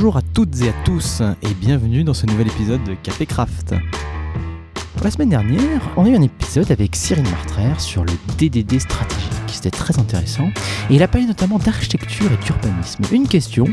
Bonjour 0.00 0.16
à 0.16 0.22
toutes 0.22 0.62
et 0.62 0.70
à 0.70 0.72
tous 0.86 1.20
et 1.42 1.52
bienvenue 1.52 2.04
dans 2.04 2.14
ce 2.14 2.24
nouvel 2.24 2.46
épisode 2.46 2.82
de 2.84 2.94
Café 2.94 3.26
Craft. 3.26 3.74
La 5.04 5.10
semaine 5.10 5.28
dernière, 5.28 5.90
on 5.98 6.06
a 6.06 6.08
eu 6.08 6.16
un 6.16 6.22
épisode 6.22 6.72
avec 6.72 6.96
Cyril 6.96 7.24
Martraire 7.24 7.78
sur 7.78 8.02
le 8.06 8.12
DDD 8.38 8.80
stratégique. 8.80 9.30
C'était 9.48 9.70
très 9.70 9.98
intéressant. 9.98 10.48
Et 10.88 10.94
il 10.94 11.02
a 11.02 11.06
parlé 11.06 11.26
notamment 11.26 11.58
d'architecture 11.58 12.32
et 12.32 12.42
d'urbanisme. 12.42 13.02
Une 13.12 13.28
question, 13.28 13.66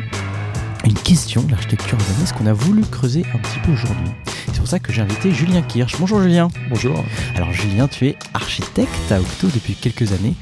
une 0.84 0.96
question 0.96 1.44
de 1.44 1.52
l'architecture 1.52 1.98
urbanisme 1.98 2.36
qu'on 2.36 2.48
a 2.48 2.54
voulu 2.54 2.82
creuser 2.82 3.24
un 3.34 3.38
petit 3.38 3.60
peu 3.64 3.72
aujourd'hui. 3.72 4.12
C'est 4.48 4.58
pour 4.58 4.68
ça 4.68 4.80
que 4.80 4.92
j'ai 4.92 5.04
invité 5.04 5.32
Julien 5.32 5.62
Kirsch. 5.62 5.96
Bonjour 5.98 6.22
Julien. 6.22 6.50
Bonjour. 6.70 7.06
Alors 7.38 7.54
Julien, 7.54 7.88
tu 7.88 8.06
es 8.06 8.18
architecte 8.34 9.12
à 9.14 9.22
Octo 9.22 9.48
depuis 9.48 9.76
quelques 9.76 10.12
années 10.12 10.34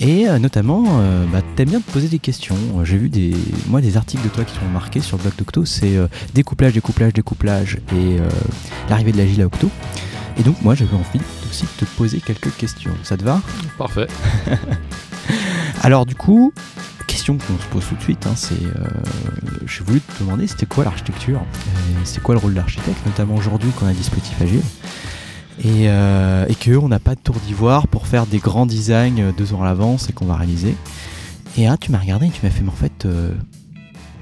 et 0.00 0.26
euh, 0.26 0.38
notamment, 0.38 0.84
euh, 0.88 1.26
bah, 1.26 1.42
t'aimes 1.56 1.68
bien 1.68 1.80
te 1.80 1.90
poser 1.90 2.08
des 2.08 2.18
questions. 2.18 2.56
J'ai 2.84 2.96
vu 2.96 3.10
des, 3.10 3.34
moi 3.68 3.82
des 3.82 3.98
articles 3.98 4.24
de 4.24 4.30
toi 4.30 4.44
qui 4.44 4.54
sont 4.54 4.64
marqués 4.72 5.00
sur 5.00 5.18
le 5.18 5.22
blog 5.22 5.36
d'Octo, 5.36 5.66
c'est 5.66 5.94
euh, 5.94 6.06
découplage, 6.32 6.72
découplage, 6.72 7.12
découplage 7.12 7.76
et 7.94 8.16
l'arrivée 8.88 9.12
de 9.12 9.18
l'agile 9.18 9.42
à 9.42 9.46
Octo. 9.46 9.68
Et 10.38 10.42
donc 10.42 10.60
moi 10.62 10.74
j'avais 10.74 10.94
envie 10.94 11.20
aussi 11.50 11.64
de 11.64 11.84
te 11.84 11.96
poser 11.96 12.20
quelques 12.20 12.56
questions. 12.56 12.92
Ça 13.02 13.18
te 13.18 13.24
va? 13.24 13.42
Parfait. 13.76 14.06
Alors 15.82 16.06
du 16.06 16.14
coup, 16.14 16.54
question 17.06 17.36
qu'on 17.36 17.58
se 17.58 17.66
pose 17.70 17.84
tout 17.86 17.96
de 17.96 18.02
suite, 18.02 18.26
hein, 18.26 18.32
c'est, 18.36 18.54
j'ai 19.66 19.84
voulu 19.84 20.00
te 20.00 20.22
demander 20.22 20.46
c'était 20.46 20.66
quoi 20.66 20.84
l'architecture, 20.84 21.42
c'est 22.04 22.22
quoi 22.22 22.34
le 22.34 22.40
rôle 22.40 22.52
de 22.52 22.58
l'architecte, 22.58 23.04
notamment 23.04 23.34
aujourd'hui 23.34 23.70
qu'on 23.72 23.86
a 23.86 23.90
un 23.90 23.94
dispositif 23.94 24.40
agile 24.40 24.62
et, 25.58 25.88
euh, 25.88 26.46
et 26.48 26.54
qu'on 26.54 26.88
n'a 26.88 26.98
pas 26.98 27.14
de 27.14 27.20
tour 27.20 27.36
d'ivoire 27.46 27.88
pour 27.88 28.06
faire 28.06 28.26
des 28.26 28.38
grands 28.38 28.66
designs 28.66 29.32
deux 29.36 29.52
ans 29.52 29.62
à 29.62 29.64
l'avance 29.66 30.08
et 30.08 30.12
qu'on 30.12 30.26
va 30.26 30.36
réaliser. 30.36 30.74
Et 31.58 31.64
là, 31.64 31.76
tu 31.76 31.90
m'as 31.90 31.98
regardé 31.98 32.26
et 32.26 32.30
tu 32.30 32.40
m'as 32.44 32.50
fait, 32.50 32.62
mais 32.62 32.70
en 32.70 32.72
fait, 32.72 33.04
euh, 33.04 33.34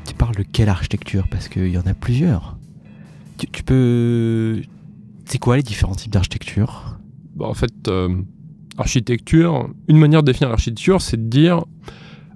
tu 0.06 0.14
parles 0.14 0.34
de 0.34 0.42
quelle 0.42 0.68
architecture? 0.68 1.28
Parce 1.28 1.48
qu'il 1.48 1.68
y 1.68 1.78
en 1.78 1.86
a 1.86 1.94
plusieurs. 1.94 2.56
Tu, 3.52 3.62
peux. 3.62 4.62
C'est 5.26 5.38
quoi 5.38 5.56
les 5.56 5.62
différents 5.62 5.94
types 5.94 6.12
d'architecture? 6.12 6.98
Bah, 7.36 7.46
En 7.46 7.54
fait, 7.54 7.86
euh, 7.86 8.08
architecture, 8.76 9.68
une 9.86 9.98
manière 9.98 10.22
de 10.22 10.32
définir 10.32 10.48
l'architecture, 10.48 11.00
c'est 11.00 11.16
de 11.16 11.28
dire 11.28 11.64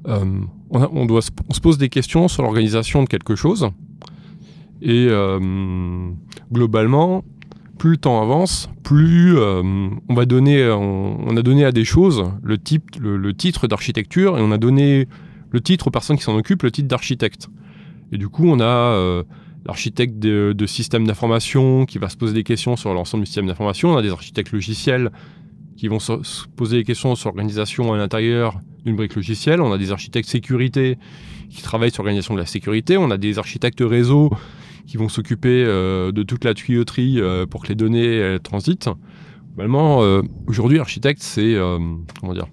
on, 0.05 1.07
doit, 1.07 1.21
on 1.49 1.55
se 1.55 1.61
pose 1.61 1.79
des 1.79 1.89
questions 1.89 2.29
sur 2.29 2.43
l'organisation 2.43 3.03
de 3.03 3.09
quelque 3.09 3.35
chose. 3.35 3.69
Et 4.81 5.09
globalement, 6.53 7.25
plus 7.83 7.91
le 7.91 7.97
temps 7.97 8.23
avance, 8.23 8.71
plus 8.85 9.37
euh, 9.37 9.61
on 10.09 10.15
va 10.15 10.25
donner, 10.25 10.71
on, 10.71 11.37
a 11.37 11.43
donné 11.43 11.65
à 11.65 11.73
des 11.73 11.85
choses 11.85 12.31
le, 12.41 12.57
titre 12.57 13.67
d'architecture 13.67 14.39
et 14.39 14.41
on 14.41 14.53
a 14.53 14.57
donné 14.57 15.09
le 15.51 15.61
titre 15.61 15.89
aux 15.89 15.91
personnes 15.91 16.17
qui 16.17 16.23
s'en 16.23 16.37
occupent, 16.37 16.63
le 16.63 16.71
titre 16.71 16.87
d'architecte. 16.87 17.49
Et 18.13 18.19
du 18.19 18.29
coup, 18.29 18.47
on 18.47 18.61
a 18.61 18.65
euh, 18.65 19.25
l'architecte 19.67 20.21
de, 20.21 20.55
de 20.57 20.67
système 20.67 21.09
d'information 21.09 21.85
qui 21.85 21.99
va 21.99 22.09
se 22.09 22.17
poser 22.17 22.35
des 22.35 22.45
questions 22.45 22.77
sur 22.77 22.95
l'ensemble 22.95 23.25
du 23.25 23.27
système 23.27 23.49
d'information. 23.49 23.93
On 23.93 23.97
a 23.97 24.03
des 24.03 24.13
architectes 24.13 24.53
logiciels 24.53 25.11
qui 25.77 25.89
vont 25.89 25.99
se, 25.99 26.13
poser 26.55 26.77
des 26.77 26.85
questions 26.85 27.17
sur 27.17 27.31
l'organisation 27.31 27.93
à 27.93 27.97
l'intérieur 27.97 28.61
d'une 28.85 28.95
brique 28.95 29.17
logicielle. 29.17 29.61
On 29.61 29.73
a 29.73 29.79
des 29.79 29.91
architectes 29.91 30.29
sécurité 30.29 30.99
qui 31.51 31.63
travaillent 31.63 31.91
sur 31.91 32.05
l'organisation 32.05 32.35
de 32.35 32.39
la 32.39 32.47
sécurité. 32.47 32.97
On 32.97 33.11
a 33.11 33.19
des 33.19 33.41
architectes 33.41 33.83
réseau 33.85 34.31
qui 34.87 34.97
vont 34.97 35.09
s'occuper 35.09 35.65
euh, 35.67 36.13
de 36.13 36.23
toute 36.23 36.45
la 36.45 36.55
tuyauterie 36.55 37.21
euh, 37.21 37.47
pour 37.47 37.63
que 37.63 37.69
les 37.69 37.75
données 37.75 38.39
transitent. 38.43 38.89
Normalement, 39.57 40.03
euh, 40.03 40.23
aujourd'hui, 40.47 40.79
architecte, 40.79 41.23
c'est 41.23 41.57
comment 42.21 42.35
dire 42.35 42.47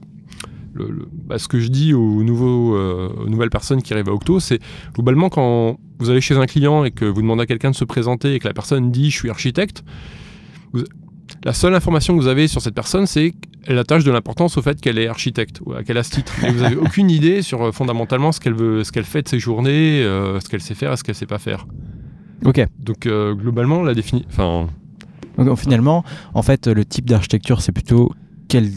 bah, 1.26 1.40
ce 1.40 1.48
que 1.48 1.60
je 1.60 1.68
dis 1.68 1.94
aux, 1.94 2.24
nouveaux, 2.24 2.78
aux 2.78 3.28
nouvelles 3.28 3.50
personnes 3.50 3.82
qui 3.82 3.92
arrivent 3.94 4.10
à 4.10 4.14
Octo, 4.14 4.40
c'est 4.40 4.60
globalement 4.94 5.30
quand 5.30 5.78
vous 5.98 6.10
allez 6.10 6.22
chez 6.22 6.38
un 6.38 6.46
client 6.46 6.86
et 6.86 6.92
que 6.92 7.06
vous 7.06 7.22
demandez 7.22 7.42
à 7.44 7.46
quelqu'un 7.46 7.72
de 7.72 7.76
se 7.76 7.84
présenter 7.84 8.36
et 8.36 8.40
que 8.40 8.48
la 8.48 8.54
personne 8.54 8.92
dit 8.92 9.10
je 9.10 9.18
suis 9.18 9.30
architecte, 9.30 9.84
la 11.44 11.54
seule 11.54 11.74
information 11.74 12.16
que 12.16 12.22
vous 12.22 12.28
avez 12.28 12.48
sur 12.48 12.62
cette 12.62 12.76
personne, 12.76 13.08
c'est 13.08 13.34
qu'elle 13.66 13.78
attache 13.78 14.06
de 14.06 14.12
l'importance 14.12 14.58
au 14.58 14.62
fait 14.62 14.80
qu'elle 14.80 15.00
est 15.00 15.08
architecte 15.08 15.60
ou 15.66 15.74
qu'elle 15.86 15.98
a 15.98 16.04
ce 16.04 16.12
titre. 16.12 16.34
Et 16.46 16.52
vous 16.52 16.62
n'avez 16.62 16.78
aucune 16.78 17.10
idée 17.10 17.42
sur 17.42 17.74
fondamentalement 17.74 18.32
ce 18.32 18.40
qu'elle 18.40 18.54
veut, 18.54 18.84
ce 18.84 18.92
qu'elle 18.92 19.04
fait 19.04 19.24
de 19.24 19.28
ses 19.28 19.40
journées, 19.40 20.02
ce 20.04 20.48
qu'elle 20.48 20.62
sait 20.62 20.76
faire 20.76 20.94
et 20.94 20.98
ce 20.98 21.04
qu'elle 21.04 21.16
sait 21.16 21.26
pas 21.26 21.40
faire. 21.40 21.66
Ok. 22.46 22.66
Donc 22.80 23.06
euh, 23.06 23.34
globalement, 23.34 23.84
la 23.84 23.94
définition. 23.94 24.28
Enfin. 24.30 25.56
finalement, 25.56 26.04
en 26.34 26.42
fait, 26.42 26.68
le 26.68 26.86
type 26.86 27.10
d'architecture, 27.10 27.62
c'est 27.62 27.72
plutôt 27.72 28.14
quelle 28.48 28.72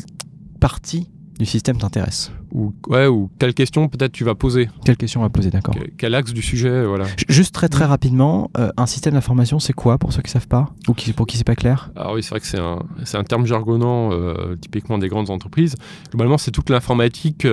partie 0.60 1.08
du 1.38 1.46
système 1.46 1.76
t'intéresse 1.76 2.30
ou, 2.52 2.74
ouais, 2.88 3.06
ou 3.06 3.30
quelle 3.38 3.54
question 3.54 3.88
peut-être 3.88 4.12
tu 4.12 4.24
vas 4.24 4.34
poser 4.34 4.68
Quelle 4.84 4.98
question 4.98 5.20
on 5.20 5.22
va 5.22 5.30
poser, 5.30 5.50
d'accord. 5.50 5.74
Quel, 5.96 6.14
axe 6.14 6.34
du 6.34 6.42
sujet, 6.42 6.84
voilà. 6.84 7.06
Juste 7.28 7.54
très 7.54 7.68
très 7.68 7.86
rapidement, 7.86 8.50
euh, 8.58 8.70
un 8.76 8.84
système 8.84 9.14
d'information, 9.14 9.58
c'est 9.58 9.72
quoi 9.72 9.96
pour 9.96 10.12
ceux 10.12 10.20
qui 10.20 10.30
savent 10.30 10.48
pas 10.48 10.68
Ou 10.86 10.92
qui, 10.92 11.14
pour 11.14 11.26
qui 11.26 11.38
c'est 11.38 11.44
pas 11.44 11.56
clair? 11.56 11.90
Alors 11.96 12.12
oui, 12.12 12.22
c'est 12.22 12.28
vrai 12.30 12.40
que 12.40 12.46
c'est 12.46 12.60
un, 12.60 12.80
c'est 13.04 13.16
un 13.16 13.24
terme 13.24 13.46
jargonnant, 13.46 14.12
euh, 14.12 14.56
typiquement 14.56 14.98
des 14.98 15.08
grandes 15.08 15.30
entreprises. 15.30 15.76
Globalement, 16.10 16.36
c'est 16.36 16.50
toute 16.50 16.68
l'informatique, 16.68 17.46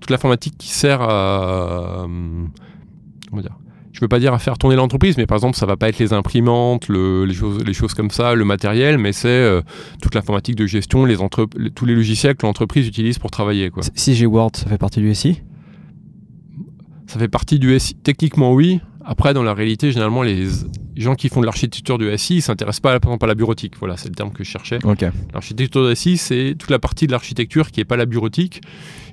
toute 0.00 0.10
l'informatique 0.10 0.54
qui 0.56 0.68
sert 0.68 1.02
à... 1.02 2.06
comment 3.28 3.42
dire 3.42 3.58
je 3.92 4.00
veux 4.00 4.08
pas 4.08 4.18
dire 4.18 4.32
à 4.32 4.38
faire 4.38 4.58
tourner 4.58 4.76
l'entreprise, 4.76 5.16
mais 5.18 5.26
par 5.26 5.36
exemple, 5.36 5.56
ça 5.56 5.66
va 5.66 5.76
pas 5.76 5.88
être 5.88 5.98
les 5.98 6.12
imprimantes, 6.12 6.88
les, 6.88 7.34
choses, 7.34 7.62
les 7.64 7.74
choses 7.74 7.94
comme 7.94 8.10
ça, 8.10 8.34
le 8.34 8.44
matériel, 8.44 8.98
mais 8.98 9.12
c'est 9.12 9.28
euh, 9.28 9.60
toute 10.00 10.14
l'informatique 10.14 10.56
de 10.56 10.66
gestion, 10.66 11.04
les 11.04 11.16
tous 11.74 11.86
les 11.86 11.94
logiciels 11.94 12.34
que 12.34 12.46
l'entreprise 12.46 12.88
utilise 12.88 13.18
pour 13.18 13.30
travailler. 13.30 13.70
Quoi. 13.70 13.82
Si 13.94 14.14
j'ai 14.14 14.26
Word, 14.26 14.52
ça 14.54 14.68
fait 14.68 14.78
partie 14.78 15.00
du 15.00 15.14
SI 15.14 15.42
Ça 17.06 17.18
fait 17.18 17.28
partie 17.28 17.58
du 17.58 17.78
SI. 17.78 17.94
Techniquement, 17.94 18.52
oui. 18.54 18.80
Après, 19.04 19.34
dans 19.34 19.42
la 19.42 19.52
réalité, 19.52 19.90
généralement, 19.90 20.22
les 20.22 20.46
gens 20.96 21.14
qui 21.14 21.28
font 21.28 21.40
de 21.40 21.46
l'architecture 21.46 21.98
du 21.98 22.16
SI, 22.16 22.36
ils 22.36 22.42
s'intéressent 22.42 22.80
pas, 22.80 22.98
par 23.00 23.10
exemple, 23.10 23.24
à 23.24 23.28
la 23.28 23.34
bureautique. 23.34 23.74
Voilà, 23.78 23.96
c'est 23.96 24.08
le 24.08 24.14
terme 24.14 24.32
que 24.32 24.44
je 24.44 24.48
cherchais. 24.48 24.78
L'architecture 25.34 25.88
du 25.88 25.96
SI, 25.96 26.16
c'est 26.16 26.54
toute 26.58 26.70
la 26.70 26.78
partie 26.78 27.06
de 27.06 27.12
l'architecture 27.12 27.70
qui 27.70 27.80
n'est 27.80 27.84
pas 27.84 27.96
la 27.96 28.06
bureautique. 28.06 28.60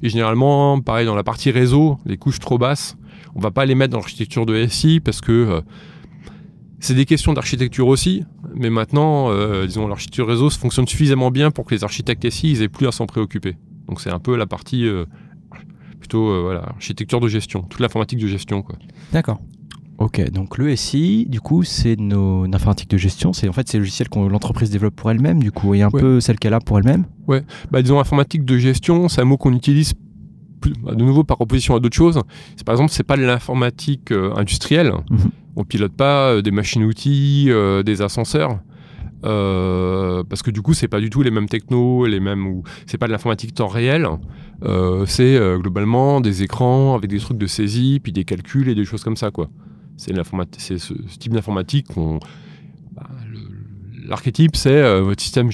Et 0.03 0.09
généralement, 0.09 0.79
pareil, 0.79 1.05
dans 1.05 1.15
la 1.15 1.23
partie 1.23 1.51
réseau, 1.51 1.97
les 2.05 2.17
couches 2.17 2.39
trop 2.39 2.57
basses, 2.57 2.97
on 3.35 3.39
va 3.39 3.51
pas 3.51 3.65
les 3.65 3.75
mettre 3.75 3.91
dans 3.91 3.99
l'architecture 3.99 4.45
de 4.45 4.65
SI 4.67 4.99
parce 4.99 5.21
que 5.21 5.31
euh, 5.31 5.61
c'est 6.79 6.93
des 6.93 7.05
questions 7.05 7.33
d'architecture 7.33 7.87
aussi, 7.87 8.23
mais 8.55 8.69
maintenant, 8.69 9.29
euh, 9.31 9.65
disons, 9.65 9.87
l'architecture 9.87 10.27
réseau 10.27 10.49
fonctionne 10.49 10.87
suffisamment 10.87 11.31
bien 11.31 11.51
pour 11.51 11.65
que 11.65 11.75
les 11.75 11.83
architectes 11.83 12.29
SI, 12.29 12.51
ils 12.51 12.61
aient 12.61 12.69
plus 12.69 12.87
à 12.87 12.91
s'en 12.91 13.05
préoccuper. 13.05 13.57
Donc 13.87 14.01
c'est 14.01 14.11
un 14.11 14.19
peu 14.19 14.35
la 14.35 14.45
partie 14.45 14.85
euh, 14.85 15.05
plutôt 15.99 16.43
voilà, 16.43 16.61
architecture 16.69 17.19
de 17.19 17.27
gestion, 17.27 17.63
toute 17.63 17.79
l'informatique 17.79 18.19
de 18.19 18.27
gestion. 18.27 18.63
D'accord. 19.11 19.39
Ok, 19.99 20.31
donc 20.31 20.57
le 20.57 20.73
SI, 20.77 21.25
du 21.27 21.41
coup, 21.41 21.63
c'est 21.63 21.97
nos 21.99 22.45
informatiques 22.45 22.89
de 22.89 22.97
gestion. 22.97 23.33
C'est 23.33 23.49
en 23.49 23.51
fait 23.51 23.67
c'est 23.67 23.77
le 23.77 23.83
logiciel 23.83 24.07
que 24.07 24.17
l'entreprise 24.17 24.69
développe 24.69 24.95
pour 24.95 25.11
elle-même, 25.11 25.43
du 25.43 25.51
coup, 25.51 25.73
et 25.73 25.81
un 25.81 25.91
peu 25.91 26.21
celle 26.21 26.39
qu'elle 26.39 26.53
a 26.53 26.61
pour 26.61 26.79
elle-même? 26.79 27.03
Ouais, 27.27 27.43
bah, 27.69 27.81
disons 27.81 27.99
informatique 27.99 28.45
de 28.45 28.57
gestion, 28.57 29.09
c'est 29.09 29.19
un 29.19 29.25
mot 29.25 29.35
qu'on 29.35 29.53
utilise 29.53 29.93
de 30.67 31.03
nouveau 31.03 31.23
par 31.23 31.39
opposition 31.41 31.75
à 31.75 31.79
d'autres 31.79 31.95
choses. 31.95 32.19
C'est 32.55 32.65
par 32.65 32.73
exemple, 32.73 32.91
c'est 32.91 33.03
pas 33.03 33.17
de 33.17 33.23
l'informatique 33.23 34.11
euh, 34.11 34.33
industrielle. 34.35 34.91
On 34.93 35.13
mhm. 35.13 35.31
On 35.55 35.63
pilote 35.65 35.91
pas 35.91 36.29
euh, 36.29 36.41
des 36.41 36.51
machines-outils, 36.51 37.47
euh, 37.49 37.83
des 37.83 38.01
ascenseurs. 38.01 38.59
parce 39.21 40.41
que 40.41 40.51
du 40.51 40.61
coup, 40.61 40.73
c'est 40.73 40.87
pas 40.87 41.01
du 41.01 41.09
tout 41.09 41.21
les 41.21 41.31
mêmes 41.31 41.49
technos, 41.49 42.05
les 42.05 42.19
mêmes 42.21 42.47
ou 42.47 42.63
c'est 42.85 42.97
pas 42.97 43.07
de 43.07 43.11
l'informatique 43.11 43.53
temps 43.53 43.67
réel. 43.67 44.07
c'est 45.05 45.39
globalement 45.57 46.21
des 46.21 46.43
écrans 46.43 46.95
avec 46.95 47.09
des 47.09 47.19
trucs 47.19 47.37
de 47.37 47.47
saisie, 47.47 47.99
puis 48.01 48.13
des 48.13 48.23
calculs 48.23 48.69
et 48.69 48.75
des 48.75 48.85
choses 48.85 49.03
comme 49.03 49.17
ça, 49.17 49.31
quoi. 49.31 49.49
C'est 49.97 50.13
ce, 50.13 50.77
ce, 50.77 50.93
type 51.17 51.33
d'informatique 51.33 51.87
qu'on 51.93 52.19
bah, 52.93 53.09
l'archétype, 54.07 54.55
c'est 54.55 54.81
un 54.81 55.13
système 55.17 55.49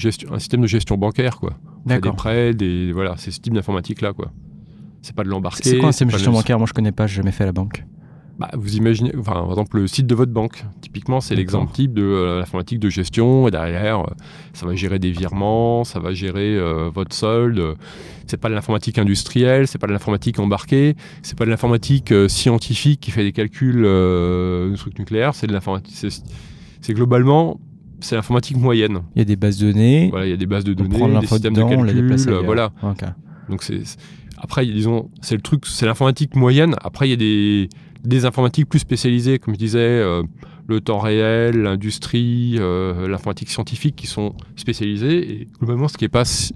de 0.60 0.68
gestion 0.68 0.96
bancaire, 0.96 1.38
quoi. 1.38 1.54
Des 1.84 1.98
prêts, 1.98 2.54
des 2.54 2.92
voilà, 2.92 3.16
c'est 3.16 3.32
ce 3.32 3.40
type 3.40 3.54
d'informatique 3.54 4.02
là, 4.02 4.12
quoi 4.12 4.30
c'est 5.02 5.14
pas 5.14 5.24
de 5.24 5.28
l'embarquer. 5.28 5.70
C'est 5.70 5.78
quoi 5.78 5.88
un 5.88 5.92
système 5.92 6.10
gestion 6.10 6.32
bancaire 6.32 6.58
Moi, 6.58 6.66
je 6.66 6.72
connais 6.72 6.92
pas, 6.92 7.06
j'ai 7.06 7.16
jamais 7.16 7.32
fait 7.32 7.44
la 7.44 7.52
banque. 7.52 7.84
Bah, 8.38 8.50
vous 8.52 8.76
imaginez, 8.76 9.12
enfin, 9.18 9.32
par 9.32 9.48
exemple, 9.50 9.78
le 9.78 9.86
site 9.86 10.06
de 10.06 10.14
votre 10.14 10.32
banque. 10.32 10.62
Typiquement, 10.82 11.20
c'est 11.22 11.34
l'exemple 11.34 11.72
type 11.72 11.94
de 11.94 12.02
euh, 12.02 12.38
l'informatique 12.40 12.78
de 12.80 12.90
gestion. 12.90 13.48
Et 13.48 13.50
derrière, 13.50 14.00
euh, 14.00 14.14
ça 14.52 14.66
va 14.66 14.74
gérer 14.74 14.98
des 14.98 15.10
virements, 15.10 15.84
ça 15.84 16.00
va 16.00 16.12
gérer 16.12 16.54
euh, 16.54 16.90
votre 16.94 17.14
solde. 17.14 17.76
C'est 18.26 18.36
pas 18.36 18.50
de 18.50 18.54
l'informatique 18.54 18.98
industrielle, 18.98 19.66
c'est 19.66 19.78
pas 19.78 19.86
de 19.86 19.92
l'informatique 19.92 20.38
embarquée, 20.38 20.96
c'est 21.22 21.38
pas 21.38 21.46
de 21.46 21.50
l'informatique 21.50 22.12
scientifique 22.28 23.00
qui 23.00 23.10
fait 23.10 23.22
des 23.22 23.32
calculs 23.32 23.82
de 23.82 24.74
trucs 24.76 24.98
nucléaires. 24.98 25.34
C'est 25.34 25.46
de 25.46 25.52
l'informatique. 25.52 25.96
C'est 26.80 26.94
globalement 26.94 27.58
c'est 28.00 28.14
l'informatique 28.14 28.58
moyenne. 28.58 29.00
Il 29.14 29.20
y 29.20 29.22
a 29.22 29.24
des 29.24 29.36
bases 29.36 29.56
de 29.56 29.72
données. 29.72 30.08
Voilà, 30.10 30.26
il 30.26 30.30
y 30.30 30.34
a 30.34 30.36
des 30.36 30.46
bases 30.46 30.64
de 30.64 30.74
données, 30.74 31.20
des 31.20 31.26
systèmes 31.26 31.54
de 31.54 31.62
calcul, 31.62 32.44
voilà. 32.44 32.70
Donc 33.48 33.62
c'est 33.62 33.82
après, 34.38 34.66
disons, 34.66 35.10
c'est 35.22 35.34
le 35.34 35.40
truc, 35.42 35.64
c'est 35.66 35.86
l'informatique 35.86 36.36
moyenne. 36.36 36.76
Après, 36.82 37.06
il 37.08 37.10
y 37.10 37.14
a 37.14 37.16
des, 37.16 37.68
des 38.04 38.24
informatiques 38.24 38.68
plus 38.68 38.78
spécialisées, 38.80 39.38
comme 39.38 39.54
je 39.54 39.58
disais, 39.58 39.78
euh, 39.80 40.22
le 40.68 40.80
temps 40.80 40.98
réel, 40.98 41.56
l'industrie, 41.62 42.56
euh, 42.58 43.08
l'informatique 43.08 43.50
scientifique 43.50 43.96
qui 43.96 44.06
sont 44.06 44.34
spécialisées. 44.56 45.30
Et 45.42 45.48
globalement, 45.58 45.88
ce 45.88 45.96
qui 45.96 46.04
n'est 46.04 46.08
pas, 46.08 46.24
ce 46.24 46.52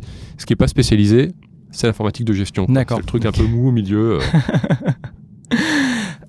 qui 0.46 0.52
est 0.52 0.56
pas 0.56 0.68
spécialisé, 0.68 1.32
c'est 1.70 1.86
l'informatique 1.86 2.26
de 2.26 2.32
gestion. 2.32 2.66
D'accord. 2.68 2.98
C'est 2.98 3.02
le 3.02 3.06
truc 3.06 3.24
un 3.26 3.32
peu 3.32 3.44
mou 3.46 3.68
au 3.68 3.72
milieu. 3.72 4.18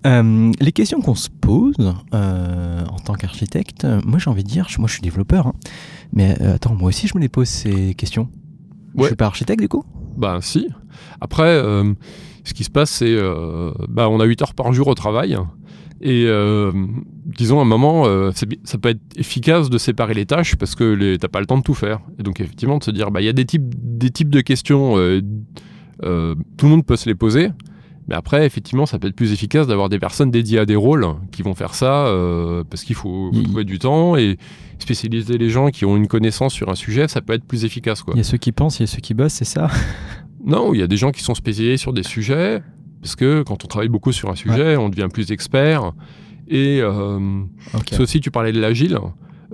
Euh, 0.08 0.52
les 0.60 0.72
questions 0.72 1.00
qu'on 1.00 1.14
se 1.14 1.30
pose 1.30 1.76
en 2.12 3.00
tant 3.06 3.14
qu'architecte, 3.14 3.86
moi 4.04 4.18
j'ai 4.18 4.32
envie 4.32 4.44
de 4.44 4.50
dire, 4.50 4.66
moi 4.80 4.88
je 4.88 4.94
suis 4.94 5.02
développeur, 5.04 5.46
hein, 5.46 5.54
mais 6.12 6.42
attends, 6.42 6.74
moi 6.74 6.88
aussi 6.90 7.08
je 7.08 7.16
me 7.16 7.22
les 7.22 7.30
pose 7.30 7.48
ces 7.48 7.94
questions. 7.94 8.28
Je 8.96 9.02
Ouais. 9.02 9.08
suis 9.10 9.16
pas 9.16 9.28
architecte 9.28 9.62
du 9.62 9.68
coup? 9.70 9.84
Ben 10.16 10.42
si. 10.42 10.68
Après, 11.20 11.44
euh, 11.44 11.94
ce 12.44 12.54
qui 12.54 12.64
se 12.64 12.70
passe, 12.70 12.92
c'est 12.92 13.16
euh, 13.16 13.72
bah, 13.88 14.10
on 14.10 14.20
a 14.20 14.26
8 14.26 14.42
heures 14.42 14.54
par 14.54 14.72
jour 14.74 14.88
au 14.88 14.96
travail. 14.96 15.38
Et 16.02 16.26
euh, 16.26 16.72
disons, 17.26 17.60
à 17.60 17.62
un 17.62 17.66
moment, 17.66 18.06
ça 18.32 18.78
peut 18.80 18.90
être 18.90 19.02
efficace 19.16 19.70
de 19.70 19.78
séparer 19.78 20.16
les 20.16 20.26
tâches 20.26 20.56
parce 20.56 20.74
que 20.74 21.16
t'as 21.18 21.28
pas 21.28 21.40
le 21.40 21.46
temps 21.46 21.58
de 21.58 21.64
tout 21.64 21.76
faire. 21.76 22.00
Et 22.20 22.24
donc, 22.24 22.42
effectivement, 22.42 22.80
de 22.80 22.84
se 22.84 22.92
dire, 22.92 23.12
bah, 23.12 23.22
il 23.22 23.26
y 23.26 23.30
a 23.30 23.34
des 23.34 23.46
types, 23.46 23.70
de 23.70 24.42
questions, 24.42 24.96
tout 24.96 26.02
le 26.02 26.36
monde 26.68 26.86
peut 26.86 26.96
se 26.96 27.08
les 27.08 27.16
poser. 27.16 27.50
Mais 28.12 28.18
après, 28.18 28.46
effectivement, 28.46 28.86
ça 28.86 29.00
peut 29.00 29.08
être 29.08 29.16
plus 29.16 29.32
efficace 29.32 29.68
d'avoir 29.68 29.88
des 29.88 29.98
personnes 29.98 30.32
dédiées 30.32 30.60
à 30.60 30.66
des 30.66 30.76
rôles 30.76 31.08
qui 31.32 31.44
vont 31.44 31.56
faire 31.56 31.74
ça 31.74 32.08
euh, 32.08 32.62
parce 32.70 32.84
qu'il 32.84 32.98
faut 32.98 33.32
trouver 33.46 33.64
du 33.64 33.80
temps 33.80 34.18
et 34.18 34.38
spécialiser 34.80 35.38
les 35.38 35.50
gens 35.50 35.70
qui 35.70 35.86
ont 35.86 35.96
une 35.96 36.08
connaissance 36.08 36.54
sur 36.54 36.68
un 36.68 36.76
sujet, 36.76 37.08
ça 37.08 37.22
peut 37.22 37.32
être 37.32 37.46
plus 37.46 37.64
efficace. 37.64 38.04
Quoi. 38.04 38.16
Il 38.16 38.18
y 38.18 38.20
a 38.20 38.26
ceux 38.26 38.38
qui 38.38 38.52
pensent, 38.52 38.80
il 38.80 38.82
y 38.82 38.84
a 38.84 38.88
ceux 38.88 39.00
qui 39.00 39.14
bossent, 39.14 39.36
c'est 39.36 39.46
ça? 39.46 39.70
Non, 40.44 40.74
il 40.74 40.80
y 40.80 40.84
a 40.84 40.88
des 40.88 40.98
gens 40.98 41.12
qui 41.12 41.22
sont 41.22 41.36
spécialisés 41.36 41.78
sur 41.78 41.94
des 41.94 42.02
sujets, 42.02 42.64
parce 43.00 43.16
que 43.16 43.44
quand 43.44 43.64
on 43.64 43.68
travaille 43.68 43.90
beaucoup 43.90 44.12
sur 44.12 44.28
un 44.32 44.36
sujet, 44.36 44.76
on 44.76 44.90
devient 44.90 45.08
plus 45.14 45.32
expert. 45.32 45.92
Et 46.48 46.80
euh, 46.82 47.44
aussi, 48.00 48.22
tu 48.22 48.32
parlais 48.32 48.52
de 48.52 48.60
l'agile, 48.60 48.98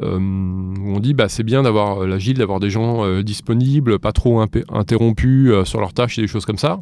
euh, 0.02 0.18
où 0.18 0.96
on 0.96 1.00
dit 1.00 1.14
bah, 1.14 1.28
c'est 1.28 1.44
bien 1.44 1.64
d'avoir 1.64 2.06
l'agile, 2.06 2.38
d'avoir 2.38 2.60
des 2.60 2.70
gens 2.70 3.04
euh, 3.04 3.24
disponibles, 3.24 4.00
pas 4.00 4.12
trop 4.12 4.42
interrompus 4.70 5.52
euh, 5.52 5.66
sur 5.66 5.80
leurs 5.80 5.94
tâches 5.94 6.20
et 6.20 6.22
des 6.22 6.28
choses 6.28 6.46
comme 6.46 6.58
ça. 6.58 6.80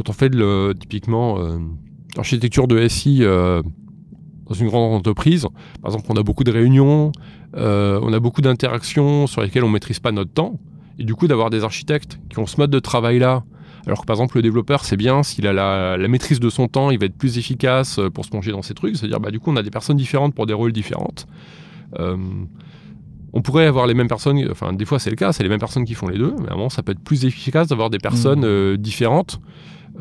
Quand 0.00 0.08
on 0.08 0.14
fait 0.14 0.30
de 0.30 0.38
le- 0.38 0.72
typiquement 0.78 1.38
euh, 1.40 1.58
l'architecture 2.16 2.66
de 2.66 2.88
SI 2.88 3.18
euh, 3.20 3.62
dans 4.48 4.54
une 4.54 4.68
grande 4.68 4.94
entreprise, 4.94 5.46
par 5.82 5.90
exemple, 5.92 6.06
on 6.08 6.16
a 6.16 6.22
beaucoup 6.22 6.42
de 6.42 6.50
réunions, 6.50 7.12
euh, 7.54 8.00
on 8.02 8.10
a 8.14 8.18
beaucoup 8.18 8.40
d'interactions 8.40 9.26
sur 9.26 9.42
lesquelles 9.42 9.62
on 9.62 9.68
ne 9.68 9.74
maîtrise 9.74 9.98
pas 10.00 10.10
notre 10.10 10.32
temps. 10.32 10.58
Et 10.98 11.04
du 11.04 11.14
coup, 11.14 11.26
d'avoir 11.26 11.50
des 11.50 11.64
architectes 11.64 12.18
qui 12.30 12.38
ont 12.38 12.46
ce 12.46 12.56
mode 12.56 12.70
de 12.70 12.78
travail-là, 12.78 13.44
alors 13.86 14.00
que 14.00 14.06
par 14.06 14.14
exemple, 14.16 14.36
le 14.36 14.42
développeur, 14.42 14.86
c'est 14.86 14.96
bien, 14.96 15.22
s'il 15.22 15.46
a 15.46 15.52
la, 15.52 15.98
la 15.98 16.08
maîtrise 16.08 16.40
de 16.40 16.48
son 16.48 16.66
temps, 16.66 16.90
il 16.90 16.98
va 16.98 17.04
être 17.04 17.18
plus 17.18 17.36
efficace 17.36 17.98
euh, 17.98 18.08
pour 18.08 18.24
se 18.24 18.30
plonger 18.30 18.52
dans 18.52 18.62
ces 18.62 18.72
trucs. 18.72 18.96
C'est-à-dire, 18.96 19.20
bah, 19.20 19.30
du 19.30 19.38
coup, 19.38 19.50
on 19.50 19.56
a 19.56 19.62
des 19.62 19.70
personnes 19.70 19.98
différentes 19.98 20.34
pour 20.34 20.46
des 20.46 20.54
rôles 20.54 20.72
différents. 20.72 21.12
Euh, 21.98 22.16
on 23.32 23.42
pourrait 23.42 23.66
avoir 23.66 23.86
les 23.86 23.94
mêmes 23.94 24.08
personnes, 24.08 24.42
enfin, 24.50 24.72
des 24.72 24.84
fois, 24.86 24.98
c'est 24.98 25.10
le 25.10 25.16
cas, 25.16 25.32
c'est 25.32 25.42
les 25.42 25.48
mêmes 25.50 25.60
personnes 25.60 25.84
qui 25.84 25.94
font 25.94 26.08
les 26.08 26.18
deux, 26.18 26.34
mais 26.40 26.48
à 26.48 26.52
un 26.54 26.56
moment, 26.56 26.70
ça 26.70 26.82
peut 26.82 26.92
être 26.92 27.00
plus 27.04 27.26
efficace 27.26 27.68
d'avoir 27.68 27.88
des 27.90 27.98
personnes 27.98 28.44
euh, 28.44 28.76
différentes, 28.76 29.40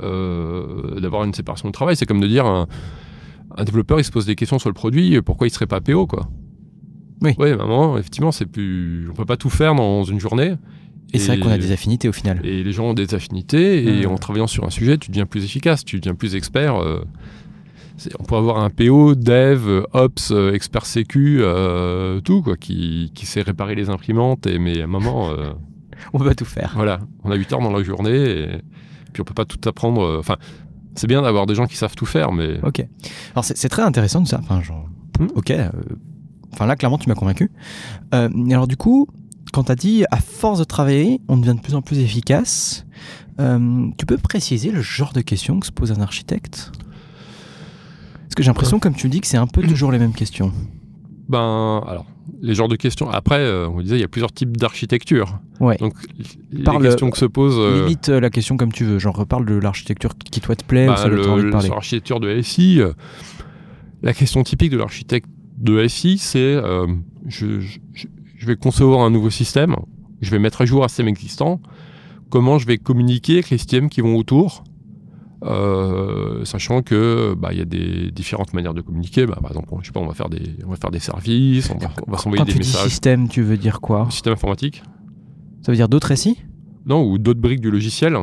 euh, 0.01 1.00
d'avoir 1.00 1.24
une 1.24 1.34
séparation 1.34 1.68
de 1.68 1.74
travail. 1.74 1.96
C'est 1.96 2.06
comme 2.06 2.19
de 2.22 2.28
dire, 2.28 2.46
un, 2.46 2.68
un 3.57 3.63
développeur, 3.63 4.00
il 4.00 4.04
se 4.04 4.12
pose 4.12 4.25
des 4.25 4.36
questions 4.36 4.60
sur 4.60 4.69
le 4.69 4.74
produit, 4.74 5.22
pourquoi 5.22 5.48
il 5.48 5.51
serait 5.51 5.68
pas 5.68 5.81
PO, 5.81 6.07
quoi. 6.07 6.30
Oui. 7.22 7.31
Oui, 7.38 7.50
à 7.50 7.54
un 7.56 7.57
moment, 7.57 7.98
effectivement, 7.98 8.31
c'est 8.31 8.46
plus. 8.46 9.10
On 9.10 9.13
peut 9.13 9.25
pas 9.25 9.36
tout 9.38 9.50
faire 9.50 9.75
dans 9.75 10.04
une 10.04 10.19
journée. 10.19 10.56
Et 11.13 11.18
c'est 11.19 11.36
vrai 11.36 11.40
qu'on 11.40 11.50
a 11.51 11.57
des 11.57 11.72
affinités 11.72 12.07
au 12.07 12.12
final. 12.13 12.40
Et 12.46 12.63
les 12.63 12.72
gens 12.72 12.86
ont 12.90 12.94
des 12.94 13.13
affinités, 13.16 13.84
et 14.00 14.06
Ah. 14.06 14.10
en 14.10 14.16
travaillant 14.18 14.46
sur 14.48 14.63
un 14.63 14.69
sujet, 14.69 14.98
tu 14.98 15.10
deviens 15.10 15.25
plus 15.25 15.44
efficace, 15.44 15.84
tu 15.84 16.00
deviens 16.00 16.13
plus 16.16 16.36
expert. 16.36 16.75
euh, 16.75 17.04
on 18.19 18.24
pourrait 18.24 18.40
avoir 18.40 18.60
un 18.63 18.69
PO, 18.69 19.16
dev, 19.16 19.68
euh, 19.68 19.84
ops, 19.92 20.31
euh, 20.31 20.54
expert 20.54 20.86
sécu, 20.86 21.40
euh, 21.42 22.22
tout, 22.22 22.42
quoi, 22.42 22.56
qui, 22.56 23.12
qui 23.13 23.25
sait 23.25 23.42
réparer 23.42 23.75
les 23.75 23.90
imprimantes, 23.90 24.48
et, 24.48 24.57
mais 24.60 24.80
à 24.80 24.86
un 24.86 24.88
moment, 24.88 25.31
euh, 25.31 25.50
On 26.13 26.19
peut 26.19 26.25
pas 26.25 26.36
tout 26.36 26.46
faire. 26.46 26.72
voilà, 26.75 27.00
on 27.25 27.31
a 27.31 27.36
8 27.36 27.51
heures 27.54 27.60
dans 27.60 27.74
la 27.75 27.84
journée, 27.84 28.16
et 28.16 28.48
puis 29.13 29.21
on 29.21 29.25
peut 29.25 29.33
pas 29.33 29.45
tout 29.45 29.59
apprendre. 29.67 30.01
euh, 30.01 30.19
Enfin, 30.19 30.38
c'est 30.95 31.07
bien 31.07 31.21
d'avoir 31.21 31.45
des 31.45 31.56
gens 31.56 31.65
qui 31.67 31.75
savent 31.77 31.95
tout 31.95 32.06
faire, 32.06 32.31
mais. 32.31 32.59
Ok. 32.63 32.85
Alors 33.33 33.44
c'est 33.45 33.69
très 33.69 33.81
intéressant 33.83 34.23
ça. 34.25 34.39
Enfin, 34.44 34.61
genre, 34.61 34.85
Hmm. 35.19 35.27
ok. 35.35 35.51
euh, 35.51 35.69
Enfin 36.53 36.65
là, 36.65 36.75
clairement, 36.75 36.97
tu 36.97 37.07
m'as 37.09 37.15
convaincu. 37.15 37.51
Euh, 38.15 38.29
et 38.47 38.53
alors 38.53 38.67
du 38.67 38.75
coup, 38.77 39.07
quand 39.53 39.65
tu 39.65 39.71
as 39.71 39.75
dit 39.75 40.03
à 40.11 40.17
force 40.17 40.59
de 40.59 40.63
travailler, 40.63 41.21
on 41.27 41.38
devient 41.38 41.56
de 41.56 41.61
plus 41.61 41.75
en 41.75 41.81
plus 41.81 42.00
efficace. 42.00 42.85
euh, 43.39 43.88
tu 43.97 44.06
peux 44.06 44.17
préciser 44.17 44.71
le 44.71 44.81
genre 44.81 45.13
de 45.13 45.21
questions 45.21 45.59
que 45.59 45.65
se 45.67 45.71
pose 45.71 45.91
un 45.91 46.01
architecte? 46.01 46.71
Parce 48.23 48.35
que 48.35 48.44
j'ai 48.44 48.47
l'impression, 48.50 48.79
comme 48.79 48.94
tu 48.95 49.07
le 49.07 49.12
dis, 49.12 49.21
que 49.21 49.27
c'est 49.27 49.38
un 49.38 49.47
peu 49.47 49.62
toujours 49.67 49.91
les 49.91 50.00
mêmes 50.00 50.13
questions. 50.13 50.51
Ben, 51.29 51.83
alors, 51.87 52.05
les 52.41 52.53
genres 52.55 52.67
de 52.67 52.75
questions. 52.75 53.09
Après, 53.09 53.39
euh, 53.39 53.67
on 53.69 53.81
disait, 53.81 53.97
il 53.97 54.01
y 54.01 54.03
a 54.03 54.07
plusieurs 54.07 54.31
types 54.31 54.57
d'architecture. 54.57 55.39
Ouais. 55.59 55.77
Donc, 55.77 55.93
les 56.51 56.63
questions 56.81 57.09
que 57.11 57.17
se 57.17 57.25
posent. 57.25 57.57
euh, 57.59 57.83
Limite 57.85 58.09
euh, 58.09 58.19
la 58.19 58.29
question 58.29 58.57
comme 58.57 58.71
tu 58.71 58.83
veux. 58.83 58.97
Genre, 58.99 59.15
reparle 59.15 59.45
de 59.45 59.55
l'architecture 59.55 60.11
qui 60.17 60.41
toi 60.41 60.55
te 60.55 60.63
plaît 60.65 60.87
ou 60.89 60.93
dont 60.93 61.07
le- 61.07 61.29
envie 61.29 61.41
de 61.41 61.45
le- 61.47 61.51
parler. 61.51 61.65
sur 61.67 61.75
l'architecture 61.75 62.19
de 62.19 62.41
SI, 62.41 62.81
euh, 62.81 62.93
la 64.01 64.13
question 64.13 64.43
typique 64.43 64.71
de 64.71 64.77
l'architecte 64.77 65.29
de 65.57 65.85
SI, 65.87 66.17
c'est 66.17 66.55
je, 67.27 67.59
je- 67.59 67.77
je 68.37 68.45
vais 68.45 68.55
concevoir 68.55 69.01
un 69.01 69.09
nouveau 69.09 69.29
système, 69.29 69.75
je 70.21 70.31
vais 70.31 70.39
mettre 70.39 70.61
à 70.61 70.65
jour 70.65 70.83
un 70.83 70.87
système 70.87 71.09
existant, 71.09 71.59
comment 72.29 72.57
je 72.57 72.65
vais 72.65 72.77
communiquer 72.77 73.33
avec 73.33 73.49
les 73.49 73.57
systèmes 73.57 73.89
qui 73.89 73.99
vont 74.01 74.15
autour, 74.15 74.63
euh, 75.44 76.44
sachant 76.45 76.81
que 76.81 77.33
bah, 77.36 77.50
il 77.53 77.59
y 77.59 77.62
a 77.62 77.65
des 77.65 78.12
différentes 78.12 78.53
manières 78.53 78.74
de 78.74 78.81
communiquer. 78.81 79.25
Bah, 79.25 79.38
par 79.41 79.51
exemple, 79.51 79.69
je 79.81 79.88
sais 79.88 79.91
pas, 79.91 80.00
on 80.00 80.07
va 80.07 80.13
faire 80.13 80.30
des, 80.30 80.41
on 80.65 80.69
va 80.71 80.75
faire 80.75 80.91
des 80.91 81.00
services, 81.00 81.69
on 81.69 81.77
va, 81.77 81.91
on 82.07 82.12
va 82.12 82.18
s'envoyer 82.18 82.44
des 82.45 82.51
tu 82.53 82.59
dis 82.59 82.68
messages. 82.68 82.89
système, 82.89 83.27
tu 83.30 83.41
veux 83.41 83.57
dire 83.57 83.80
quoi? 83.81 84.07
Système 84.09 84.33
informatique 84.33 84.83
Ça 85.62 85.71
veut 85.71 85.75
dire 85.77 85.88
d'autres 85.89 86.07
récits? 86.07 86.38
Non, 86.86 87.03
ou 87.09 87.18
d'autres 87.18 87.39
briques 87.41 87.62
du 87.62 87.71
logiciel, 87.71 88.18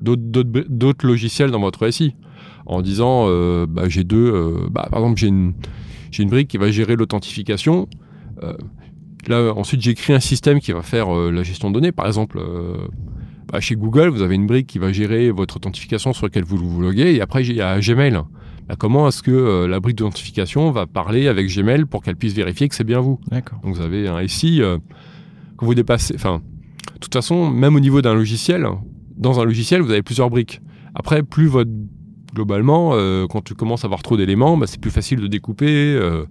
d'autres- 0.00 1.06
logiciels 1.06 1.50
dans 1.50 1.60
votre 1.60 1.90
SI. 1.90 2.14
En 2.64 2.80
disant, 2.80 3.24
euh, 3.26 3.66
bah, 3.68 3.88
j'ai 3.88 4.04
deux, 4.04 4.32
euh, 4.32 4.68
bah, 4.70 4.86
par 4.90 5.00
exemple, 5.00 5.18
j'ai 5.18 5.26
une, 5.28 5.54
j'ai 6.10 6.22
une 6.22 6.30
brique 6.30 6.48
qui 6.48 6.58
va 6.58 6.70
gérer 6.70 6.94
l'authentification. 6.96 7.88
Euh, 8.44 8.54
là, 9.26 9.52
ensuite, 9.56 9.80
j'écris 9.82 10.12
un 10.12 10.20
système 10.20 10.60
qui 10.60 10.72
va 10.72 10.82
faire 10.82 11.10
la 11.12 11.42
gestion 11.42 11.70
de 11.70 11.74
données. 11.74 11.90
Par 11.92 12.06
exemple, 12.06 12.40
bah, 13.52 13.60
chez 13.60 13.76
Google, 13.76 14.08
vous 14.08 14.22
avez 14.22 14.34
une 14.34 14.46
brique 14.46 14.66
qui 14.66 14.78
va 14.78 14.92
gérer 14.92 15.30
votre 15.30 15.56
authentification 15.56 16.12
sur 16.12 16.26
laquelle 16.26 16.44
vous 16.44 16.56
vous 16.56 16.80
loguez. 16.80 17.14
Et 17.14 17.20
après, 17.20 17.44
il 17.44 17.54
y 17.54 17.60
a 17.60 17.78
Gmail. 17.78 18.18
Bah, 18.68 18.74
comment 18.78 19.06
est-ce 19.08 19.22
que 19.22 19.30
euh, 19.30 19.68
la 19.68 19.78
brique 19.78 19.96
d'authentification 19.96 20.70
va 20.70 20.86
parler 20.86 21.28
avec 21.28 21.54
Gmail 21.54 21.84
pour 21.84 22.02
qu'elle 22.02 22.16
puisse 22.16 22.32
vérifier 22.32 22.68
que 22.68 22.74
c'est 22.74 22.84
bien 22.84 23.00
vous? 23.00 23.20
D'accord. 23.30 23.60
donc 23.62 23.76
vous 23.76 23.82
avez 23.82 24.08
un 24.08 24.26
SI, 24.26 24.62
euh, 24.62 24.78
quand 25.56 25.66
vous 25.66 25.74
dépassez, 25.74 26.14
enfin, 26.14 26.40
de 26.94 26.98
toute 26.98 27.12
façon, 27.12 27.50
même 27.50 27.76
au 27.76 27.80
niveau 27.80 28.00
d'un 28.00 28.14
logiciel, 28.14 28.66
dans 29.16 29.40
un 29.40 29.44
logiciel, 29.44 29.82
vous 29.82 29.90
avez 29.90 30.02
plusieurs 30.02 30.30
briques. 30.30 30.60
Après, 30.94 31.22
plus 31.22 31.46
votre, 31.46 31.70
globalement, 32.34 32.92
euh, 32.94 33.26
quand 33.26 33.42
tu 33.42 33.54
commences 33.54 33.84
à 33.84 33.86
avoir 33.86 34.02
trop 34.02 34.16
d'éléments, 34.16 34.56
bah, 34.56 34.66
c'est 34.66 34.80
plus 34.80 34.90
facile 34.90 35.20
de 35.20 35.26
découper, 35.26 35.94
euh, 35.94 36.24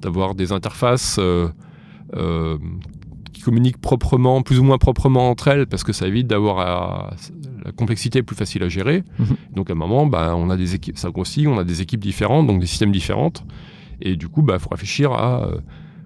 d'avoir 0.00 0.34
des 0.34 0.52
interfaces 0.52 1.18
euh, 1.18 1.48
communiquent 3.42 3.80
proprement, 3.80 4.42
plus 4.42 4.58
ou 4.58 4.62
moins 4.64 4.78
proprement 4.78 5.30
entre 5.30 5.48
elles, 5.48 5.66
parce 5.66 5.84
que 5.84 5.92
ça 5.92 6.06
évite 6.06 6.26
d'avoir 6.26 6.58
à- 6.60 7.10
la 7.64 7.72
complexité 7.72 8.20
est 8.20 8.22
plus 8.22 8.36
facile 8.36 8.62
à 8.62 8.68
gérer. 8.68 9.02
Mhm. 9.18 9.36
Donc 9.54 9.70
à 9.70 9.72
un 9.72 9.76
moment, 9.76 10.06
bah, 10.06 10.34
on 10.36 10.50
a 10.50 10.56
des 10.56 10.74
équipes, 10.74 10.98
ça 10.98 11.10
grossit, 11.10 11.46
on 11.46 11.58
a 11.58 11.64
des 11.64 11.80
équipes 11.82 12.00
différentes, 12.00 12.46
donc 12.46 12.60
des 12.60 12.66
systèmes 12.66 12.92
différentes, 12.92 13.44
et 14.00 14.16
du 14.16 14.28
coup, 14.28 14.44
il 14.48 14.58
faut 14.58 14.68
réfléchir 14.70 15.12
à 15.12 15.44
euh, 15.44 15.56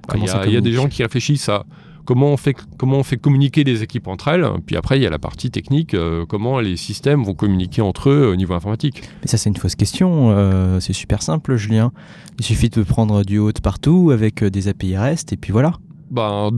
bah, 0.08 0.14
Il 0.16 0.24
y, 0.24 0.28
a- 0.30 0.46
il 0.46 0.52
y 0.52 0.56
a 0.56 0.60
des 0.60 0.72
gens 0.72 0.88
qui 0.88 1.02
réfléchissent 1.02 1.48
à 1.48 1.64
comment 2.04 2.28
on 2.28 2.36
fait, 2.36 2.54
comment 2.78 2.98
on 2.98 3.02
fait 3.02 3.16
communiquer 3.16 3.64
les 3.64 3.82
équipes 3.82 4.06
entre 4.06 4.28
elles. 4.28 4.46
Puis 4.64 4.76
après, 4.76 4.96
il 4.96 5.02
y 5.02 5.06
a 5.06 5.10
la 5.10 5.18
partie 5.18 5.50
technique, 5.50 5.92
euh, 5.94 6.24
comment 6.28 6.60
les 6.60 6.76
systèmes 6.76 7.24
vont 7.24 7.34
communiquer 7.34 7.82
entre 7.82 8.10
eux 8.10 8.30
au 8.32 8.36
niveau 8.36 8.54
informatique. 8.54 9.02
Mais 9.22 9.26
ça, 9.28 9.36
c'est 9.38 9.50
une 9.50 9.56
fausse 9.56 9.74
question. 9.74 10.30
euh, 10.30 10.78
c'est 10.78 10.92
super 10.92 11.20
simple, 11.22 11.56
Julien. 11.56 11.90
Il 12.38 12.44
suffit 12.44 12.68
de 12.68 12.82
prendre 12.84 13.24
du 13.24 13.38
haut 13.38 13.50
de 13.50 13.58
partout 13.60 14.10
avec 14.12 14.44
des 14.44 14.68
API 14.68 14.96
REST 14.96 15.32
et 15.32 15.36
puis 15.36 15.50
voilà. 15.50 15.72
Ben, 16.12 16.50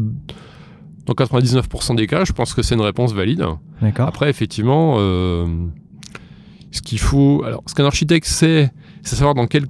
dans 1.09 1.15
99% 1.15 1.97
des 1.97 2.07
cas, 2.07 2.25
je 2.25 2.33
pense 2.33 2.55
que 2.55 2.63
c'est 2.63 2.75
une 2.75 2.83
réponse 2.83 3.13
valide. 3.13 3.45
D'accord. 3.81 4.09
Après, 4.09 4.29
effectivement, 4.29 4.97
euh, 4.99 5.47
ce 6.71 6.83
qu'il 6.83 6.99
faut. 6.99 7.43
Alors, 7.45 7.63
ce 7.67 7.75
qu'un 7.75 7.87
architecte 7.87 8.27
sait, 8.27 8.71
c'est 9.03 9.17
savoir 9.17 9.35
dans 9.35 9.47
quel. 9.47 9.67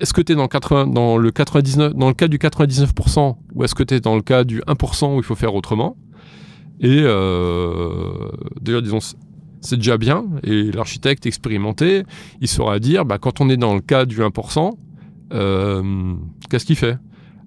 Est-ce 0.00 0.12
que 0.12 0.20
tu 0.20 0.32
es 0.32 0.34
dans, 0.34 0.48
80 0.48 0.88
dans, 0.88 1.16
le 1.16 1.30
99, 1.30 1.94
dans 1.94 2.08
le 2.08 2.14
cas 2.14 2.28
du 2.28 2.38
99% 2.38 3.36
ou 3.54 3.64
est-ce 3.64 3.74
que 3.74 3.82
tu 3.82 3.94
es 3.94 4.00
dans 4.00 4.14
le 4.14 4.20
cas 4.20 4.44
du 4.44 4.60
1% 4.60 5.14
où 5.14 5.18
il 5.18 5.22
faut 5.22 5.34
faire 5.34 5.54
autrement? 5.54 5.96
Et 6.80 7.00
euh, 7.02 8.30
déjà, 8.60 8.80
disons, 8.82 8.98
c'est 9.60 9.76
déjà 9.76 9.96
bien. 9.96 10.26
Et 10.42 10.70
l'architecte 10.70 11.24
expérimenté, 11.24 12.04
il 12.40 12.48
saura 12.48 12.78
dire 12.78 13.04
bah, 13.04 13.18
quand 13.18 13.40
on 13.40 13.48
est 13.48 13.56
dans 13.56 13.74
le 13.74 13.80
cas 13.80 14.04
du 14.04 14.20
1%, 14.20 14.70
euh, 15.32 16.14
qu'est-ce 16.50 16.66
qu'il 16.66 16.76
fait? 16.76 16.98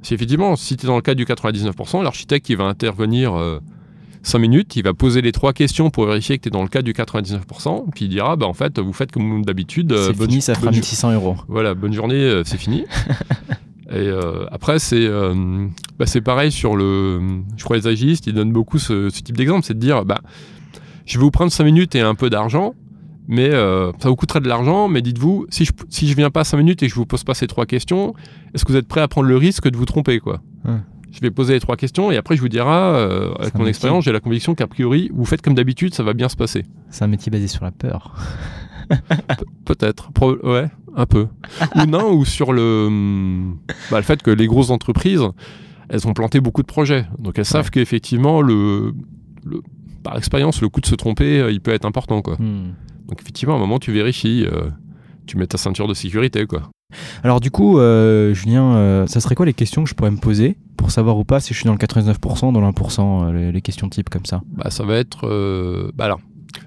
Si 0.02 0.14
effectivement, 0.14 0.56
si 0.56 0.78
tu 0.78 0.86
es 0.86 0.88
dans 0.88 0.96
le 0.96 1.02
cas 1.02 1.16
du 1.16 1.26
99%, 1.26 2.04
l'architecte 2.04 2.46
qui 2.46 2.56
va 2.56 2.66
intervenir. 2.66 3.36
euh, 3.36 3.60
5 4.24 4.40
minutes, 4.40 4.76
il 4.76 4.84
va 4.84 4.94
poser 4.94 5.22
les 5.22 5.32
trois 5.32 5.54
questions 5.54 5.90
pour 5.90 6.06
vérifier 6.06 6.38
que 6.38 6.44
tu 6.44 6.48
es 6.50 6.52
dans 6.52 6.64
le 6.64 6.68
cas 6.68 6.82
du 6.82 6.92
99%, 6.92 7.86
puis 7.96 8.06
il 8.06 8.10
dira 8.10 8.36
bah 8.36 8.46
en 8.46 8.54
fait 8.54 8.78
vous 8.78 8.92
faites 8.92 9.12
comme 9.12 9.46
d'habitude. 9.46 9.94
euh, 9.94 10.08
c'est 10.08 10.18
bonne- 10.18 10.30
fini, 10.30 10.42
ça 10.42 10.54
fera 10.56 10.66
bonne- 10.66 10.76
1600 10.76 11.14
euros. 11.14 11.38
Voilà, 11.48 11.76
bonne 11.76 11.94
journée, 11.94 12.16
euh, 12.16 12.44
c'est 12.44 12.58
fini. 12.58 12.84
Et 13.90 13.94
euh, 13.96 14.46
après 14.52 14.80
c'est 14.80 15.06
euh, 15.06 15.68
bah, 15.98 16.06
pareil 16.26 16.52
sur 16.52 16.76
le, 16.76 17.22
je 17.56 17.64
crois 17.64 17.78
les 17.78 17.88
agilistes 17.88 18.28
ils 18.28 18.34
donnent 18.34 18.52
beaucoup 18.52 18.80
ce, 18.80 19.10
ce 19.10 19.22
type 19.22 19.38
d'exemple, 19.38 19.64
c'est 19.66 19.76
de 19.76 19.80
dire 19.80 20.04
bah 20.04 20.20
je 21.06 21.18
vais 21.18 21.24
vous 21.24 21.32
prendre 21.32 21.52
5 21.52 21.64
minutes 21.64 21.96
et 21.96 22.02
un 22.02 22.16
peu 22.16 22.30
d'argent. 22.30 22.74
Mais 23.28 23.50
euh, 23.52 23.92
ça 24.00 24.10
vous 24.10 24.16
coûterait 24.16 24.40
de 24.42 24.48
l'argent, 24.48 24.88
mais 24.88 25.02
dites-vous, 25.02 25.48
si 25.50 25.66
je, 25.66 25.72
si 25.90 26.08
je 26.08 26.16
viens 26.16 26.30
pas 26.30 26.44
5 26.44 26.58
minutes 26.58 26.84
et 26.84 26.88
que 26.88 26.92
je 26.92 26.96
vous 26.96 27.06
pose 27.06 27.24
pas 27.24 27.34
ces 27.34 27.48
trois 27.48 27.66
questions, 27.66 28.14
est-ce 28.54 28.64
que 28.66 28.72
vous 28.72 28.78
êtes 28.78 28.88
prêt 28.88 29.02
à 29.02 29.08
prendre 29.08 29.28
le 29.28 29.38
risque 29.38 29.70
de 29.70 29.76
vous 29.78 29.86
tromper 29.86 30.20
quoi. 30.20 30.42
Je 31.12 31.20
vais 31.22 31.32
poser 31.32 31.54
les 31.54 31.60
trois 31.60 31.78
questions 31.78 32.12
et 32.12 32.18
après 32.18 32.36
je 32.36 32.42
vous 32.42 32.50
dirai, 32.50 32.68
euh, 32.70 33.34
avec 33.40 33.56
mon 33.56 33.66
expérience, 33.66 34.04
j'ai 34.06 34.12
la 34.12 34.20
conviction 34.20 34.54
qu'a 34.56 34.68
priori, 34.68 35.10
vous 35.14 35.26
faites 35.26 35.42
comme 35.42 35.56
d'habitude, 35.56 35.94
ça 35.94 36.04
va 36.04 36.14
bien 36.14 36.30
se 36.30 36.36
passer. 36.36 36.64
C'est 36.90 37.04
un 37.06 37.08
métier 37.08 37.30
basé 37.32 37.48
sur 37.48 37.64
la 37.64 37.72
peur. 37.72 38.14
Peut-être, 39.66 40.10
ouais, 40.44 40.70
un 40.96 41.06
peu. 41.06 41.28
ou 41.76 41.86
non, 41.86 42.14
ou 42.14 42.26
sur 42.26 42.54
le, 42.54 42.86
hum, 42.88 43.58
bah, 43.92 43.98
le 43.98 44.04
fait 44.04 44.22
que 44.22 44.32
les 44.32 44.48
grosses 44.48 44.70
entreprises, 44.70 45.24
elles 45.90 46.08
ont 46.08 46.14
planté 46.14 46.40
beaucoup 46.40 46.62
de 46.62 46.68
projets. 46.68 47.06
Donc 47.20 47.38
elles 47.40 47.46
savent 47.46 47.66
Ouais. 47.66 47.72
qu'effectivement, 47.72 48.42
le, 48.42 48.94
le- 49.46 49.62
par 50.04 50.18
expérience, 50.18 50.62
le 50.62 50.70
coût 50.70 50.82
de 50.82 50.86
se 50.86 50.96
tromper, 50.96 51.40
euh, 51.40 51.52
il 51.52 51.60
peut 51.62 51.72
être 51.72 51.86
important. 51.86 52.22
Quoi. 52.22 52.36
Hmm. 52.40 52.74
Donc 53.08 53.22
effectivement, 53.22 53.54
à 53.54 53.58
un 53.58 53.60
moment, 53.60 53.80
tu 53.80 53.92
vérifies, 53.92 54.46
euh, 54.52 54.70
tu 55.26 55.38
mets 55.38 55.48
ta 55.48 55.58
ceinture 55.58 55.88
de 55.88 55.94
sécurité. 55.94 56.46
Quoi. 56.46 56.70
Alors 57.24 57.40
du 57.40 57.52
coup, 57.52 57.80
euh, 57.80 58.34
Julien, 58.34 58.76
euh, 58.76 59.08
ça 59.08 59.20
serait 59.20 59.36
quoi 59.36 59.46
les 59.46 59.54
questions 59.54 59.84
que 59.84 59.90
je 59.90 59.96
pourrais 59.96 60.12
me 60.12 60.18
poser 60.18 60.58
pour 60.78 60.92
savoir 60.92 61.18
ou 61.18 61.24
pas 61.24 61.40
si 61.40 61.54
je 61.54 61.60
suis 61.60 61.66
dans 61.66 61.74
le 61.74 61.78
99%, 61.80 62.52
dans 62.54 62.62
l'1%, 62.62 63.24
euh, 63.28 63.32
les, 63.34 63.52
les 63.52 63.62
questions 63.62 63.90
types 63.90 64.10
comme 64.10 64.26
ça? 64.26 64.42
Bah, 64.56 64.70
ça 64.70 64.84
va 64.84 64.96
être... 64.98 65.92
bah, 65.96 66.06
alors, 66.06 66.20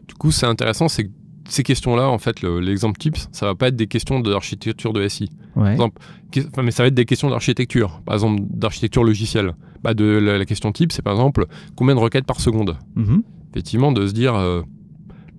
du 0.08 0.14
coup, 0.14 0.30
c'est 0.30 0.46
intéressant, 0.46 0.88
c'est 0.88 1.04
que 1.04 1.10
ces 1.48 1.62
questions-là, 1.64 2.08
en 2.08 2.18
fait, 2.18 2.42
le- 2.42 2.60
l'exemple 2.60 2.98
type, 2.98 3.16
ça 3.32 3.46
va 3.46 3.54
pas 3.54 3.68
être 3.68 3.76
des 3.76 3.86
questions 3.88 4.20
d'architecture 4.20 4.92
de 4.92 5.06
SI. 5.08 5.30
Ouais. 5.56 5.72
exemple, 5.72 6.00
Que- 6.30 6.40
enfin, 6.46 6.62
mais 6.62 6.70
ça 6.70 6.82
va 6.84 6.86
être 6.88 6.94
des 6.94 7.06
questions 7.06 7.28
d'architecture, 7.30 8.00
par 8.06 8.14
exemple 8.14 8.42
d'architecture 8.50 9.02
logicielle. 9.04 9.54
Bah, 9.82 9.94
de 9.94 10.04
la, 10.04 10.38
la 10.38 10.44
question 10.44 10.70
type, 10.72 10.92
c'est 10.92 11.02
par 11.02 11.14
exemple 11.14 11.46
combien 11.76 11.94
de 11.94 12.00
requêtes 12.00 12.26
par 12.26 12.40
seconde? 12.40 12.76
Mhm. 12.94 13.22
Effectivement, 13.52 13.90
de 13.90 14.06
se 14.06 14.12
dire, 14.12 14.34
euh, 14.36 14.62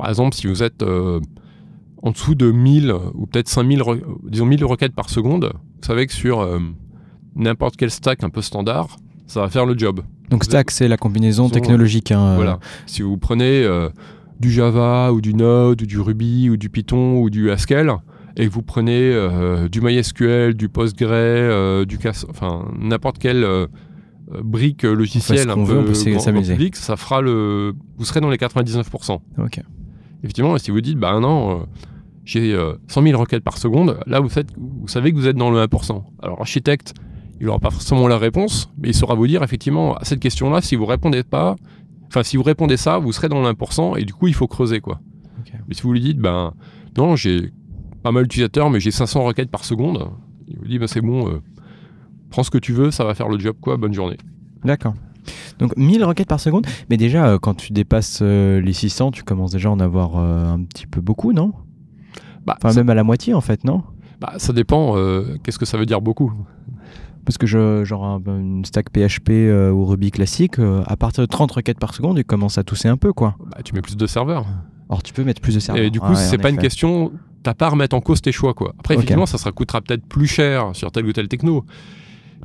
par 0.02 0.10
exemple, 0.10 0.36
si 0.36 0.48
vous 0.48 0.64
êtes 0.64 0.82
euh, 0.84 1.20
en 2.02 2.12
dessous 2.12 2.34
de 2.36 2.52
1000 2.52 2.92
ou 3.14 3.28
peut-être 3.28 3.48
5000, 3.48 3.82
re- 3.82 4.02
disons 4.28 4.46
1000 4.48 4.66
requêtes 4.66 4.94
par 4.96 5.10
seconde, 5.10 5.52
vous 5.54 5.86
savez 5.88 6.08
que 6.08 6.14
sur 6.14 6.40
euh, 6.42 6.60
n'importe 7.36 7.76
quel 7.78 7.92
stack 7.92 8.24
un 8.24 8.30
peu 8.30 8.42
standard, 8.42 8.98
ça 9.28 9.42
va 9.42 9.50
faire 9.50 9.66
le 9.66 9.78
job. 9.78 10.02
Donc 10.32 10.44
stack, 10.44 10.72
c'est 10.72 10.88
la 10.88 10.98
combinaison 10.98 11.50
technologique. 11.50 12.12
hein, 12.12 12.20
euh, 12.32 12.36
Voilà. 12.36 12.60
Si 12.88 13.02
vous 13.04 13.18
prenez 13.18 13.64
euh, 13.64 13.90
du 14.40 14.52
Java 14.52 15.12
ou 15.14 15.22
du 15.22 15.34
Node 15.36 15.84
ou 15.84 15.86
du 15.86 16.00
Ruby 16.00 16.50
ou 16.50 16.58
du 16.58 16.70
Python 16.70 17.20
ou 17.22 17.30
du 17.30 17.52
Haskell 17.52 17.92
et 18.38 18.48
que 18.48 18.52
vous 18.52 18.64
prenez 18.64 19.14
du 19.70 19.82
MySQL, 19.82 20.56
du 20.56 20.68
Postgre, 20.70 21.08
euh, 21.12 21.86
du 21.86 21.98
Cas- 22.00 22.26
enfin 22.30 22.66
n'importe 22.80 23.20
quelle 23.20 23.46
brique 24.44 24.84
logicielle 24.84 25.50
un 25.50 25.56
peu 25.56 25.62
veut, 25.64 25.80
on 25.80 25.84
peut 25.84 25.94
s'y- 25.94 26.06
grand- 26.06 26.14
grand 26.16 26.24
s'amuser. 26.26 26.54
public, 26.54 26.76
ça 26.78 26.96
fera 26.96 27.22
le 27.22 27.74
vous 27.98 28.06
serez 28.06 28.22
dans 28.22 28.30
les 28.30 28.38
99%. 28.38 29.20
Ok. 29.38 29.60
Effectivement, 30.24 30.58
si 30.58 30.72
vous 30.72 30.82
dites 30.82 30.98
bah 30.98 31.20
non, 31.20 31.62
euh, 31.62 31.64
j'ai 32.26 32.54
euh, 32.54 32.76
100 32.88 33.04
000 33.04 33.20
requêtes 33.20 33.44
par 33.44 33.58
seconde, 33.58 34.00
là 34.06 34.20
vous 34.20 34.30
faites 34.30 34.50
vous 34.56 34.88
savez 34.88 35.12
que 35.12 35.18
vous 35.18 35.28
êtes 35.28 35.36
dans 35.36 35.50
le 35.50 35.64
1%. 35.64 36.04
Alors 36.22 36.42
architecte, 36.42 36.94
il 37.40 37.48
n'aura 37.48 37.60
pas 37.60 37.72
forcément 37.72 38.08
la 38.08 38.18
réponse, 38.18 38.70
mais 38.78 38.90
il 38.90 38.96
saura 38.96 39.16
vous 39.16 39.28
dire 39.28 39.44
effectivement 39.44 39.96
à 39.96 40.06
cette 40.06 40.20
question-là, 40.20 40.62
si 40.62 40.76
vous 40.76 40.86
répondez 40.86 41.24
pas, 41.24 41.56
enfin 42.08 42.24
si 42.24 42.38
vous 42.38 42.44
répondez 42.44 42.78
ça, 42.78 43.00
vous 43.00 43.12
serez 43.12 43.30
dans 43.30 43.42
le 43.42 43.50
1% 43.50 44.00
et 44.00 44.06
du 44.06 44.14
coup 44.14 44.28
il 44.28 44.36
faut 44.36 44.48
creuser 44.48 44.80
quoi. 44.80 45.00
Mais 45.68 45.74
si 45.74 45.82
vous 45.82 45.94
lui 45.94 46.02
dites 46.02 46.20
ben 46.20 46.54
non, 46.98 47.16
j'ai 47.16 47.52
pas 48.04 48.12
mal 48.12 48.24
d'utilisateurs, 48.24 48.70
mais 48.70 48.80
j'ai 48.80 48.92
500 48.92 49.24
requêtes 49.24 49.50
par 49.50 49.66
seconde, 49.66 50.08
il 50.48 50.58
vous 50.60 50.68
dit 50.68 50.78
bah 50.78 50.88
c'est 50.88 51.02
bon, 51.02 51.30
euh, 51.30 51.42
prends 52.30 52.44
ce 52.44 52.52
que 52.52 52.58
tu 52.60 52.74
veux, 52.74 52.92
ça 52.92 53.06
va 53.06 53.16
faire 53.16 53.28
le 53.28 53.40
job 53.40 53.56
quoi, 53.60 53.78
bonne 53.78 53.94
journée. 53.94 54.18
D'accord. 54.64 54.94
Donc 55.62 55.78
1000 55.78 56.04
requêtes 56.04 56.28
par 56.28 56.40
seconde. 56.40 56.66
Mais 56.90 56.98
déjà, 56.98 57.26
euh, 57.28 57.40
quand 57.40 57.54
tu 57.54 57.72
dépasses 57.72 58.20
euh, 58.22 58.60
les 58.62 58.74
600, 58.74 59.12
tu 59.12 59.24
commences 59.24 59.52
déjà 59.52 59.70
à 59.70 59.72
en 59.72 59.80
avoir 59.80 60.18
euh, 60.18 60.54
un 60.54 60.62
petit 60.64 60.88
peu 60.88 61.00
beaucoup, 61.02 61.32
non? 61.34 61.54
Bah, 62.46 62.56
Enfin, 62.58 62.72
ça, 62.74 62.80
même 62.82 62.90
à 62.90 62.96
la 62.96 63.04
moitié, 63.04 63.34
en 63.34 63.42
fait, 63.42 63.64
non? 63.64 63.84
Bah, 64.20 64.34
ça 64.38 64.52
dépend. 64.54 64.96
Qu'est-ce 65.44 65.58
que 65.60 65.66
ça 65.66 65.78
veut 65.78 65.86
dire 65.86 66.02
beaucoup? 66.02 66.32
Parce 67.26 67.38
que 67.38 67.46
je, 67.46 67.84
genre 67.84 68.04
un- 68.06 68.22
une 68.40 68.66
stack 68.66 68.90
PHP 68.90 69.30
euh, 69.30 69.72
ou 69.72 69.86
Ruby 69.86 70.10
classique, 70.12 70.58
euh, 70.58 70.82
à 70.88 70.98
partir 70.98 71.22
de 71.22 71.28
30 71.28 71.52
requêtes 71.52 71.80
par 71.80 71.94
seconde, 71.94 72.18
il 72.18 72.24
commence 72.24 72.58
à 72.58 72.64
tousser 72.64 72.88
un 72.88 72.98
peu, 72.98 73.14
quoi. 73.14 73.36
bah, 73.46 73.58
Tu 73.64 73.74
mets 73.76 73.82
plus 73.82 73.96
de 73.96 74.08
serveurs. 74.08 74.46
Or, 74.90 75.04
tu 75.04 75.14
peux 75.14 75.24
mettre 75.24 75.40
plus 75.42 75.54
de 75.56 75.60
serveurs. 75.60 75.84
Et 75.86 75.90
du 75.92 76.00
coup, 76.00 76.08
Ah 76.10 76.14
ouais, 76.14 76.16
c'est 76.16 76.38
pas 76.40 76.50
une 76.50 76.56
question, 76.62 77.12
t'as 77.44 77.54
pas 77.54 77.68
à 77.68 77.70
remettre 77.70 77.96
en 77.96 78.02
cause 78.02 78.22
tes 78.22 78.32
choix, 78.32 78.54
quoi. 78.56 78.74
Après, 78.80 78.96
effectivement, 78.96 79.26
ça 79.38 79.52
coûtera 79.52 79.82
peut-être 79.82 80.04
plus 80.06 80.26
cher 80.28 80.72
sur 80.74 80.92
telle 80.92 81.06
ou 81.06 81.14
telle 81.14 81.28
techno, 81.28 81.64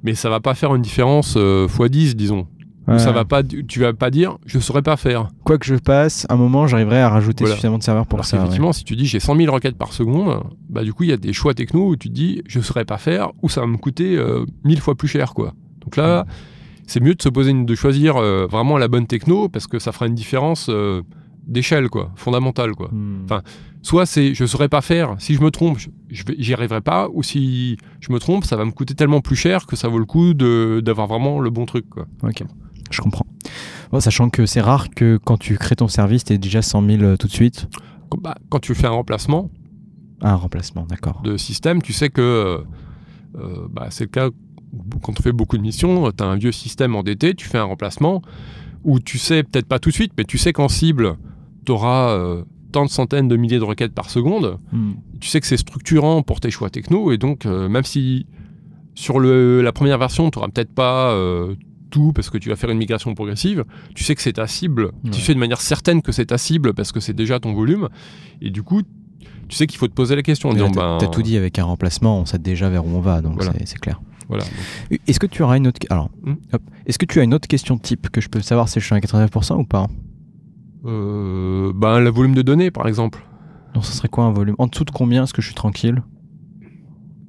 mais 0.02 0.14
ça 0.14 0.28
va 0.28 0.40
pas 0.40 0.54
faire 0.54 0.74
une 0.74 0.82
différence 0.82 1.34
euh, 1.38 1.66
x 1.66 1.90
10, 1.90 2.16
disons. 2.16 2.46
Ou 2.88 2.92
Ouais. 2.92 2.98
Ça 3.00 3.10
va 3.10 3.24
pas, 3.24 3.42
tu 3.42 3.80
vas 3.80 3.92
pas 3.94 4.10
dire, 4.10 4.38
je 4.46 4.58
saurais 4.60 4.82
pas 4.82 4.96
faire. 4.96 5.28
Quoi 5.44 5.58
que 5.58 5.66
je 5.66 5.74
passe, 5.74 6.24
à 6.28 6.34
un 6.34 6.36
moment, 6.36 6.68
j'arriverai 6.68 7.00
à 7.00 7.08
rajouter 7.08 7.42
Voilà. 7.42 7.54
suffisamment 7.56 7.78
de 7.78 7.82
serveurs 7.82 8.06
pour 8.06 8.18
Alors 8.18 8.24
ça. 8.26 8.36
ouais. 8.36 8.42
qu'effectivement, 8.42 8.72
si 8.72 8.84
tu 8.84 8.94
dis 8.94 9.06
j'ai 9.06 9.18
100 9.18 9.36
000 9.36 9.52
requêtes 9.52 9.76
par 9.76 9.92
seconde, 9.92 10.40
bah 10.68 10.84
du 10.84 10.92
coup, 10.92 11.02
il 11.02 11.08
y 11.10 11.12
a 11.12 11.16
des 11.16 11.32
choix 11.32 11.52
techno 11.52 11.88
où 11.88 11.96
tu 11.96 12.08
te 12.10 12.14
dis, 12.14 12.42
je 12.46 12.60
saurais 12.60 12.84
pas 12.84 12.98
faire, 12.98 13.32
ou 13.42 13.48
ça 13.48 13.60
va 13.60 13.66
me 13.66 13.76
coûter 13.76 14.16
euh, 14.16 14.44
1000 14.64 14.80
fois 14.80 14.94
plus 14.94 15.08
cher, 15.08 15.34
quoi. 15.34 15.52
Donc 15.80 15.96
là, 15.96 16.26
c'est 16.86 17.00
mieux 17.00 17.14
de 17.16 17.22
se 17.22 17.28
poser, 17.28 17.52
de 17.52 17.74
choisir 17.74 18.16
euh, 18.16 18.46
vraiment 18.48 18.78
la 18.78 18.86
bonne 18.86 19.08
techno 19.08 19.48
parce 19.48 19.66
que 19.66 19.80
ça 19.80 19.90
fera 19.90 20.06
une 20.06 20.14
différence 20.14 20.68
euh, 20.70 21.02
d'échelle, 21.48 21.88
quoi, 21.88 22.12
fondamentale, 22.14 22.72
quoi. 22.76 22.88
Hmm. 22.92 23.22
Enfin, 23.24 23.42
soit 23.82 24.06
c'est 24.06 24.32
je 24.34 24.44
saurais 24.46 24.68
pas 24.68 24.80
faire, 24.80 25.16
si 25.18 25.34
je 25.34 25.40
me 25.42 25.50
trompe, 25.50 25.78
j'y 26.10 26.54
arriverai 26.54 26.80
pas, 26.82 27.08
ou 27.12 27.24
si 27.24 27.78
je 27.98 28.12
me 28.12 28.20
trompe, 28.20 28.44
ça 28.44 28.54
va 28.56 28.64
me 28.64 28.70
coûter 28.70 28.94
tellement 28.94 29.20
plus 29.20 29.34
cher 29.36 29.66
que 29.66 29.74
ça 29.74 29.88
vaut 29.88 29.98
le 29.98 30.04
coup 30.06 30.34
d'avoir 30.34 31.08
vraiment 31.08 31.40
le 31.40 31.50
bon 31.50 31.66
truc. 31.66 31.88
Quoi. 31.90 32.06
Ok, 32.22 32.44
je 32.90 33.00
comprends. 33.00 33.26
Bon, 33.90 34.00
sachant 34.00 34.30
que 34.30 34.46
c'est 34.46 34.60
rare 34.60 34.90
que 34.90 35.18
quand 35.24 35.36
tu 35.38 35.56
crées 35.58 35.76
ton 35.76 35.88
service, 35.88 36.24
tu 36.24 36.32
aies 36.32 36.38
déjà 36.38 36.62
100 36.62 36.86
000 36.86 37.02
euh, 37.02 37.16
tout 37.16 37.26
de 37.26 37.32
suite. 37.32 37.68
Quand, 38.08 38.20
bah, 38.20 38.34
quand 38.48 38.58
tu 38.60 38.74
fais 38.74 38.86
un 38.86 38.90
remplacement 38.90 39.50
Ah, 40.22 40.32
un 40.32 40.36
remplacement, 40.36 40.84
d'accord. 40.86 41.20
de 41.22 41.36
système, 41.36 41.82
tu 41.82 41.92
sais 41.92 42.08
que 42.10 42.20
euh, 42.22 42.58
euh, 43.38 43.66
bah, 43.70 43.88
c'est 43.90 44.04
le 44.04 44.10
cas 44.10 44.28
quand 45.02 45.18
on 45.18 45.22
fait 45.22 45.32
beaucoup 45.32 45.56
de 45.56 45.62
missions, 45.62 46.10
tu 46.12 46.22
as 46.22 46.26
un 46.26 46.36
vieux 46.36 46.52
système 46.52 46.94
endetté, 46.96 47.34
tu 47.34 47.46
fais 47.48 47.58
un 47.58 47.64
remplacement, 47.64 48.20
où 48.84 48.98
tu 49.00 49.16
sais, 49.18 49.42
peut-être 49.42 49.66
pas 49.66 49.78
tout 49.78 49.88
de 49.90 49.94
suite, 49.94 50.12
mais 50.18 50.24
tu 50.24 50.36
sais 50.38 50.52
qu'en 50.52 50.68
cible, 50.68 51.16
tu 51.64 51.72
auras 51.72 52.42
tant 52.72 52.84
de 52.84 52.90
centaines 52.90 53.28
de 53.28 53.36
milliers 53.36 53.58
de 53.58 53.64
requêtes 53.64 53.94
par 53.94 54.10
seconde, 54.10 54.58
Hmm. 54.72 54.92
tu 55.20 55.28
sais 55.28 55.40
que 55.40 55.46
c'est 55.46 55.56
structurant 55.56 56.22
pour 56.22 56.40
tes 56.40 56.50
choix 56.50 56.68
techno 56.68 57.10
et 57.12 57.16
donc 57.16 57.46
euh, 57.46 57.68
même 57.70 57.84
si 57.84 58.26
sur 58.94 59.18
le, 59.18 59.62
la 59.62 59.72
première 59.72 59.96
version 59.98 60.30
tu 60.30 60.38
n'auras 60.38 60.48
peut-être 60.50 60.74
pas 60.74 61.14
tout 61.90 62.12
parce 62.12 62.30
que 62.30 62.38
tu 62.38 62.48
vas 62.48 62.56
faire 62.56 62.70
une 62.70 62.78
migration 62.78 63.14
progressive, 63.14 63.64
tu 63.94 64.04
sais 64.04 64.14
que 64.14 64.22
c'est 64.22 64.34
ta 64.34 64.46
cible, 64.46 64.86
Ouais. 65.04 65.10
tu 65.10 65.20
sais 65.20 65.34
de 65.34 65.38
manière 65.38 65.60
certaine 65.60 66.02
que 66.02 66.12
c'est 66.12 66.26
ta 66.26 66.38
cible 66.38 66.74
parce 66.74 66.92
que 66.92 67.00
c'est 67.00 67.12
déjà 67.14 67.38
ton 67.40 67.52
volume 67.54 67.88
et 68.40 68.50
du 68.50 68.62
coup 68.62 68.82
tu 69.48 69.56
sais 69.56 69.66
qu'il 69.68 69.78
faut 69.78 69.86
te 69.86 69.92
poser 69.94 70.16
la 70.16 70.22
question 70.22 70.48
en 70.48 70.52
disant 70.52 70.70
ben 70.70 70.98
t'as 70.98 71.06
tout 71.06 71.22
dit 71.22 71.36
avec 71.36 71.58
un 71.60 71.64
remplacement, 71.64 72.20
on 72.20 72.24
sait 72.26 72.38
déjà 72.38 72.68
vers 72.68 72.84
où 72.84 72.88
on 72.90 73.00
va, 73.00 73.22
donc 73.22 73.34
Voilà. 73.36 73.52
c'est- 73.64 73.78
clair. 73.78 74.00
voilà. 74.28 74.42
Est-ce 75.06 75.20
que 75.20 75.26
tu 75.26 75.42
auras 75.42 75.56
une 75.56 75.68
autre 75.68 75.78
alors 75.90 76.10
hop. 76.52 76.62
Est-ce 76.86 76.98
que 76.98 77.06
tu 77.06 77.20
as 77.20 77.22
une 77.22 77.32
autre 77.34 77.46
question 77.46 77.78
type 77.78 78.10
que 78.10 78.20
je 78.20 78.28
peux 78.28 78.40
savoir 78.40 78.68
si 78.68 78.80
je 78.80 78.84
suis 78.84 78.94
à 78.94 78.98
89% 79.00 79.56
ou 79.60 79.64
pas? 79.64 79.86
Euh, 80.84 81.72
ben, 81.74 82.00
le 82.00 82.10
volume 82.10 82.34
de 82.34 82.42
données 82.42 82.70
par 82.70 82.86
exemple. 82.88 83.24
Non, 83.74 83.82
ce 83.82 83.92
serait 83.92 84.08
quoi 84.08 84.24
un 84.24 84.32
volume? 84.32 84.54
En 84.58 84.66
dessous 84.66 84.84
de 84.84 84.90
combien 84.90 85.24
est-ce 85.24 85.34
que 85.34 85.42
je 85.42 85.46
suis 85.46 85.54
tranquille? 85.54 86.02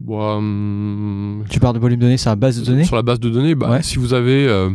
Hum, 0.08 1.44
Tu 1.50 1.60
parles 1.60 1.76
de 1.76 1.80
volume 1.80 1.98
de 2.00 2.04
données, 2.06 2.18
c'est 2.18 2.30
la 2.30 2.36
base 2.36 2.60
de 2.60 2.66
données 2.66 2.84
Sur 2.84 2.96
la 2.96 3.02
base 3.02 3.20
de 3.20 3.30
données, 3.30 3.56
bah, 3.56 3.70
Ouais. 3.72 3.84
si 3.84 3.98
vous 3.98 4.14
avez, 4.14 4.48
euh, 4.48 4.70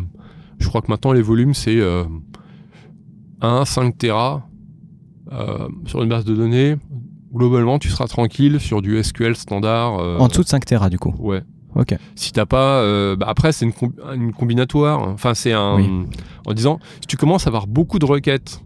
je 0.59 0.69
crois 0.69 0.83
que 0.83 0.89
maintenant 0.91 1.13
les 1.13 1.23
volumes 1.23 1.55
c'est 1.55 1.79
euh, 1.81 2.05
1, 3.41 3.65
5 3.65 3.97
Tera 3.99 4.47
euh, 5.33 5.69
sur 5.87 6.03
une 6.03 6.09
base 6.09 6.25
de 6.25 6.35
données. 6.35 6.77
Globalement, 7.35 7.79
tu 7.79 7.89
seras 7.89 8.07
tranquille 8.09 8.61
sur 8.61 8.83
du 8.83 9.03
SQL 9.03 9.35
standard. 9.37 9.99
euh, 10.01 10.19
En 10.19 10.29
dessous 10.29 10.43
de 10.43 10.49
5 10.49 10.65
Tera 10.67 10.91
du 10.91 10.99
coup. 10.99 11.15
Ouais. 11.19 11.43
Ok. 11.75 11.97
Si 12.15 12.33
t'as 12.33 12.45
pas, 12.45 12.81
euh, 12.83 13.17
bah, 13.17 13.27
après 13.29 13.53
c'est 13.53 13.65
une, 13.65 13.73
com- 13.73 13.95
une 14.15 14.33
combinatoire. 14.33 15.09
Enfin, 15.09 15.33
c'est 15.33 15.55
un, 15.55 15.77
Oui. 15.77 15.89
en 16.47 16.53
disant, 16.53 16.79
si 17.01 17.07
tu 17.07 17.17
commences 17.17 17.47
à 17.47 17.49
avoir 17.49 17.67
beaucoup 17.67 17.99
de 17.99 18.05
requêtes, 18.05 18.63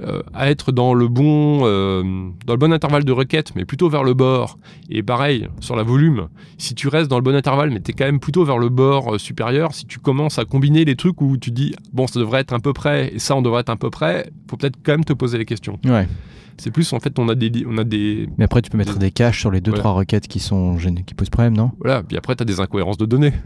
euh, 0.00 0.22
à 0.32 0.50
être 0.50 0.72
dans 0.72 0.94
le 0.94 1.08
bon, 1.08 1.60
euh, 1.62 2.02
dans 2.46 2.52
le 2.54 2.58
bon 2.58 2.72
intervalle 2.72 3.04
de 3.04 3.12
requêtes, 3.12 3.54
mais 3.54 3.64
plutôt 3.64 3.88
vers 3.88 4.02
le 4.02 4.14
bord. 4.14 4.58
Et 4.90 5.02
pareil 5.02 5.48
sur 5.60 5.76
la 5.76 5.82
volume. 5.82 6.28
Si 6.58 6.74
tu 6.74 6.88
restes 6.88 7.08
dans 7.08 7.16
le 7.18 7.22
bon 7.22 7.34
intervalle, 7.34 7.70
mais 7.70 7.80
t'es 7.80 7.92
quand 7.92 8.04
même 8.04 8.20
plutôt 8.20 8.44
vers 8.44 8.58
le 8.58 8.68
bord 8.68 9.14
euh, 9.14 9.18
supérieur. 9.18 9.72
Si 9.74 9.86
tu 9.86 9.98
commences 9.98 10.38
à 10.38 10.44
combiner 10.44 10.84
les 10.84 10.96
trucs 10.96 11.20
où 11.20 11.36
tu 11.36 11.50
dis, 11.50 11.74
bon, 11.92 12.06
ça 12.06 12.18
devrait 12.18 12.40
être 12.40 12.52
un 12.52 12.60
peu 12.60 12.72
près, 12.72 13.14
et 13.14 13.18
ça, 13.18 13.36
on 13.36 13.42
devrait 13.42 13.60
être 13.60 13.70
un 13.70 13.76
peu 13.76 13.90
près, 13.90 14.30
faut 14.50 14.56
peut-être 14.56 14.76
quand 14.82 14.92
même 14.92 15.04
te 15.04 15.12
poser 15.12 15.38
les 15.38 15.44
questions. 15.44 15.78
Ouais. 15.84 16.08
C'est 16.56 16.70
plus 16.70 16.92
en 16.92 17.00
fait, 17.00 17.18
on 17.18 17.28
a 17.28 17.34
des, 17.34 17.64
on 17.68 17.78
a 17.78 17.84
des, 17.84 18.28
Mais 18.38 18.44
après, 18.44 18.62
tu 18.62 18.70
peux 18.70 18.78
mettre 18.78 18.96
des 18.98 19.10
caches 19.10 19.40
sur 19.40 19.50
les 19.50 19.60
2-3 19.60 19.70
Voilà. 19.70 19.90
requêtes 19.90 20.28
qui 20.28 20.38
sont 20.38 20.76
qui 21.04 21.14
posent 21.14 21.30
problème, 21.30 21.56
non? 21.56 21.72
Voilà. 21.80 22.02
Puis 22.02 22.16
après, 22.16 22.36
t'as 22.36 22.44
des 22.44 22.60
incohérences 22.60 22.98
de 22.98 23.06
données. 23.06 23.32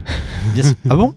Ah 0.88 0.96
bon? 0.96 1.14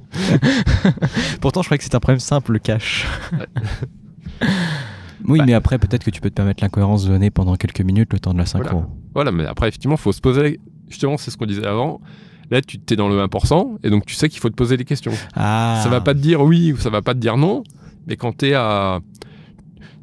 Pourtant, 1.42 1.62
je 1.62 1.68
croyais 1.68 1.78
que 1.78 1.84
c'était 1.84 1.96
un 1.96 2.00
problème 2.00 2.20
simple, 2.20 2.54
le 2.54 2.60
cache. 2.60 3.08
oui, 5.28 5.40
Bah. 5.40 5.46
mais 5.48 5.54
après, 5.54 5.78
peut-être 5.80 6.04
que 6.04 6.10
tu 6.12 6.22
peux 6.22 6.30
te 6.30 6.36
permettre 6.36 6.64
l'incohérence 6.64 7.06
de 7.06 7.10
données 7.10 7.30
pendant 7.32 7.56
quelques 7.56 7.82
minutes, 7.82 8.14
le 8.14 8.20
temps 8.20 8.34
de 8.34 8.38
la 8.40 8.46
synchro. 8.46 8.84
Voilà, 9.14 9.32
mais 9.32 9.46
après, 9.46 9.68
effectivement, 9.68 9.96
il 9.96 10.02
faut 10.02 10.12
se 10.12 10.22
poser. 10.22 10.60
Justement, 10.90 11.18
c'est 11.18 11.32
ce 11.32 11.38
qu'on 11.38 11.46
disait 11.46 11.66
avant. 11.66 12.02
Là, 12.50 12.62
tu 12.62 12.78
es 12.90 12.96
dans 12.96 13.08
le 13.08 13.16
1%, 13.24 13.78
et 13.84 13.90
donc 13.90 14.06
tu 14.06 14.14
sais 14.16 14.28
qu'il 14.28 14.40
faut 14.42 14.50
te 14.50 14.56
poser 14.56 14.76
des 14.76 14.84
questions. 14.84 15.14
Ah 15.36 15.80
Ça 15.84 15.90
va 15.90 16.02
pas 16.02 16.14
te 16.14 16.20
dire 16.20 16.42
oui 16.42 16.74
ou 16.74 16.78
ça 16.78 16.90
va 16.90 17.02
pas 17.02 17.14
te 17.14 17.20
dire 17.20 17.38
non, 17.38 17.64
mais 18.08 18.18
quand 18.18 18.36
tu 18.38 18.48
es 18.48 18.54
à. 18.54 19.00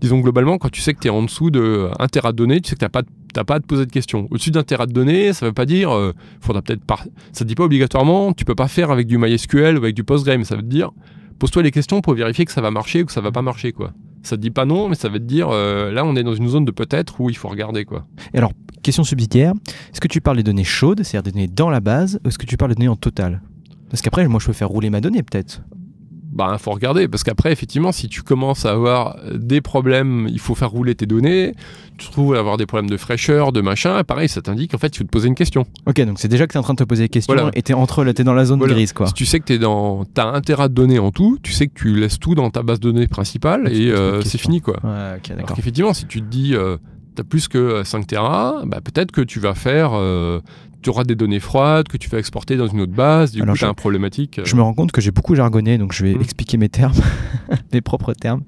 disons 0.01 0.21
globalement, 0.21 0.57
quand 0.57 0.71
tu 0.71 0.81
sais 0.81 0.95
que 0.95 1.01
tu 1.01 1.09
es 1.09 1.11
en 1.11 1.23
dessous 1.23 1.51
de 1.51 1.91
1 1.99 2.07
Tera 2.09 2.33
de 2.33 2.37
données, 2.39 2.61
tu 2.63 2.71
sais 2.71 2.75
que 2.75 2.81
tu 2.81 2.85
n'as 2.87 2.89
pas, 2.89 3.03
t'as 3.35 3.45
pas 3.45 3.57
à 3.57 3.61
te 3.61 3.67
poser 3.67 3.85
de 3.85 3.91
questions. 3.93 4.29
Au-dessus 4.31 4.51
d'un 4.51 4.63
Tera 4.63 4.87
de 4.87 4.93
données, 4.93 5.35
ça 5.35 5.45
veut 5.45 5.53
pas 5.53 5.67
dire, 5.67 5.95
euh, 5.95 6.15
faudra 6.41 6.63
peut-être 6.63 6.85
pas, 6.85 7.01
ça 7.33 7.45
te 7.45 7.45
dit 7.45 7.55
pas 7.55 7.65
obligatoirement, 7.65 8.33
tu 8.33 8.47
peux 8.47 8.55
pas 8.55 8.69
faire 8.69 8.91
avec 8.91 9.07
du 9.07 9.19
MySQL 9.19 9.75
ou 9.75 9.83
avec 9.83 9.95
du 9.95 10.05
PostgreSQL, 10.05 10.39
mais 10.39 10.45
ça 10.45 10.57
veut 10.57 10.63
dire, 10.63 10.91
pose-toi 11.39 11.63
les 11.63 11.71
questions 11.71 12.01
pour 12.01 12.15
vérifier 12.15 12.47
que 12.47 12.53
ça 12.53 12.63
va 12.63 12.71
marcher 12.71 13.03
ou 13.03 13.05
que 13.07 13.13
ça 13.13 13.21
va 13.21 13.31
pas 13.31 13.43
marcher, 13.43 13.73
quoi. 13.73 13.93
Ça 14.23 14.37
te 14.37 14.43
dit 14.43 14.51
pas 14.51 14.65
non, 14.65 14.89
mais 14.89 14.95
ça 14.95 15.09
va 15.09 15.19
te 15.19 15.25
dire, 15.25 15.49
euh, 15.51 15.91
là, 15.91 16.05
on 16.05 16.17
est 16.17 16.23
dans 16.23 16.35
une 16.35 16.49
zone 16.49 16.65
de 16.65 16.71
peut-être 16.71 17.21
où 17.21 17.31
il 17.31 17.37
faut 17.37 17.49
regarder, 17.49 17.85
quoi. 17.85 18.07
Et 18.35 18.39
alors, 18.39 18.53
question 18.83 19.05
subsidiaire, 19.05 19.53
est-ce 19.93 20.01
que 20.01 20.09
tu 20.09 20.21
parles 20.21 20.37
des 20.37 20.43
données 20.43 20.65
chaudes, 20.65 21.03
c'est-à-dire 21.03 21.25
des 21.25 21.33
données 21.33 21.49
dans 21.49 21.71
la 21.71 21.81
base, 21.81 22.21
ou 22.25 22.29
est-ce 22.29 22.39
que 22.39 22.47
tu 22.47 22.57
parles 22.57 22.73
des 22.73 22.77
données 22.77 22.89
en 22.89 22.97
total? 22.97 23.43
Parce 23.91 24.03
qu'après, 24.03 24.27
moi, 24.29 24.41
je 24.41 24.47
peux 24.47 24.53
faire 24.53 24.69
rouler 24.69 24.91
ma 24.91 25.01
donnée, 25.01 25.23
peut-être. 25.23 25.63
Bah, 26.39 26.57
faut 26.59 26.71
regarder 26.71 27.09
parce 27.09 27.25
qu'après, 27.25 27.51
effectivement, 27.53 27.91
si 27.91 28.09
tu 28.09 28.23
commences 28.23 28.65
à 28.65 28.71
avoir 28.71 29.17
des 29.35 29.61
problèmes, 29.61 30.29
il 30.31 30.39
faut 30.39 30.55
faire 30.55 30.71
rouler 30.71 30.95
tes 30.95 31.05
données. 31.05 31.53
Tu 31.99 32.07
te 32.07 32.13
trouves 32.13 32.37
à 32.37 32.39
avoir 32.39 32.57
des 32.57 32.65
problèmes 32.65 32.89
de 32.89 32.97
fraîcheur, 32.97 33.51
de 33.51 33.61
machin. 33.61 34.05
Pareil, 34.05 34.29
ça 34.29 34.41
t'indique 34.41 34.73
en 34.73 34.79
fait, 34.79 34.91
tu 34.91 34.99
faut 35.01 35.05
te 35.05 35.11
poser 35.11 35.27
une 35.27 35.35
question. 35.35 35.67
Ok, 35.87 36.01
donc 36.03 36.21
c'est 36.21 36.29
déjà 36.29 36.47
que 36.47 36.53
tu 36.53 36.57
es 36.57 36.61
en 36.61 36.63
train 36.63 36.75
de 36.75 36.79
te 36.79 36.85
poser 36.85 37.03
des 37.03 37.09
questions 37.09 37.35
Voilà. 37.35 37.51
et 37.55 37.63
tu 37.63 37.73
es 37.73 37.75
entre 37.75 38.05
t'es 38.13 38.23
dans 38.23 38.35
la 38.35 38.45
zone 38.45 38.61
Voilà. 38.61 38.75
grise, 38.75 38.93
quoi. 38.93 39.09
Si 39.09 39.15
tu 39.15 39.27
sais 39.27 39.41
que 39.41 39.47
tu 39.47 39.59
dans, 39.59 40.05
as 40.17 40.23
un 40.23 40.41
téra 40.41 40.69
de 40.69 40.75
données 40.75 41.01
en 41.01 41.11
tout, 41.11 41.39
tu 41.43 41.53
sais 41.53 41.67
que 41.67 41.75
tu 41.75 41.97
laisses 41.97 42.21
tout 42.21 42.37
dans 42.37 42.51
ta 42.51 42.63
base 42.63 42.79
de 42.79 42.93
données 42.93 43.09
principale 43.09 43.69
Tu 43.69 43.89
et 43.89 43.91
euh, 43.91 44.23
c'est 44.23 44.39
fini 44.39 44.61
quoi. 44.61 44.77
Ouais, 44.85 45.19
Alors 45.33 45.53
qu'effectivement, 45.57 45.93
si 45.93 46.07
tu 46.07 46.21
te 46.23 46.27
dis 46.27 46.55
euh, 46.55 46.77
tu 47.17 47.21
as 47.21 47.25
plus 47.25 47.49
que 47.49 47.83
5 47.83 48.07
Tera, 48.07 48.63
bah, 48.65 48.79
peut-être 48.81 49.11
que 49.11 49.21
tu 49.21 49.41
vas 49.41 49.55
faire, 49.55 49.91
euh, 49.95 50.41
tu 50.83 50.91
auras 50.91 51.05
des 51.05 51.15
données 51.17 51.41
froides 51.41 51.89
que 51.89 51.97
tu 51.97 52.09
vas 52.09 52.19
exporter 52.19 52.57
dans 52.57 52.67
une 52.69 52.81
autre 52.81 52.93
base, 52.93 53.33
du 53.33 53.43
Alors, 53.43 53.55
coup 53.55 53.59
tu 53.59 53.65
as 53.65 53.69
un 53.69 53.75
problématique. 53.75 54.39
euh, 54.39 54.45
Je 54.45 54.55
me 54.57 54.63
rends 54.63 54.75
compte 54.75 54.93
que 54.93 55.01
j'ai 55.01 55.11
beaucoup 55.11 55.35
jargonné, 55.35 55.77
donc 55.79 55.93
je 55.93 56.05
vais 56.05 56.15
Mm. 56.15 56.21
expliquer 56.21 56.57
mes 56.57 56.69
termes, 56.69 56.95
mes 57.73 57.81
propres 57.81 58.13
termes. 58.15 58.43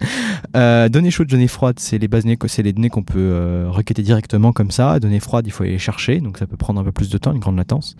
Euh, 0.57 0.89
données 0.89 1.11
chaudes, 1.11 1.29
données 1.29 1.49
froides, 1.49 1.79
c'est 1.79 1.99
les 1.99 2.09
bases 2.09 2.25
données, 2.25 2.39
c'est 2.47 2.63
les 2.63 2.73
données 2.73 2.89
qu'on 2.91 3.03
peut 3.03 3.19
euh, 3.19 3.67
requêter 3.69 4.03
directement 4.03 4.53
comme 4.53 4.71
ça. 4.71 5.01
Données 5.01 5.21
froides, 5.21 5.47
il 5.47 5.51
faut 5.51 5.63
aller 5.65 5.73
les 5.73 5.79
chercher, 5.79 6.21
donc 6.21 6.39
ça 6.39 6.47
peut 6.47 6.57
prendre 6.57 6.81
un 6.81 6.85
peu 6.85 6.93
plus 6.93 7.11
de 7.11 7.19
temps, 7.19 7.33
une 7.33 7.41
grande 7.41 7.57
latence. 7.57 7.97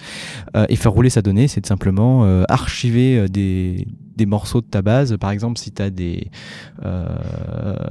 Euh, 0.57 0.67
et 0.69 0.77
faire 0.77 0.93
rouler 0.93 1.11
sa 1.11 1.23
donnée, 1.23 1.49
c'est 1.49 1.61
de 1.61 1.67
simplement 1.67 2.25
euh, 2.25 2.45
archiver 2.49 3.29
des, 3.29 3.87
des 4.17 4.27
morceaux 4.27 4.61
de 4.61 4.67
ta 4.67 4.83
base. 4.83 5.17
Par 5.19 5.31
exemple, 5.31 5.59
si 5.59 5.71
tu 5.73 5.81
as 5.83 5.91
des, 5.91 6.31
euh, 6.85 7.07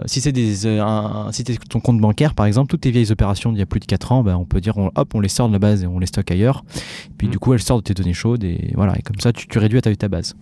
si 0.06 0.22
c'est 0.22 0.32
des, 0.32 0.66
euh, 0.68 0.84
un- 0.84 1.32
si 1.32 1.44
ton 1.44 1.80
compte 1.80 2.00
bancaire, 2.00 2.36
par 2.36 2.46
exemple, 2.46 2.70
toutes 2.70 2.82
tes 2.82 2.92
vieilles 2.92 3.12
opérations 3.12 3.52
d'il 3.52 3.60
y 3.60 3.64
a 3.64 3.66
plus 3.66 3.80
de 3.80 3.86
4 3.86 4.12
ans, 4.12 4.24
ben, 4.24 4.36
on 4.36 4.46
peut 4.46 4.62
dire, 4.62 4.78
on- 4.78 4.92
hop, 4.96 5.16
on 5.16 5.20
les 5.20 5.30
sort 5.30 5.48
de 5.48 5.54
la 5.54 5.60
base 5.60 5.84
et 5.84 5.88
on 5.88 5.98
les 6.00 6.06
stocke 6.08 6.32
ailleurs. 6.32 6.64
Puis 7.18 7.28
Mm. 7.28 7.32
du 7.32 7.40
coup, 7.40 7.54
elles 7.54 7.62
sortent 7.62 7.86
de 7.88 7.94
tes 7.94 8.02
données 8.02 8.14
chaudes 8.14 8.44
et 8.44 8.72
voilà. 8.76 8.98
Et 8.98 9.02
comme 9.02 9.20
ça, 9.20 9.32
tu, 9.34 9.48
tu 9.48 9.58
réduis 9.60 9.80
à 9.80 9.82
ta 9.96 10.08
base. 10.08 10.36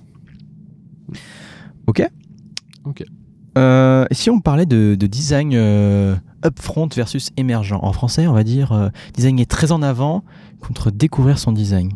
Ok? 1.88 2.07
Ok. 2.86 3.03
Euh, 3.57 4.05
et 4.10 4.13
si 4.13 4.29
on 4.29 4.39
parlait 4.39 4.65
de, 4.65 4.96
de 5.00 5.07
design 5.07 5.51
euh, 5.55 6.15
upfront 6.46 6.88
versus 6.96 7.31
émergent, 7.38 7.79
en 7.81 7.91
français, 7.91 8.27
on 8.27 8.34
va 8.34 8.43
dire 8.43 8.72
euh, 8.72 8.89
designer 9.15 9.46
très 9.48 9.72
en 9.72 9.81
avant 9.81 10.24
contre 10.60 10.91
découvrir 10.91 11.39
son 11.39 11.51
design. 11.51 11.91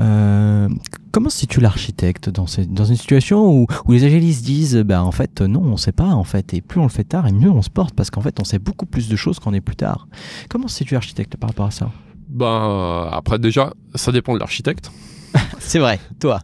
Euh, 0.00 0.68
comment 1.16 1.30
se 1.30 1.38
situe 1.38 1.60
l'architecte 1.60 2.28
dans, 2.28 2.46
ces- 2.46 2.66
dans 2.66 2.84
une 2.84 2.96
situation 2.96 3.50
où, 3.50 3.66
où 3.86 3.92
les 3.92 4.04
agilistes 4.04 4.44
disent 4.44 4.76
bah, 4.84 5.02
en 5.02 5.12
fait 5.12 5.40
non 5.40 5.62
on 5.64 5.78
sait 5.78 5.92
pas 5.92 6.08
en 6.08 6.24
fait 6.24 6.52
et 6.52 6.60
plus 6.60 6.78
on 6.78 6.82
le 6.82 6.90
fait 6.90 7.04
tard 7.04 7.26
et 7.26 7.32
mieux 7.32 7.50
on 7.50 7.62
se 7.62 7.70
porte 7.70 7.94
parce 7.94 8.10
qu'en 8.10 8.20
fait 8.20 8.38
on 8.38 8.44
sait 8.44 8.58
beaucoup 8.58 8.84
plus 8.84 9.08
de 9.08 9.16
choses 9.16 9.38
qu'on 9.38 9.54
est 9.54 9.62
plus 9.62 9.76
tard. 9.76 10.08
Comment 10.50 10.68
se 10.68 10.76
situe 10.76 10.92
l'architecte 10.92 11.38
par 11.38 11.48
rapport 11.48 11.64
à 11.64 11.70
ça? 11.70 11.90
Ben, 12.28 13.08
après 13.10 13.38
déjà, 13.38 13.72
ça 13.94 14.12
dépend 14.12 14.34
de 14.34 14.38
l'architecte. 14.40 14.90
C'est 15.58 15.78
vrai, 15.78 15.98
toi? 16.20 16.40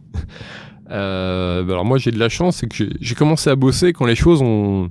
Euh, 0.89 1.63
bah 1.63 1.73
alors 1.73 1.85
moi 1.85 1.99
j'ai 1.99 2.11
de 2.11 2.17
la 2.19 2.29
chance, 2.29 2.57
c'est 2.57 2.67
que 2.67 2.75
j'ai- 2.75 2.93
j'ai 2.99 3.15
commencé 3.15 3.49
à 3.51 3.55
bosser 3.55 3.93
quand 3.93 4.05
les 4.05 4.15
choses 4.15 4.41
ont, 4.41 4.89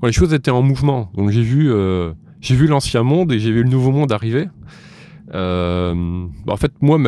quand 0.00 0.06
les 0.08 0.12
choses 0.12 0.34
étaient 0.34 0.50
en 0.50 0.62
mouvement. 0.62 1.10
Donc 1.16 1.30
j'ai 1.30 1.42
vu, 1.42 1.70
euh, 1.72 2.12
j'ai 2.40 2.56
vu 2.56 2.66
l'ancien 2.66 3.02
monde 3.04 3.30
et 3.32 3.38
j'ai 3.38 3.52
vu 3.52 3.62
le 3.62 3.68
nouveau 3.70 3.92
monde 3.92 4.10
arriver. 4.10 4.48
Euh, 5.34 6.26
bah 6.44 6.52
en 6.52 6.56
fait 6.56 6.72
moi 6.80 6.98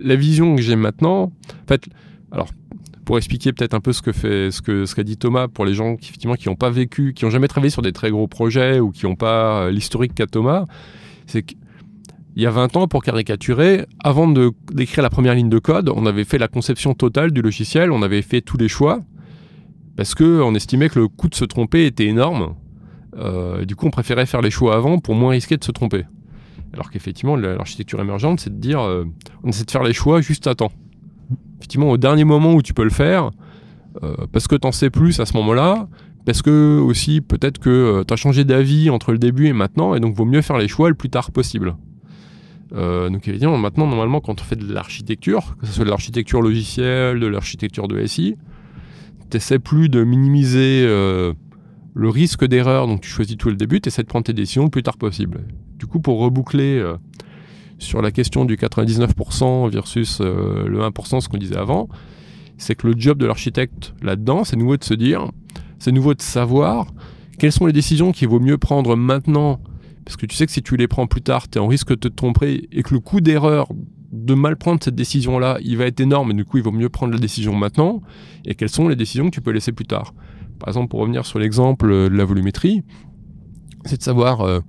la 0.00 0.16
vision 0.16 0.56
que 0.56 0.62
j'ai 0.62 0.76
maintenant, 0.76 1.24
en 1.24 1.68
fait, 1.68 1.86
alors 2.32 2.48
pour 3.04 3.18
expliquer 3.18 3.52
peut-être 3.52 3.74
un 3.74 3.80
peu 3.80 3.92
ce 3.92 4.02
que 4.02 4.12
fait, 4.12 4.50
ce 4.50 4.62
que 4.62 4.86
ce 4.86 4.94
qu'a 4.94 5.02
dit 5.02 5.16
Thomas 5.16 5.46
pour 5.46 5.64
les 5.64 5.74
gens 5.74 5.96
qui 5.96 6.08
effectivement 6.08 6.34
qui 6.34 6.48
n'ont 6.48 6.56
pas 6.56 6.70
vécu, 6.70 7.12
qui 7.14 7.24
n'ont 7.24 7.30
jamais 7.30 7.48
travaillé 7.48 7.70
sur 7.70 7.82
des 7.82 7.92
très 7.92 8.10
gros 8.10 8.26
projets 8.26 8.80
ou 8.80 8.90
qui 8.90 9.06
n'ont 9.06 9.16
pas 9.16 9.64
euh, 9.64 9.70
l'historique 9.70 10.14
qu'a 10.14 10.26
Thomas, 10.26 10.64
c'est 11.26 11.42
que 11.42 11.54
il 12.36 12.42
y 12.42 12.46
a 12.46 12.50
20 12.50 12.76
ans, 12.76 12.88
pour 12.88 13.04
caricaturer, 13.04 13.86
avant 14.02 14.26
d'écrire 14.72 15.02
la 15.02 15.10
première 15.10 15.36
ligne 15.36 15.48
de 15.48 15.60
code, 15.60 15.88
on 15.88 16.04
avait 16.04 16.24
fait 16.24 16.38
la 16.38 16.48
conception 16.48 16.92
totale 16.94 17.30
du 17.30 17.42
logiciel, 17.42 17.92
on 17.92 18.02
avait 18.02 18.22
fait 18.22 18.40
tous 18.40 18.56
les 18.56 18.66
choix, 18.66 19.02
parce 19.96 20.16
qu'on 20.16 20.54
estimait 20.56 20.88
que 20.88 20.98
le 20.98 21.06
coût 21.06 21.28
de 21.28 21.36
se 21.36 21.44
tromper 21.44 21.86
était 21.86 22.06
énorme. 22.06 22.54
Euh, 23.16 23.64
du 23.64 23.76
coup, 23.76 23.86
on 23.86 23.90
préférait 23.90 24.26
faire 24.26 24.42
les 24.42 24.50
choix 24.50 24.74
avant 24.74 24.98
pour 24.98 25.14
moins 25.14 25.30
risquer 25.30 25.56
de 25.56 25.62
se 25.62 25.70
tromper. 25.70 26.06
Alors 26.74 26.90
qu'effectivement, 26.90 27.36
la- 27.36 27.54
l'architecture 27.56 28.00
émergente, 28.00 28.40
c'est 28.40 28.50
de 28.54 28.60
dire, 28.60 28.80
euh, 28.80 29.04
on 29.42 29.48
essaie 29.48 29.64
de 29.64 29.70
faire 29.70 29.82
les 29.84 29.92
choix 29.94 30.20
juste 30.20 30.46
à 30.46 30.54
temps. 30.54 30.72
Effectivement, 31.58 31.88
au 31.90 31.96
dernier 31.96 32.24
moment 32.24 32.52
où 32.52 32.60
tu 32.62 32.74
peux 32.74 32.84
le 32.84 32.90
faire, 32.90 33.30
euh, 34.02 34.14
parce 34.32 34.48
que 34.48 34.56
tu 34.56 34.66
en 34.66 34.72
sais 34.72 34.90
plus 34.90 35.20
à 35.20 35.24
ce 35.26 35.34
moment-là, 35.36 35.88
parce 36.26 36.42
que 36.42 36.78
aussi 36.80 37.20
peut-être 37.20 37.58
que 37.58 38.02
tu 38.06 38.12
as 38.12 38.16
changé 38.16 38.44
d'avis 38.44 38.90
entre 38.90 39.12
le 39.12 39.18
début 39.18 39.46
et 39.46 39.52
maintenant, 39.52 39.94
et 39.94 40.00
donc 40.00 40.14
vaut 40.16 40.24
mieux 40.24 40.42
faire 40.42 40.58
les 40.58 40.68
choix 40.68 40.88
le 40.88 40.94
plus 40.94 41.10
tard 41.10 41.30
possible. 41.30 41.76
Euh, 42.74 43.08
donc 43.08 43.28
évidemment, 43.28 43.56
maintenant, 43.58 43.86
normalement, 43.86 44.20
quand 44.20 44.40
on 44.40 44.44
fait 44.44 44.56
de 44.56 44.72
l'architecture, 44.72 45.56
que 45.60 45.66
ce 45.66 45.72
soit 45.72 45.84
de 45.84 45.90
l'architecture 45.90 46.42
logicielle, 46.42 47.20
de 47.20 47.26
l'architecture 47.26 47.86
de 47.88 48.04
SI, 48.04 48.36
tu 49.30 49.36
essaies 49.36 49.58
plus 49.60 49.88
de 49.88 50.02
minimiser 50.02 50.84
euh, 50.86 51.32
le 51.94 52.08
risque 52.08 52.44
d'erreur, 52.44 52.86
donc 52.88 53.00
tu 53.02 53.08
choisis 53.08 53.36
tout 53.36 53.48
le 53.48 53.56
début, 53.56 53.80
tu 53.80 53.88
essaies 53.88 54.02
de 54.02 54.08
prendre 54.08 54.24
tes 54.24 54.32
décisions 54.32 54.64
le 54.64 54.70
plus 54.70 54.82
tard 54.82 54.96
possible. 54.96 55.42
Du 55.84 55.90
coup, 55.90 56.00
pour 56.00 56.18
reboucler 56.18 56.78
euh, 56.78 56.96
sur 57.78 58.00
la 58.00 58.10
question 58.10 58.46
du 58.46 58.56
99% 58.56 59.70
versus 59.70 60.18
euh, 60.22 60.66
le 60.66 60.80
1%, 60.80 61.20
ce 61.20 61.28
qu'on 61.28 61.36
disait 61.36 61.58
avant, 61.58 61.90
c'est 62.56 62.74
que 62.74 62.86
le 62.86 62.94
job 62.96 63.18
de 63.18 63.26
l'architecte 63.26 63.92
là-dedans, 64.00 64.44
c'est 64.44 64.56
nouveau 64.56 64.78
de 64.78 64.84
se 64.84 64.94
dire, 64.94 65.30
c'est 65.78 65.92
nouveau 65.92 66.14
de 66.14 66.22
savoir 66.22 66.86
quelles 67.38 67.52
sont 67.52 67.66
les 67.66 67.74
décisions 67.74 68.12
qu'il 68.12 68.28
vaut 68.28 68.40
mieux 68.40 68.56
prendre 68.56 68.96
maintenant 68.96 69.60
parce 70.06 70.16
que 70.16 70.24
tu 70.24 70.34
sais 70.34 70.46
que 70.46 70.52
si 70.52 70.62
tu 70.62 70.78
les 70.78 70.88
prends 70.88 71.06
plus 71.06 71.20
tard, 71.20 71.50
tu 71.50 71.58
es 71.58 71.60
en 71.60 71.66
risque 71.66 71.90
de 71.90 71.96
te 71.96 72.08
tromper 72.08 72.66
et 72.72 72.82
que 72.82 72.94
le 72.94 73.00
coût 73.00 73.20
d'erreur 73.20 73.68
de 74.10 74.32
mal 74.32 74.56
prendre 74.56 74.82
cette 74.82 74.94
décision-là, 74.94 75.58
il 75.62 75.76
va 75.76 75.84
être 75.84 76.00
énorme 76.00 76.30
et 76.30 76.34
du 76.34 76.46
coup, 76.46 76.56
il 76.56 76.62
vaut 76.62 76.72
mieux 76.72 76.88
prendre 76.88 77.12
la 77.12 77.20
décision 77.20 77.54
maintenant. 77.54 78.00
Et 78.46 78.54
quelles 78.54 78.70
sont 78.70 78.88
les 78.88 78.96
décisions 78.96 79.26
que 79.26 79.34
tu 79.34 79.42
peux 79.42 79.50
laisser 79.50 79.72
plus 79.72 79.84
tard? 79.84 80.14
Par 80.58 80.68
exemple, 80.68 80.88
pour 80.88 81.00
revenir 81.00 81.26
sur 81.26 81.38
l'exemple 81.38 81.90
euh, 81.90 82.08
de 82.08 82.16
la 82.16 82.24
volumétrie, 82.24 82.84
c'est 83.84 83.98
de 83.98 84.02
savoir 84.02 84.62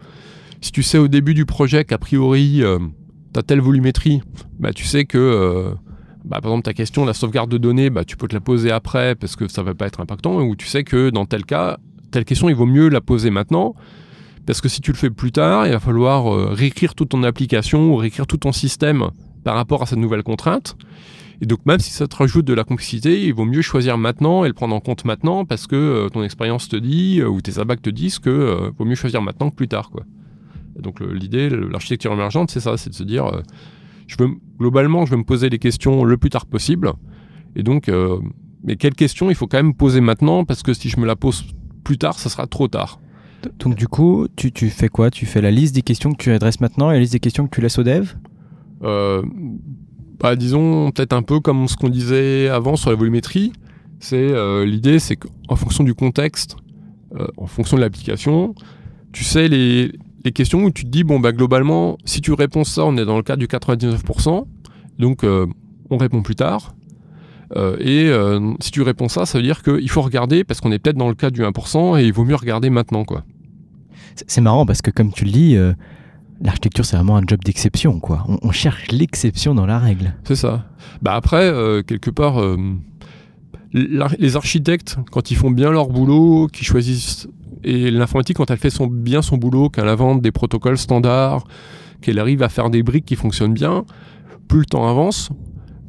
si 0.66 0.72
tu 0.72 0.84
sais 0.84 0.98
au 0.98 1.08
début 1.08 1.36
du 1.36 1.46
projet 1.46 1.86
qu'a 1.86 2.00
priori, 2.00 2.64
tu 3.34 3.40
as 3.40 3.44
telle 3.44 3.62
volumétrie, 3.62 4.22
bah, 4.60 4.74
tu 4.74 4.86
sais 4.86 5.06
que. 5.06 5.18
euh, 5.18 5.76
bah, 6.24 6.42
par 6.42 6.52
exemple, 6.52 6.64
ta 6.64 6.74
question, 6.74 7.06
la 7.06 7.14
sauvegarde 7.14 7.52
de 7.52 7.60
données, 7.60 7.92
bah, 7.92 8.04
tu 8.04 8.18
peux 8.18 8.28
te 8.28 8.34
la 8.34 8.42
poser 8.42 8.72
après 8.72 9.14
parce 9.14 9.36
que 9.36 9.48
ça 9.48 9.62
va 9.62 9.76
pas 9.76 9.86
être 9.86 10.00
impactant, 10.00 10.42
ou 10.42 10.56
tu 10.56 10.66
sais 10.66 10.84
que 10.84 11.12
dans 11.12 11.28
tel 11.28 11.46
cas, 11.46 11.78
telle 12.10 12.26
question, 12.26 12.50
il 12.50 12.56
vaut 12.56 12.66
mieux 12.66 12.90
la 12.90 13.00
poser 13.00 13.30
maintenant 13.30 13.76
parce 14.48 14.60
que 14.60 14.68
si 14.68 14.82
tu 14.82 14.92
le 14.92 14.98
fais 14.98 15.12
plus 15.12 15.32
tard, 15.32 15.68
il 15.68 15.72
va 15.72 15.80
falloir 15.80 16.34
euh, 16.34 16.50
réécrire 16.52 16.96
toute 16.96 17.10
ton 17.10 17.24
application 17.24 17.94
ou 17.94 17.96
réécrire 17.98 18.26
tout 18.26 18.38
ton 18.38 18.52
système 18.52 19.10
par 19.44 19.56
rapport 19.56 19.84
à 19.84 19.86
cette 19.86 20.00
nouvelle 20.00 20.24
contrainte. 20.24 20.78
Et 21.42 21.46
donc 21.46 21.60
même 21.66 21.80
si 21.80 21.92
ça 21.92 22.08
te 22.08 22.16
rajoute 22.16 22.46
de 22.46 22.54
la 22.54 22.64
complexité, 22.64 23.26
il 23.26 23.34
vaut 23.34 23.46
mieux 23.46 23.62
choisir 23.62 23.98
maintenant 23.98 24.46
et 24.46 24.48
le 24.48 24.54
prendre 24.54 24.76
en 24.76 24.80
compte 24.80 25.06
maintenant 25.06 25.46
parce 25.46 25.68
que 25.68 25.76
euh, 25.76 26.10
ton 26.10 26.24
expérience 26.24 26.70
te 26.70 26.76
dit 26.76 27.20
euh, 27.20 27.28
ou 27.28 27.42
tes 27.42 27.60
abacs 27.60 27.82
te 27.82 27.90
disent 27.90 28.20
que 28.20 28.30
euh, 28.30 28.72
vaut 28.78 28.86
mieux 28.86 28.96
choisir 28.96 29.22
maintenant 29.22 29.50
que 29.50 29.56
plus 29.56 29.68
tard. 29.68 29.92
Et 30.78 30.82
donc 30.82 31.00
l'idée, 31.00 31.50
l'architecture 31.50 32.12
émergente, 32.12 32.52
c'est 32.52 32.60
ça, 32.60 32.78
c'est 32.78 32.90
de 32.90 32.96
se 32.96 33.04
dire, 33.04 33.26
euh, 33.26 33.42
je 34.08 34.16
veux, 34.20 34.30
globalement, 34.60 35.06
je 35.06 35.12
veux 35.12 35.18
me 35.18 35.24
poser 35.24 35.50
les 35.50 35.60
questions 35.60 36.04
le 36.04 36.18
plus 36.18 36.30
tard 36.30 36.46
possible. 36.46 36.92
Et 37.56 37.64
donc, 37.64 37.90
euh, 37.90 38.20
mais 38.64 38.76
quelles 38.76 38.96
questions 38.96 39.30
il 39.30 39.36
faut 39.36 39.48
quand 39.48 39.58
même 39.58 39.74
poser 39.74 40.02
maintenant? 40.02 40.44
Parce 40.44 40.64
que 40.64 40.74
si 40.74 40.90
je 40.90 41.00
me 41.00 41.06
la 41.06 41.16
pose 41.16 41.46
plus 41.84 41.98
tard, 41.98 42.20
ça 42.20 42.30
sera 42.30 42.48
trop 42.48 42.68
tard. 42.68 43.00
Donc 43.60 43.76
du 43.76 43.88
coup, 43.88 44.28
tu, 44.36 44.52
tu 44.52 44.70
fais 44.70 44.90
quoi? 44.90 45.12
Tu 45.12 45.26
fais 45.26 45.42
la 45.42 45.52
liste 45.52 45.76
des 45.76 45.84
questions 45.84 46.12
que 46.14 46.18
tu 46.18 46.32
adresses 46.32 46.60
maintenant 46.60 46.90
et 46.90 46.96
la 46.96 47.00
liste 47.00 47.14
des 47.14 47.20
questions 47.20 47.48
que 47.48 47.56
tu 47.56 47.62
laisses 47.62 47.78
au 47.78 47.84
dev 47.84 48.14
Euh, 48.84 49.22
bah, 50.20 50.36
disons 50.36 50.92
peut-être 50.92 51.14
un 51.14 51.22
peu 51.22 51.40
comme 51.40 51.68
ce 51.68 51.78
qu'on 51.78 51.90
disait 51.90 52.50
avant 52.50 52.76
sur 52.76 52.90
la 52.90 52.96
volumétrie. 52.96 53.54
C'est 54.00 54.18
euh, 54.18 54.66
l'idée, 54.66 55.00
c'est 55.00 55.16
qu'en 55.16 55.56
fonction 55.56 55.84
du 55.84 55.94
contexte, 55.94 56.58
en 57.38 57.46
fonction 57.46 57.78
de 57.78 57.82
l'application, 57.82 58.56
tu 59.14 59.24
sais 59.24 59.48
les, 59.48 59.94
les 60.26 60.32
questions 60.32 60.64
où 60.64 60.72
tu 60.72 60.84
te 60.84 60.90
dis 60.90 61.04
bon 61.04 61.20
bah 61.20 61.32
globalement, 61.32 61.98
si 62.04 62.20
tu 62.20 62.34
réponds 62.34 62.64
ça, 62.64 62.84
on 62.84 62.98
est 62.98 63.06
dans 63.06 63.16
le 63.16 63.24
cas 63.24 63.36
du 63.36 63.46
99%, 63.46 64.46
donc 65.00 65.24
euh, 65.24 65.46
on 65.90 65.98
répond 65.98 66.22
plus 66.22 66.36
tard. 66.36 66.76
Euh, 67.56 67.78
et 67.80 68.10
euh, 68.10 68.54
si 68.60 68.72
tu 68.72 68.82
réponds 68.82 69.08
ça, 69.08 69.28
ça 69.28 69.38
veut 69.38 69.44
dire 69.44 69.62
qu'il 69.62 69.90
faut 69.90 70.02
regarder 70.02 70.44
parce 70.44 70.60
qu'on 70.62 70.72
est 70.72 70.80
peut-être 70.80 70.98
dans 70.98 71.08
le 71.08 71.16
cas 71.16 71.30
du 71.30 71.44
1% 71.44 72.00
et 72.00 72.06
il 72.06 72.12
vaut 72.12 72.26
mieux 72.26 72.36
regarder 72.36 72.72
maintenant 72.72 73.06
quoi. 73.06 73.24
C'est 74.28 74.42
marrant 74.42 74.66
parce 74.66 74.82
que 74.82 74.90
comme 74.90 75.12
tu 75.12 75.26
le 75.26 75.32
dis, 75.32 75.58
l'architecture 76.42 76.86
c'est 76.86 76.96
vraiment 76.96 77.18
un 77.18 77.24
job 77.26 77.44
d'exception 77.44 78.00
quoi. 78.00 78.26
On, 78.28 78.40
on 78.42 78.52
cherche 78.52 78.88
l'exception 78.92 79.54
dans 79.54 79.68
la 79.68 79.78
règle. 79.78 80.16
C'est 80.24 80.36
ça. 80.36 80.66
Bah 81.04 81.14
après, 81.14 81.52
quelque 81.86 82.10
part, 82.10 82.42
les 83.74 84.36
architectes, 84.36 84.98
quand 85.12 85.32
ils 85.32 85.38
font 85.38 85.52
bien 85.52 85.72
leur 85.72 85.88
boulot, 85.88 86.48
qui 86.52 86.64
choisissent 86.64 87.28
et 87.66 87.90
l'informatique, 87.90 88.38
quand 88.38 88.52
elle 88.52 88.58
fait 88.58 88.74
bien 88.90 89.22
son 89.22 89.38
boulot, 89.38 89.70
qu'elle 89.70 89.88
invente 89.88 90.22
des 90.22 90.32
protocoles 90.32 90.78
standards, 90.78 91.46
qu'elle 92.02 92.20
arrive 92.20 92.44
à 92.44 92.50
faire 92.50 92.70
des 92.70 92.84
briques 92.84 93.06
qui 93.06 93.16
fonctionnent 93.16 93.54
bien, 93.54 93.86
plus 94.48 94.60
le 94.60 94.66
temps 94.66 94.88
avance, 94.88 95.32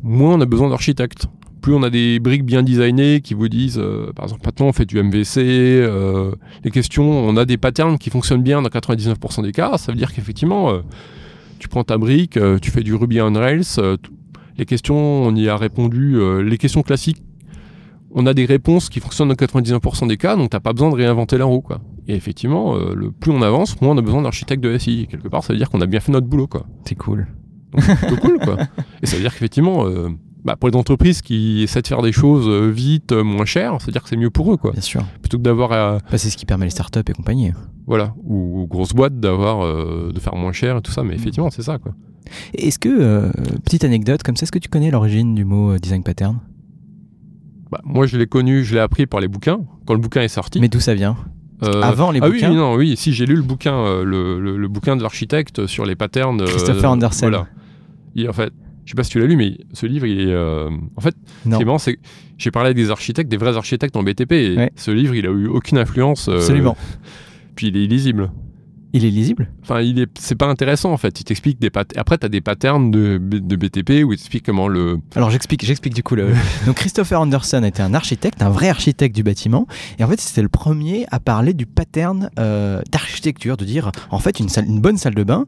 moins 0.02 0.34
on 0.34 0.40
a 0.40 0.46
besoin 0.46 0.70
d'architectes. 0.70 1.26
Plus 1.60 1.74
on 1.74 1.82
a 1.82 1.90
des 1.90 2.18
briques 2.18 2.44
bien 2.44 2.62
designées 2.62 3.20
qui 3.20 3.34
vous 3.34 3.48
disent, 3.48 3.78
euh, 3.78 4.12
par 4.14 4.24
exemple, 4.24 4.42
maintenant 4.46 4.66
on 4.66 4.72
fait 4.72 4.86
du 4.86 5.02
MVC, 5.02 5.38
euh, 5.38 6.32
les 6.64 6.70
questions, 6.70 7.04
on 7.04 7.36
a 7.36 7.44
des 7.44 7.58
patterns 7.58 7.98
qui 7.98 8.08
fonctionnent 8.08 8.42
bien 8.42 8.62
dans 8.62 8.68
99% 8.68 9.42
des 9.42 9.52
cas, 9.52 9.76
ça 9.76 9.92
veut 9.92 9.98
dire 9.98 10.14
qu'effectivement, 10.14 10.70
euh, 10.70 10.80
tu 11.58 11.68
prends 11.68 11.84
ta 11.84 11.98
brique, 11.98 12.38
tu 12.62 12.70
fais 12.70 12.82
du 12.82 12.94
Ruby 12.94 13.20
on 13.20 13.32
Rails, 13.32 13.64
les 14.56 14.64
questions, 14.64 14.96
on 14.96 15.34
y 15.34 15.48
a 15.48 15.56
répondu, 15.56 16.18
les 16.42 16.58
questions 16.58 16.82
classiques 16.82 17.22
on 18.18 18.24
a 18.24 18.32
des 18.32 18.46
réponses 18.46 18.88
qui 18.88 18.98
fonctionnent 18.98 19.28
dans 19.28 19.34
99% 19.34 20.08
des 20.08 20.16
cas, 20.16 20.36
donc 20.36 20.48
t'as 20.48 20.58
pas 20.58 20.72
besoin 20.72 20.88
de 20.88 20.94
réinventer 20.94 21.36
la 21.36 21.44
roue, 21.44 21.60
quoi. 21.60 21.82
Et 22.08 22.14
effectivement, 22.14 22.74
euh, 22.74 22.94
le 22.94 23.12
plus 23.12 23.30
on 23.30 23.42
avance, 23.42 23.78
moins 23.82 23.94
on 23.94 23.98
a 23.98 24.00
besoin 24.00 24.22
d'architecte 24.22 24.64
de 24.64 24.76
SI. 24.78 25.06
Quelque 25.10 25.28
part, 25.28 25.44
ça 25.44 25.52
veut 25.52 25.58
dire 25.58 25.68
qu'on 25.68 25.82
a 25.82 25.86
bien 25.86 26.00
fait 26.00 26.12
notre 26.12 26.26
boulot, 26.26 26.46
quoi. 26.46 26.66
C'est 26.86 26.94
cool. 26.94 27.26
C'est 27.78 28.20
cool, 28.20 28.38
quoi. 28.38 28.56
Et 29.02 29.06
ça 29.06 29.16
veut 29.16 29.22
dire 29.22 29.32
qu'effectivement, 29.34 29.84
euh, 29.84 30.08
bah, 30.46 30.56
pour 30.56 30.70
les 30.70 30.76
entreprises 30.76 31.20
qui 31.20 31.62
essaient 31.62 31.82
de 31.82 31.86
faire 31.86 32.00
des 32.00 32.12
choses 32.12 32.48
euh, 32.48 32.70
vite, 32.70 33.12
moins 33.12 33.44
chères, 33.44 33.78
ça 33.80 33.86
veut 33.86 33.92
dire 33.92 34.02
que 34.02 34.08
c'est 34.08 34.16
mieux 34.16 34.30
pour 34.30 34.50
eux, 34.50 34.56
quoi. 34.56 34.72
Bien 34.72 34.80
sûr. 34.80 35.04
Plutôt 35.20 35.36
que 35.36 35.42
d'avoir 35.42 35.72
à... 35.72 35.98
Bah, 36.10 36.16
c'est 36.16 36.30
ce 36.30 36.38
qui 36.38 36.46
permet 36.46 36.64
les 36.64 36.70
startups 36.70 37.00
et 37.06 37.12
compagnie. 37.12 37.52
Voilà. 37.86 38.14
Ou, 38.24 38.66
grosses 38.66 38.94
boîtes 38.94 39.20
d'avoir, 39.20 39.60
de 40.10 40.18
faire 40.20 40.36
moins 40.36 40.52
cher 40.52 40.78
et 40.78 40.80
tout 40.80 40.90
ça. 40.90 41.02
Mais 41.02 41.12
mm. 41.12 41.18
effectivement, 41.18 41.50
c'est 41.50 41.62
ça, 41.62 41.76
quoi. 41.76 41.92
Est-ce 42.54 42.78
que, 42.78 43.30
petite 43.62 43.84
anecdote 43.84 44.22
comme 44.22 44.36
ça, 44.36 44.44
est-ce 44.44 44.52
que 44.52 44.58
tu 44.58 44.70
connais 44.70 44.90
l'origine 44.90 45.34
du 45.34 45.44
mot 45.44 45.76
design 45.76 46.02
pattern? 46.02 46.40
Bah, 47.70 47.80
moi, 47.84 48.06
je 48.06 48.16
l'ai 48.16 48.26
connu, 48.26 48.64
je 48.64 48.74
l'ai 48.74 48.80
appris 48.80 49.06
par 49.06 49.20
les 49.20 49.28
bouquins, 49.28 49.60
quand 49.86 49.94
le 49.94 50.00
bouquin 50.00 50.22
est 50.22 50.28
sorti. 50.28 50.60
Mais 50.60 50.68
d'où 50.68 50.80
ça 50.80 50.94
vient? 50.94 51.16
Euh, 51.62 51.82
Avant 51.82 52.10
les 52.10 52.20
ah 52.22 52.28
bouquins? 52.28 52.50
oui, 52.50 52.56
non, 52.56 52.74
oui, 52.74 52.96
si 52.96 53.12
j'ai 53.12 53.26
lu 53.26 53.34
le 53.34 53.42
bouquin, 53.42 53.74
euh, 53.74 54.04
le, 54.04 54.56
le, 54.56 54.68
bouquin 54.68 54.94
de 54.94 55.02
l'architecte 55.02 55.66
sur 55.66 55.86
les 55.86 55.96
patterns. 55.96 56.44
Christopher 56.44 56.90
Anderson. 56.90 57.30
Voilà. 57.30 58.28
en 58.28 58.32
fait, 58.32 58.52
je 58.84 58.90
sais 58.90 58.94
pas 58.94 59.04
si 59.04 59.10
tu 59.10 59.20
l'as 59.20 59.26
lu, 59.26 59.36
mais 59.36 59.56
ce 59.72 59.86
livre, 59.86 60.06
il 60.06 60.20
est. 60.20 60.32
Euh, 60.32 60.70
en 60.96 61.00
fait, 61.00 61.16
ce 61.44 61.56
qui 61.56 61.62
est 61.62 61.64
marrant, 61.64 61.78
c'est 61.78 61.94
que 61.94 62.00
j'ai 62.36 62.50
parlé 62.50 62.68
avec 62.68 62.76
des 62.76 62.90
architectes, 62.90 63.30
des 63.30 63.38
vrais 63.38 63.56
architectes 63.56 63.96
en 63.96 64.02
BTP, 64.02 64.32
et 64.32 64.70
ce 64.76 64.90
livre, 64.90 65.14
il 65.14 65.26
a 65.26 65.30
eu 65.30 65.46
aucune 65.46 65.78
influence. 65.78 66.28
Absolument. 66.28 66.76
Puis 67.56 67.68
il 67.68 67.76
est 67.76 67.84
illisible. 67.84 68.30
Il 68.96 69.04
est 69.04 69.10
lisible 69.10 69.50
Enfin, 69.62 69.82
il 69.82 69.98
est, 69.98 70.08
c'est 70.18 70.36
pas 70.36 70.46
intéressant 70.46 70.90
en 70.90 70.96
fait. 70.96 71.20
Il 71.20 71.24
t'explique 71.24 71.60
des 71.60 71.68
pat... 71.68 71.86
Après, 71.98 72.16
tu 72.16 72.24
as 72.24 72.30
des 72.30 72.40
patterns 72.40 72.90
de, 72.90 73.20
de 73.20 73.56
BTP 73.56 74.02
où 74.06 74.12
il 74.14 74.16
t'explique 74.16 74.46
comment 74.46 74.68
le. 74.68 75.00
Alors, 75.14 75.28
j'explique, 75.28 75.66
j'explique 75.66 75.92
du 75.92 76.02
coup. 76.02 76.14
Le... 76.14 76.32
Donc, 76.66 76.76
Christopher 76.76 77.20
Anderson 77.20 77.62
était 77.62 77.82
un 77.82 77.92
architecte, 77.92 78.40
un 78.40 78.48
vrai 78.48 78.70
architecte 78.70 79.14
du 79.14 79.22
bâtiment. 79.22 79.66
Et 79.98 80.04
en 80.04 80.08
fait, 80.08 80.18
c'était 80.18 80.40
le 80.40 80.48
premier 80.48 81.04
à 81.10 81.20
parler 81.20 81.52
du 81.52 81.66
pattern 81.66 82.30
euh, 82.38 82.80
d'architecture, 82.90 83.58
de 83.58 83.66
dire 83.66 83.92
en 84.08 84.18
fait, 84.18 84.40
une, 84.40 84.48
salle, 84.48 84.64
une 84.64 84.80
bonne 84.80 84.96
salle 84.96 85.14
de 85.14 85.24
bain, 85.24 85.44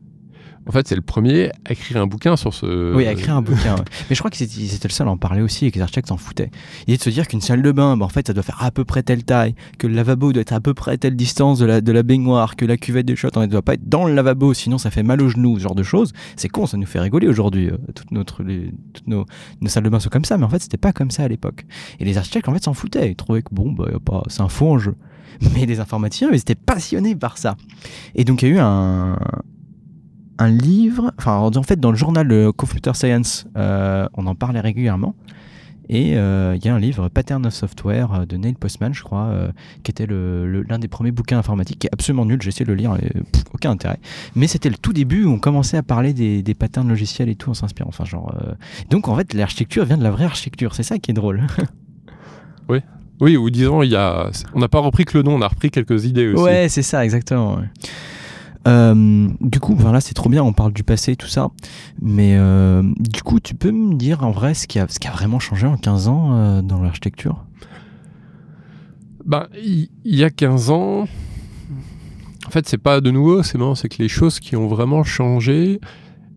en 0.68 0.72
fait, 0.72 0.86
c'est 0.86 0.94
le 0.94 1.00
premier 1.00 1.50
à 1.64 1.72
écrire 1.72 2.02
un 2.02 2.06
bouquin 2.06 2.36
sur 2.36 2.52
ce. 2.52 2.94
Oui, 2.94 3.06
à 3.06 3.12
écrire 3.12 3.34
un 3.36 3.42
bouquin. 3.42 3.76
Mais 4.10 4.14
je 4.14 4.18
crois 4.18 4.30
qu'ils 4.30 4.74
étaient 4.74 4.88
le 4.88 4.92
seul 4.92 5.08
à 5.08 5.10
en 5.10 5.16
parler 5.16 5.40
aussi 5.40 5.64
et 5.64 5.70
que 5.70 5.76
les 5.76 5.80
architectes 5.80 6.08
s'en 6.08 6.18
foutaient. 6.18 6.50
Il 6.86 6.92
est 6.92 6.98
de 6.98 7.02
se 7.02 7.08
dire 7.08 7.26
qu'une 7.26 7.40
salle 7.40 7.62
de 7.62 7.72
bain, 7.72 7.96
bah, 7.96 8.04
en 8.04 8.10
fait, 8.10 8.26
ça 8.26 8.34
doit 8.34 8.42
faire 8.42 8.62
à 8.62 8.70
peu 8.70 8.84
près 8.84 9.02
telle 9.02 9.24
taille, 9.24 9.54
que 9.78 9.86
le 9.86 9.94
lavabo 9.94 10.32
doit 10.34 10.42
être 10.42 10.52
à 10.52 10.60
peu 10.60 10.74
près 10.74 10.98
telle 10.98 11.16
distance 11.16 11.58
de 11.58 11.64
la, 11.64 11.80
de 11.80 11.90
la 11.90 12.02
baignoire, 12.02 12.54
que 12.54 12.66
la 12.66 12.76
cuvette 12.76 13.06
des 13.06 13.16
shots, 13.16 13.28
on 13.36 13.40
ne 13.40 13.46
doit 13.46 13.62
pas 13.62 13.74
être 13.74 13.88
dans 13.88 14.06
le 14.06 14.14
lavabo, 14.14 14.52
sinon 14.52 14.76
ça 14.76 14.90
fait 14.90 15.02
mal 15.02 15.22
aux 15.22 15.30
genoux, 15.30 15.56
ce 15.56 15.62
genre 15.62 15.74
de 15.74 15.82
choses. 15.82 16.12
C'est 16.36 16.50
con, 16.50 16.66
ça 16.66 16.76
nous 16.76 16.86
fait 16.86 17.00
rigoler 17.00 17.28
aujourd'hui. 17.28 17.68
Euh, 17.70 17.78
toutes, 17.94 18.10
notre, 18.10 18.42
toutes 18.92 19.06
nos, 19.06 19.24
nos, 19.62 19.68
salles 19.68 19.84
de 19.84 19.88
bain 19.88 20.00
sont 20.00 20.10
comme 20.10 20.26
ça, 20.26 20.36
mais 20.36 20.44
en 20.44 20.50
fait, 20.50 20.60
c'était 20.60 20.76
pas 20.76 20.92
comme 20.92 21.10
ça 21.10 21.22
à 21.22 21.28
l'époque. 21.28 21.64
Et 21.98 22.04
les 22.04 22.18
architectes, 22.18 22.46
en 22.46 22.52
fait, 22.52 22.62
s'en 22.62 22.74
foutaient. 22.74 23.10
Ils 23.10 23.16
trouvaient 23.16 23.42
que 23.42 23.52
bon, 23.54 23.72
bah, 23.72 23.86
pas, 24.04 24.22
c'est 24.28 24.42
un 24.42 24.48
faux 24.48 24.70
enjeu. 24.70 24.96
Mais 25.54 25.64
les 25.64 25.80
informaticiens, 25.80 26.28
ils 26.30 26.36
étaient 26.36 26.54
passionnés 26.54 27.16
par 27.16 27.38
ça. 27.38 27.56
Et 28.14 28.24
donc, 28.24 28.42
il 28.42 28.48
y 28.48 28.52
a 28.52 28.54
eu 28.56 28.58
un, 28.58 29.16
un 30.38 30.50
livre, 30.50 31.12
enfin 31.18 31.38
en 31.38 31.62
fait 31.62 31.80
dans 31.80 31.90
le 31.90 31.96
journal 31.96 32.52
Computer 32.56 32.92
Science, 32.94 33.46
euh, 33.56 34.08
on 34.14 34.26
en 34.26 34.34
parlait 34.34 34.60
régulièrement. 34.60 35.14
Et 35.90 36.18
euh, 36.18 36.54
il 36.54 36.62
y 36.62 36.68
a 36.68 36.74
un 36.74 36.78
livre, 36.78 37.08
Pattern 37.08 37.46
of 37.46 37.54
Software, 37.54 38.12
euh, 38.12 38.26
de 38.26 38.36
Neil 38.36 38.52
Postman, 38.52 38.92
je 38.92 39.02
crois, 39.02 39.32
qui 39.82 39.90
était 39.90 40.06
l'un 40.06 40.78
des 40.78 40.88
premiers 40.88 41.12
bouquins 41.12 41.38
informatiques, 41.38 41.78
qui 41.78 41.86
est 41.86 41.94
absolument 41.94 42.26
nul, 42.26 42.42
j'ai 42.42 42.48
essayé 42.48 42.66
de 42.66 42.72
le 42.72 42.76
lire, 42.76 42.94
aucun 43.54 43.70
intérêt. 43.70 43.98
Mais 44.34 44.46
c'était 44.48 44.68
le 44.68 44.76
tout 44.76 44.92
début 44.92 45.24
où 45.24 45.30
on 45.30 45.38
commençait 45.38 45.78
à 45.78 45.82
parler 45.82 46.12
des, 46.12 46.42
des 46.42 46.54
patterns 46.54 46.88
logiciels 46.88 47.30
et 47.30 47.36
tout 47.36 47.48
en 47.50 47.54
s'inspirant. 47.54 47.88
Enfin, 47.88 48.04
genre, 48.04 48.34
Donc 48.90 49.08
en 49.08 49.16
fait, 49.16 49.32
l'architecture 49.32 49.86
vient 49.86 49.96
de 49.96 50.02
la 50.02 50.10
vraie 50.10 50.26
architecture, 50.26 50.74
c'est 50.74 50.82
ça 50.82 50.98
qui 50.98 51.10
est 51.10 51.14
drôle. 51.14 51.46
oui. 52.68 52.80
Oui, 53.20 53.36
ou 53.36 53.50
disons, 53.50 53.82
il 53.82 53.90
y 53.90 53.96
a... 53.96 54.30
on 54.54 54.60
n'a 54.60 54.68
pas 54.68 54.78
repris 54.78 55.04
que 55.04 55.16
le 55.16 55.24
nom, 55.24 55.34
on 55.34 55.40
a 55.40 55.48
repris 55.48 55.70
quelques 55.70 56.04
idées 56.04 56.28
aussi. 56.28 56.42
Ouais, 56.42 56.68
c'est 56.68 56.82
ça, 56.82 57.04
exactement. 57.04 57.58
Euh, 58.66 59.28
du 59.40 59.60
coup, 59.60 59.74
voilà, 59.76 60.00
c'est 60.00 60.14
trop 60.14 60.28
bien, 60.28 60.42
on 60.42 60.52
parle 60.52 60.72
du 60.72 60.82
passé, 60.82 61.16
tout 61.16 61.28
ça. 61.28 61.48
Mais 62.00 62.36
euh, 62.36 62.82
du 62.98 63.22
coup, 63.22 63.40
tu 63.40 63.54
peux 63.54 63.70
me 63.70 63.94
dire 63.94 64.24
en 64.24 64.30
vrai 64.30 64.54
ce 64.54 64.66
qui 64.66 64.78
a, 64.78 64.86
vraiment 65.12 65.38
changé 65.38 65.66
en 65.66 65.76
15 65.76 66.08
ans 66.08 66.32
euh, 66.32 66.62
dans 66.62 66.82
l'architecture? 66.82 67.44
Ben, 69.24 69.46
Il 69.62 69.88
y, 70.04 70.24
a 70.24 70.30
15 70.30 70.70
ans, 70.70 71.06
en 72.46 72.50
fait, 72.50 72.68
c'est 72.68 72.78
pas 72.78 73.00
de 73.00 73.10
nouveau, 73.10 73.42
c'est 73.42 73.58
marrant, 73.58 73.74
c'est 73.74 73.88
que 73.88 74.02
les 74.02 74.08
choses 74.08 74.40
qui 74.40 74.56
ont 74.56 74.68
vraiment 74.68 75.04
changé, 75.04 75.80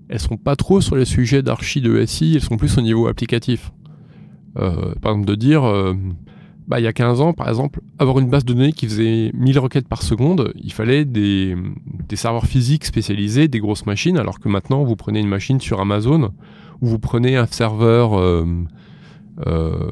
elles 0.09 0.19
sont 0.19 0.37
pas 0.37 0.57
trop 0.57 0.81
sur 0.81 0.97
les 0.97 1.05
sujets 1.05 1.41
d'archi 1.41 1.79
de 1.79 2.05
SI, 2.05 2.33
elles 2.35 2.41
sont 2.41 2.57
plus 2.57 2.77
au 2.77 2.81
niveau 2.81 3.07
applicatif. 3.07 3.71
par 4.55 5.13
exemple, 5.13 5.25
de 5.25 5.35
dire 5.35 5.63
bah, 6.67 6.79
il 6.79 6.83
y 6.83 6.87
a 6.87 6.93
15 6.93 7.21
ans, 7.21 7.33
par 7.33 7.49
exemple, 7.49 7.81
avoir 7.99 8.19
une 8.19 8.29
base 8.29 8.45
de 8.45 8.53
données 8.53 8.71
qui 8.71 8.85
faisait 8.85 9.31
1000 9.33 9.59
requêtes 9.59 9.87
par 9.87 10.03
seconde, 10.03 10.53
il 10.61 10.71
fallait 10.71 11.05
des, 11.05 11.55
serveurs 12.13 12.45
physiques 12.45 12.85
spécialisés, 12.85 13.47
des 13.47 13.59
grosses 13.59 13.85
machines, 13.85 14.17
alors 14.17 14.39
que 14.39 14.47
maintenant, 14.47 14.83
vous 14.83 14.95
prenez 14.95 15.19
une 15.19 15.27
machine 15.27 15.59
sur 15.59 15.79
Amazon, 15.81 16.31
ou 16.81 16.87
vous 16.87 16.99
prenez 16.99 17.35
un 17.35 17.45
serveur 17.45 18.17
euh, 18.17 18.45
euh, 19.47 19.91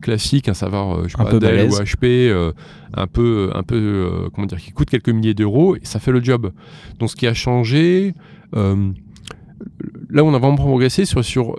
classique, 0.00 0.48
un 0.48 0.54
serveur 0.54 0.98
euh, 0.98 1.04
je 1.08 1.16
sais 1.16 1.24
pas, 1.24 1.38
Dell 1.38 1.68
ou 1.68 1.74
HP, 1.74 2.52
un 2.94 3.06
peu, 3.06 3.50
un 3.54 3.62
peu 3.62 4.28
comment 4.34 4.46
dire, 4.46 4.58
qui 4.58 4.72
coûte 4.72 4.90
quelques 4.90 5.10
milliers 5.10 5.34
d'euros, 5.34 5.76
et 5.76 5.80
ça 5.82 5.98
fait 5.98 6.12
le 6.12 6.22
job. 6.22 6.52
Donc 6.98 7.10
ce 7.10 7.16
qui 7.16 7.26
a 7.26 7.34
changé, 7.34 8.14
là 8.52 10.24
où 10.24 10.26
on 10.26 10.34
a 10.34 10.38
vraiment 10.38 10.56
progressé 10.56 11.04
sur, 11.04 11.24
sur 11.24 11.56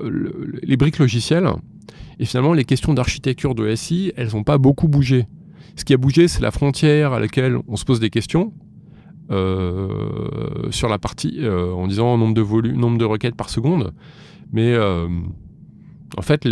les 0.63 0.77
briques 0.77 0.97
logicielles, 0.97 1.49
et 2.19 2.25
finalement, 2.25 2.53
les 2.53 2.65
questions 2.65 2.93
d'architecture 2.93 3.55
de 3.55 3.73
SI, 3.75 4.11
elles 4.17 4.31
n'ont 4.33 4.43
pas 4.43 4.57
beaucoup 4.57 4.87
bougé. 4.87 5.25
Ce 5.75 5.85
qui 5.85 5.93
a 5.93 5.97
bougé, 5.97 6.27
c'est 6.27 6.41
la 6.41 6.51
frontière 6.51 7.13
à 7.13 7.19
laquelle 7.19 7.57
on 7.67 7.77
se 7.77 7.85
pose 7.85 7.99
des 7.99 8.09
questions. 8.09 8.53
Euh, 9.31 10.71
sur 10.71 10.89
la 10.89 10.97
partie 10.97 11.35
euh, 11.41 11.71
en 11.71 11.85
disant 11.85 12.17
nombre 12.17 12.33
de 12.33 12.71
nombre 12.71 12.97
de 12.97 13.05
requêtes 13.05 13.35
par 13.35 13.51
seconde. 13.51 13.93
Mais 14.51 14.73
euh, 14.73 15.07
en 16.17 16.21
fait, 16.23 16.45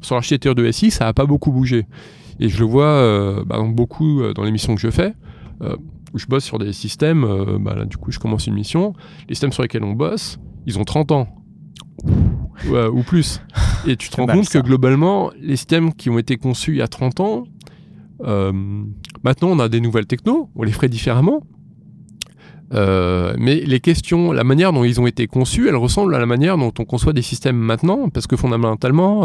sur 0.00 0.14
l'architecture 0.14 0.54
de 0.54 0.70
SI, 0.72 0.90
ça 0.90 1.04
n'a 1.04 1.12
pas 1.12 1.26
beaucoup 1.26 1.52
bougé. 1.52 1.84
Et 2.40 2.48
je 2.48 2.58
le 2.60 2.64
vois 2.64 3.44
bah, 3.44 3.60
beaucoup 3.62 4.22
dans 4.34 4.42
les 4.42 4.50
missions 4.50 4.74
que 4.74 4.80
je 4.80 4.90
fais, 4.90 5.12
où 6.14 6.18
je 6.18 6.26
bosse 6.26 6.44
sur 6.44 6.58
des 6.58 6.72
systèmes. 6.72 7.26
Bah, 7.60 7.84
du 7.84 7.98
coup, 7.98 8.10
je 8.10 8.18
commence 8.18 8.46
une 8.46 8.54
mission. 8.54 8.94
Les 9.28 9.34
systèmes 9.34 9.52
sur 9.52 9.62
lesquels 9.62 9.84
on 9.84 9.92
bosse, 9.92 10.38
ils 10.66 10.78
ont 10.78 10.84
30 10.84 11.12
ans 11.12 11.28
ou 12.66 13.02
plus. 13.02 13.40
Et 13.86 13.96
tu 13.96 14.08
te 14.08 14.16
rends 14.16 14.26
compte 14.26 14.48
que 14.48 14.58
globalement, 14.58 15.30
les 15.40 15.56
systèmes 15.56 15.92
qui 15.94 16.10
ont 16.10 16.18
été 16.18 16.36
conçus 16.36 16.72
il 16.72 16.78
y 16.78 16.82
a 16.82 16.88
30 16.88 17.20
ans, 17.20 17.44
euh, 18.24 18.52
maintenant 19.22 19.48
on 19.48 19.58
a 19.58 19.68
des 19.68 19.80
nouvelles 19.80 20.06
technos, 20.06 20.50
on 20.56 20.62
les 20.62 20.72
ferait 20.72 20.88
différemment. 20.88 21.42
Euh, 22.74 23.34
mais 23.38 23.56
les 23.56 23.80
questions, 23.80 24.30
la 24.32 24.44
manière 24.44 24.72
dont 24.72 24.84
ils 24.84 25.00
ont 25.00 25.06
été 25.06 25.26
conçus, 25.26 25.68
elles 25.68 25.76
ressemblent 25.76 26.14
à 26.14 26.18
la 26.18 26.26
manière 26.26 26.58
dont 26.58 26.72
on 26.78 26.84
conçoit 26.84 27.14
des 27.14 27.22
systèmes 27.22 27.56
maintenant, 27.56 28.10
parce 28.10 28.26
que 28.26 28.36
fondamentalement, 28.36 29.24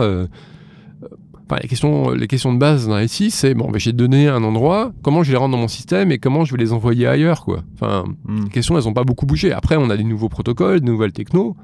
euh, 1.51 1.57
les, 1.61 1.67
questions, 1.67 2.11
les 2.11 2.27
questions 2.27 2.53
de 2.53 2.59
base 2.59 2.87
dans 2.87 3.07
SI, 3.07 3.31
c'est 3.31 3.53
bon, 3.53 3.69
ben, 3.69 3.79
j'ai 3.79 3.93
donné 3.93 4.27
un 4.27 4.43
endroit, 4.43 4.91
comment 5.01 5.23
je 5.23 5.31
les 5.31 5.37
rends 5.37 5.49
dans 5.49 5.57
mon 5.57 5.67
système 5.67 6.11
et 6.11 6.17
comment 6.17 6.45
je 6.45 6.53
vais 6.53 6.57
les 6.57 6.73
envoyer 6.73 7.07
ailleurs. 7.07 7.43
Quoi. 7.43 7.63
Enfin, 7.75 8.05
hmm. 8.25 8.45
Les 8.45 8.49
questions, 8.49 8.77
elles 8.77 8.85
n'ont 8.85 8.93
pas 8.93 9.03
beaucoup 9.03 9.25
bougé. 9.25 9.51
Après, 9.51 9.75
on 9.75 9.89
a 9.89 9.97
des 9.97 10.03
nouveaux 10.03 10.29
protocoles, 10.29 10.81
de 10.81 10.85
nouvelles 10.85 11.13
technos. 11.13 11.55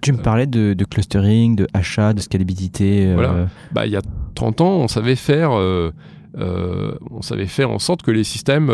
Tu, 0.00 0.12
me 0.12 0.18
parlais 0.18 0.46
de, 0.46 0.74
clustering, 0.84 1.56
de 1.56 1.66
achat, 1.74 2.12
de 2.12 2.20
scalabilité. 2.20 3.06
Euh, 3.06 3.14
voilà. 3.14 3.48
Bah, 3.72 3.86
il 3.86 3.92
y 3.92 3.96
a 3.96 4.02
30 4.34 4.60
ans, 4.60 4.76
on 4.78 4.88
savait 4.88 5.16
faire. 5.16 5.52
Euh, 5.52 5.92
euh, 6.38 6.92
on 7.10 7.22
savait 7.22 7.46
faire 7.46 7.70
en 7.70 7.78
sorte 7.78 8.02
que 8.02 8.10
les 8.10 8.24
systèmes 8.24 8.70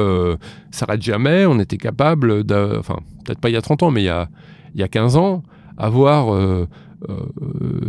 s'arrêtent 0.70 1.02
jamais. 1.02 1.46
On 1.46 1.58
était 1.58 1.78
capable, 1.78 2.44
enfin, 2.78 2.98
peut-être 3.24 3.40
pas 3.40 3.48
il 3.48 3.54
y 3.54 3.56
a 3.56 3.62
30 3.62 3.84
ans, 3.84 3.90
mais 3.90 4.02
il 4.02 4.06
y 4.06 4.10
a, 4.10 4.28
il 4.74 4.80
y 4.80 4.82
a 4.82 4.88
15 4.88 5.16
ans, 5.16 5.42
avoir 5.76 6.34
euh, 6.34 6.68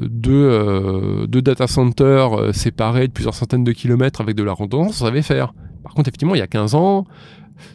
deux, 0.10 0.32
euh, 0.34 1.28
deux, 1.28 1.42
data 1.42 1.68
centers 1.68 2.34
euh, 2.40 2.52
séparés 2.54 3.08
de 3.08 3.14
plusieurs 3.14 3.34
centaines 3.36 3.64
de 3.64 3.72
kilomètres 3.72 4.22
avec 4.22 4.36
de 4.36 4.44
la 4.44 4.54
redondance, 4.54 5.02
on 5.02 5.06
savait 5.06 5.22
faire. 5.22 5.54
Par 5.84 5.94
contre, 5.94 6.10
effectivement, 6.10 6.36
il 6.36 6.40
y 6.40 6.42
a 6.42 6.48
15 6.48 6.76
ans, 6.76 7.06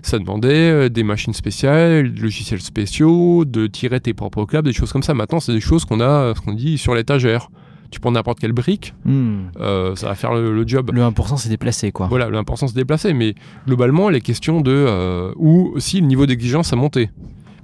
ça 0.02 0.18
demandait 0.18 0.90
des 0.90 1.02
machines 1.02 1.32
spéciales, 1.32 2.12
des 2.12 2.20
logiciels 2.20 2.60
spéciaux, 2.60 3.44
de 3.44 3.66
tirer 3.66 4.00
tes 4.00 4.12
propres 4.14 4.44
câbles, 4.44 4.66
des 4.68 4.74
choses 4.74 4.92
comme 4.92 5.02
ça. 5.02 5.14
Maintenant, 5.14 5.40
c'est 5.40 5.52
des 5.52 5.60
choses 5.60 5.84
qu'on 5.84 6.00
a, 6.00 6.34
ce 6.34 6.40
qu'on 6.40 6.52
dit, 6.52 6.76
sur 6.76 6.94
l'étagère. 6.94 7.50
tu 7.90 7.98
prends 7.98 8.12
n'importe 8.12 8.38
quelle 8.38 8.52
brique, 8.52 8.94
Hmm. 9.04 9.46
euh, 9.58 9.96
ça 9.96 10.08
va 10.08 10.14
faire 10.14 10.32
le, 10.34 10.54
le 10.54 10.64
job. 10.66 10.90
Le 10.94 11.02
1% 11.02 11.36
c'est 11.38 11.48
déplacé 11.48 11.90
quoi. 11.90 12.06
Voilà, 12.08 12.30
l'importance 12.30 12.70
de 12.70 12.74
se 12.76 12.80
déplacer, 12.80 13.12
mais 13.14 13.34
globalement, 13.66 14.08
les 14.10 14.20
questions 14.20 14.60
de 14.60 14.70
euh, 14.70 15.32
où 15.36 15.72
aussi 15.74 16.00
le 16.00 16.06
niveau 16.06 16.26
d'exigence 16.26 16.72
a 16.72 16.76
monté. 16.76 17.10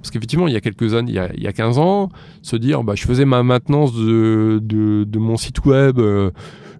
Parce 0.01 0.11
qu'effectivement, 0.11 0.47
il 0.47 0.53
y 0.53 0.57
a 0.57 0.61
quelques 0.61 0.93
années, 0.93 1.11
il 1.11 1.15
y 1.15 1.19
a, 1.19 1.29
il 1.35 1.43
y 1.43 1.47
a 1.47 1.53
15 1.53 1.77
ans, 1.79 2.09
se 2.41 2.55
dire, 2.55 2.83
bah, 2.83 2.93
je 2.95 3.03
faisais 3.03 3.25
ma 3.25 3.43
maintenance 3.43 3.93
de, 3.93 4.59
de, 4.63 5.03
de 5.03 5.19
mon 5.19 5.37
site 5.37 5.65
web 5.65 5.99
euh, 5.99 6.31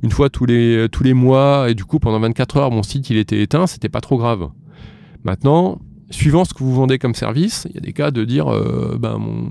une 0.04 0.12
fois 0.12 0.30
tous 0.30 0.46
les, 0.46 0.88
tous 0.92 1.04
les 1.04 1.14
mois, 1.14 1.70
et 1.70 1.74
du 1.74 1.84
coup, 1.84 2.00
pendant 2.00 2.20
24 2.20 2.58
heures, 2.58 2.72
mon 2.72 2.84
site 2.84 3.10
il 3.10 3.18
était 3.18 3.42
éteint, 3.42 3.66
c'était 3.68 3.90
pas 3.90 4.02
trop 4.02 4.18
grave. 4.18 4.50
Maintenant, 5.24 5.80
suivant 6.12 6.46
ce 6.46 6.54
que 6.54 6.60
vous 6.64 6.74
vendez 6.74 7.00
comme 7.00 7.16
service, 7.16 7.68
il 7.70 7.76
y 7.76 7.78
a 7.80 7.82
des 7.82 7.94
cas 7.94 8.12
de 8.12 8.24
dire, 8.24 8.48
euh, 8.48 8.98
ben, 9.00 9.18
mon, 9.18 9.50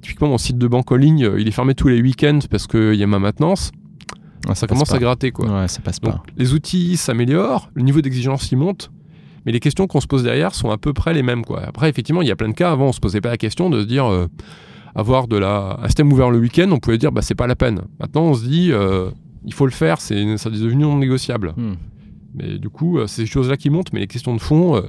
typiquement 0.00 0.28
mon 0.28 0.38
site 0.38 0.56
de 0.58 0.66
banque 0.68 0.90
en 0.92 0.96
ligne, 0.96 1.24
euh, 1.24 1.40
il 1.40 1.48
est 1.48 1.52
fermé 1.52 1.74
tous 1.74 1.88
les 1.88 2.00
week-ends 2.00 2.38
parce 2.50 2.66
qu'il 2.66 2.94
y 2.94 3.02
a 3.02 3.06
ma 3.06 3.18
maintenance, 3.18 3.72
Ouais, 4.48 4.54
ça 4.54 4.68
commence 4.68 4.88
pas. 4.90 4.94
à 4.96 4.98
gratter 5.00 5.32
quoi. 5.32 5.62
Ouais, 5.62 5.68
ça 5.68 5.80
passe 5.82 6.00
Donc, 6.00 6.12
pas. 6.14 6.22
les 6.36 6.54
outils 6.54 6.96
s'améliorent, 6.96 7.70
le 7.74 7.82
niveau 7.82 8.00
d'exigence 8.00 8.50
y 8.52 8.56
monte, 8.56 8.92
mais 9.46 9.52
les 9.52 9.60
questions 9.60 9.86
qu'on 9.86 10.00
se 10.00 10.06
pose 10.06 10.22
derrière 10.22 10.54
sont 10.54 10.70
à 10.70 10.78
peu 10.78 10.92
près 10.92 11.14
les 11.14 11.22
mêmes. 11.22 11.44
Quoi. 11.44 11.62
Après, 11.66 11.88
effectivement, 11.88 12.22
il 12.22 12.28
y 12.28 12.30
a 12.30 12.36
plein 12.36 12.48
de 12.48 12.54
cas. 12.54 12.72
Avant, 12.72 12.86
on 12.86 12.92
se 12.92 13.00
posait 13.00 13.20
pas 13.20 13.30
la 13.30 13.36
question 13.36 13.70
de 13.70 13.80
se 13.80 13.86
dire 13.86 14.06
euh, 14.06 14.26
avoir 14.94 15.28
de 15.28 15.36
la 15.36 15.78
un 15.80 15.86
système 15.86 16.12
ouvert 16.12 16.30
le 16.30 16.38
week-end, 16.38 16.68
on 16.72 16.78
pouvait 16.78 16.98
dire 16.98 17.12
bah 17.12 17.22
c'est 17.22 17.34
pas 17.34 17.46
la 17.46 17.56
peine. 17.56 17.82
Maintenant, 18.00 18.22
on 18.22 18.34
se 18.34 18.44
dit 18.44 18.70
euh, 18.72 19.10
il 19.44 19.54
faut 19.54 19.64
le 19.64 19.72
faire, 19.72 20.00
c'est 20.00 20.36
ça 20.36 20.50
est 20.50 20.60
devenu 20.60 20.82
non 20.82 20.98
négociable. 20.98 21.54
Hmm. 21.56 21.74
Mais 22.34 22.58
du 22.58 22.68
coup, 22.68 22.98
euh, 22.98 23.06
c'est 23.06 23.22
ces 23.22 23.26
choses-là 23.26 23.56
qui 23.56 23.70
montent, 23.70 23.92
mais 23.92 24.00
les 24.00 24.06
questions 24.06 24.34
de 24.34 24.40
fond, 24.40 24.76
euh, 24.76 24.82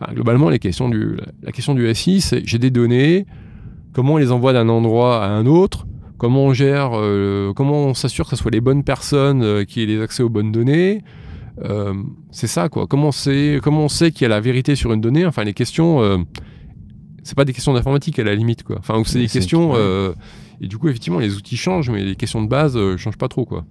enfin, 0.00 0.12
globalement, 0.12 0.50
les 0.50 0.58
questions 0.58 0.88
du, 0.88 1.16
la, 1.42 1.52
question 1.52 1.74
du 1.74 1.92
SI, 1.94 2.20
c'est 2.20 2.42
j'ai 2.44 2.58
des 2.58 2.70
données, 2.70 3.26
comment 3.92 4.14
on 4.14 4.18
les 4.18 4.32
envoie 4.32 4.52
d'un 4.52 4.68
endroit 4.68 5.24
à 5.24 5.28
un 5.28 5.46
autre, 5.46 5.86
comment 6.18 6.44
on 6.44 6.52
gère, 6.52 6.90
comment 7.54 7.86
on 7.86 7.94
s'assure 7.94 8.24
que 8.24 8.30
ce 8.30 8.36
soit 8.36 8.50
les 8.50 8.60
bonnes 8.60 8.84
personnes 8.84 9.64
qui 9.66 9.82
aient 9.82 9.86
les 9.86 10.00
accès 10.00 10.22
aux 10.22 10.28
bonnes 10.28 10.52
données. 10.52 11.02
Euh, 11.62 11.94
c'est 12.30 12.46
ça, 12.46 12.68
quoi. 12.68 12.86
Comment 12.86 13.08
on 13.08 13.12
sait, 13.12 13.60
comment 13.62 13.84
on 13.84 13.88
sait 13.88 14.10
qu'il 14.10 14.22
y 14.22 14.24
a 14.26 14.28
la 14.28 14.40
vérité 14.40 14.74
sur 14.76 14.92
une 14.92 15.00
donnée? 15.00 15.24
Enfin, 15.24 15.44
les 15.44 15.54
questions, 15.54 16.02
euh, 16.02 16.18
c'est 17.22 17.36
pas 17.36 17.44
des 17.44 17.52
questions 17.52 17.72
d'informatique 17.72 18.18
à 18.18 18.24
la 18.24 18.34
limite, 18.34 18.62
quoi. 18.62 18.76
Enfin, 18.78 19.02
c'est 19.06 19.18
des 19.18 19.28
questions. 19.28 19.72
euh, 19.74 20.12
et 20.60 20.68
du 20.68 20.78
coup, 20.78 20.88
effectivement, 20.88 21.18
les 21.18 21.34
outils 21.34 21.56
changent, 21.56 21.90
mais 21.90 22.04
les 22.04 22.16
questions 22.16 22.42
de 22.42 22.48
base 22.48 22.76
euh, 22.76 22.96
changent 22.96 23.18
pas 23.18 23.28
trop, 23.28 23.44
quoi. 23.44 23.64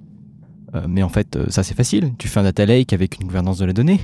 Mais 0.90 1.04
en 1.04 1.10
fait, 1.10 1.38
ça 1.48 1.64
c'est 1.64 1.74
facile. 1.74 2.12
Tu 2.18 2.28
fais 2.28 2.42
un 2.42 2.44
data 2.44 2.66
lake 2.66 2.92
avec 2.92 3.18
une 3.22 3.28
gouvernance 3.28 3.60
de 3.60 3.66
la 3.66 3.72
donnée. 3.72 4.02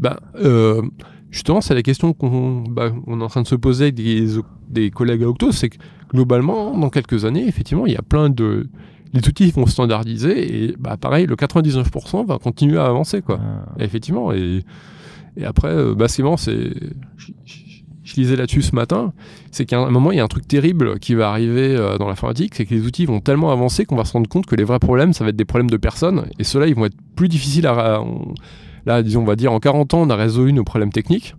Bah, 0.00 0.18
justement, 1.30 1.60
c'est 1.60 1.74
la 1.74 1.84
question 1.84 2.12
qu'on 2.14 2.64
bah, 2.68 2.90
on 3.06 3.20
est 3.20 3.22
en 3.22 3.28
train 3.28 3.42
de 3.42 3.46
se 3.46 3.54
poser 3.54 3.84
avec 3.84 3.94
des, 3.94 4.26
des 4.68 4.90
collègues 4.90 5.22
à 5.22 5.28
Octo, 5.28 5.52
c'est 5.52 5.68
que 5.68 5.76
globalement, 6.10 6.76
dans 6.76 6.90
quelques 6.90 7.24
années, 7.24 7.46
effectivement, 7.46 7.86
il 7.86 7.92
y 7.92 7.96
a 7.96 8.02
plein 8.02 8.28
de... 8.28 8.68
Les 9.14 9.26
outils 9.26 9.50
vont 9.50 9.66
se 9.66 9.72
standardiser 9.72 10.64
et 10.64 10.74
bah, 10.78 10.96
pareil, 10.96 11.26
le 11.26 11.34
99% 11.36 12.26
va 12.26 12.38
continuer 12.38 12.78
à 12.78 12.86
avancer, 12.86 13.22
quoi. 13.22 13.36
Et 13.80 13.84
effectivement, 13.84 14.32
et, 14.32 14.62
et 15.36 15.44
après, 15.44 15.68
euh, 15.68 15.94
bah, 15.94 16.08
c'est 16.08 16.22
marrant, 16.22 16.36
c'est... 16.36 16.70
Je, 17.16 17.32
je- 17.44 17.58
je 18.04 18.14
lisais 18.16 18.36
là-dessus 18.36 18.62
ce 18.62 18.74
matin, 18.74 19.12
c'est 19.50 19.66
qu'à 19.66 19.78
un 19.78 19.90
moment, 19.90 20.12
il 20.12 20.16
y 20.16 20.20
a 20.20 20.24
un 20.24 20.28
truc 20.28 20.48
terrible 20.48 20.98
qui 20.98 21.14
va 21.14 21.28
arriver 21.28 21.76
euh, 21.76 21.98
dans 21.98 22.08
l'informatique, 22.08 22.54
c'est 22.54 22.64
que 22.64 22.72
les 22.74 22.86
outils 22.86 23.04
vont 23.04 23.20
tellement 23.20 23.50
avancer 23.52 23.84
qu'on 23.84 23.96
va 23.96 24.06
se 24.06 24.14
rendre 24.14 24.26
compte 24.30 24.46
que 24.46 24.54
les 24.56 24.64
vrais 24.64 24.78
problèmes, 24.78 25.12
ça 25.12 25.24
va 25.24 25.28
être 25.30 25.36
des 25.36 25.44
problèmes 25.44 25.68
de 25.68 25.76
personnes, 25.76 26.24
et 26.38 26.44
ceux-là, 26.44 26.68
ils 26.68 26.74
vont 26.74 26.86
être 26.86 26.96
plus 27.16 27.28
difficiles 27.28 27.66
à... 27.66 28.00
on- 28.00 28.32
là, 28.86 29.02
disons, 29.02 29.20
on 29.20 29.24
va 29.26 29.36
dire, 29.36 29.52
en 29.52 29.60
40 29.60 29.92
ans, 29.92 30.00
on 30.00 30.08
a 30.08 30.16
résolu 30.16 30.54
nos 30.54 30.64
problèmes 30.64 30.90
techniques. 30.90 31.34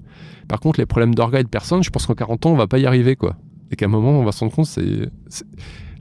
Par 0.48 0.60
contre, 0.60 0.80
les 0.80 0.86
problèmes 0.86 1.16
d'orgas 1.16 1.40
et 1.40 1.44
de 1.44 1.50
personnes, 1.50 1.82
je 1.82 1.90
pense 1.90 2.06
qu'en 2.06 2.14
40 2.14 2.46
ans, 2.46 2.52
on 2.52 2.56
va 2.56 2.68
pas 2.68 2.78
y 2.78 2.86
arriver, 2.86 3.16
quoi. 3.16 3.36
Et 3.72 3.76
qu'à 3.76 3.86
un 3.86 3.90
moment, 3.90 4.12
on 4.12 4.24
va 4.24 4.32
se 4.32 4.42
rendre 4.42 4.52
compte, 4.54 4.68
c'est... 4.68 5.10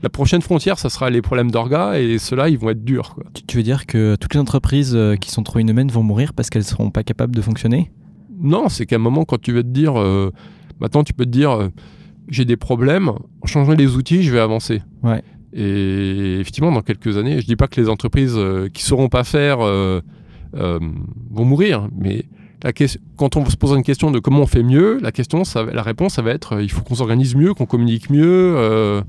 La 0.01 0.09
prochaine 0.09 0.41
frontière, 0.41 0.79
ça 0.79 0.89
sera 0.89 1.09
les 1.09 1.21
problèmes 1.21 1.51
d'orgas, 1.51 1.99
et 1.99 2.17
ceux-là, 2.19 2.49
ils 2.49 2.57
vont 2.57 2.69
être 2.69 2.85
durs, 2.85 3.15
quoi. 3.15 3.25
tu, 3.47 3.57
veux 3.57 3.63
dire 3.63 3.85
que 3.85 4.15
toutes 4.15 4.33
les 4.33 4.39
entreprises 4.39 4.95
euh, 4.95 5.15
qui 5.15 5.29
sont 5.29 5.43
trop 5.43 5.59
inhumaines 5.59 5.91
vont 5.91 6.03
mourir 6.03 6.33
parce 6.33 6.49
qu'elles 6.49 6.63
seront 6.63 6.89
pas 6.89 7.03
capables 7.03 7.35
de 7.35 7.41
fonctionner? 7.41 7.91
Non, 8.39 8.69
c'est 8.69 8.85
qu'à 8.85 8.95
un 8.95 8.99
moment, 8.99 9.25
quand 9.25 9.39
tu 9.39 9.51
vas 9.51 9.63
te 9.63 9.67
dire, 9.67 9.99
euh, 9.99 10.31
maintenant 10.79 11.03
tu 11.03 11.13
peux 11.13 11.25
te 11.25 11.29
dire, 11.29 11.51
euh, 11.51 11.67
j'ai 12.29 12.45
des 12.45 12.55
problèmes, 12.55 13.09
en 13.09 13.45
changeant 13.45 13.73
les 13.73 13.95
outils, 13.95 14.23
je 14.23 14.31
vais 14.31 14.39
avancer. 14.39 14.81
Ouais. 15.03 15.21
Et 15.51 16.39
effectivement, 16.39 16.71
dans 16.71 16.81
quelques 16.81 17.17
années, 17.17 17.41
je 17.41 17.45
dis 17.45 17.55
pas 17.55 17.67
que 17.67 17.81
les 17.81 17.89
entreprises 17.89 18.35
euh, 18.37 18.69
qui 18.69 18.83
sauront 18.83 19.09
pas 19.09 19.23
faire 19.23 19.59
vont 20.53 21.45
mourir, 21.45 21.89
mais 21.97 22.25
la 22.63 22.71
quand 23.17 23.35
on 23.35 23.45
se 23.45 23.55
pose 23.55 23.75
une 23.75 23.83
question 23.83 24.11
de 24.11 24.19
comment 24.19 24.41
on 24.41 24.47
fait 24.47 24.63
mieux, 24.63 24.99
la 25.01 25.11
question, 25.11 25.43
ça, 25.43 25.63
la 25.63 25.81
réponse, 25.81 26.13
ça 26.13 26.21
va 26.21 26.31
être, 26.31 26.61
il 26.61 26.71
faut 26.71 26.81
qu'on 26.81 26.95
s'organise 26.95 27.35
mieux, 27.35 27.53
qu'on 27.53 27.65
communique 27.65 28.09
mieux. 28.09 29.03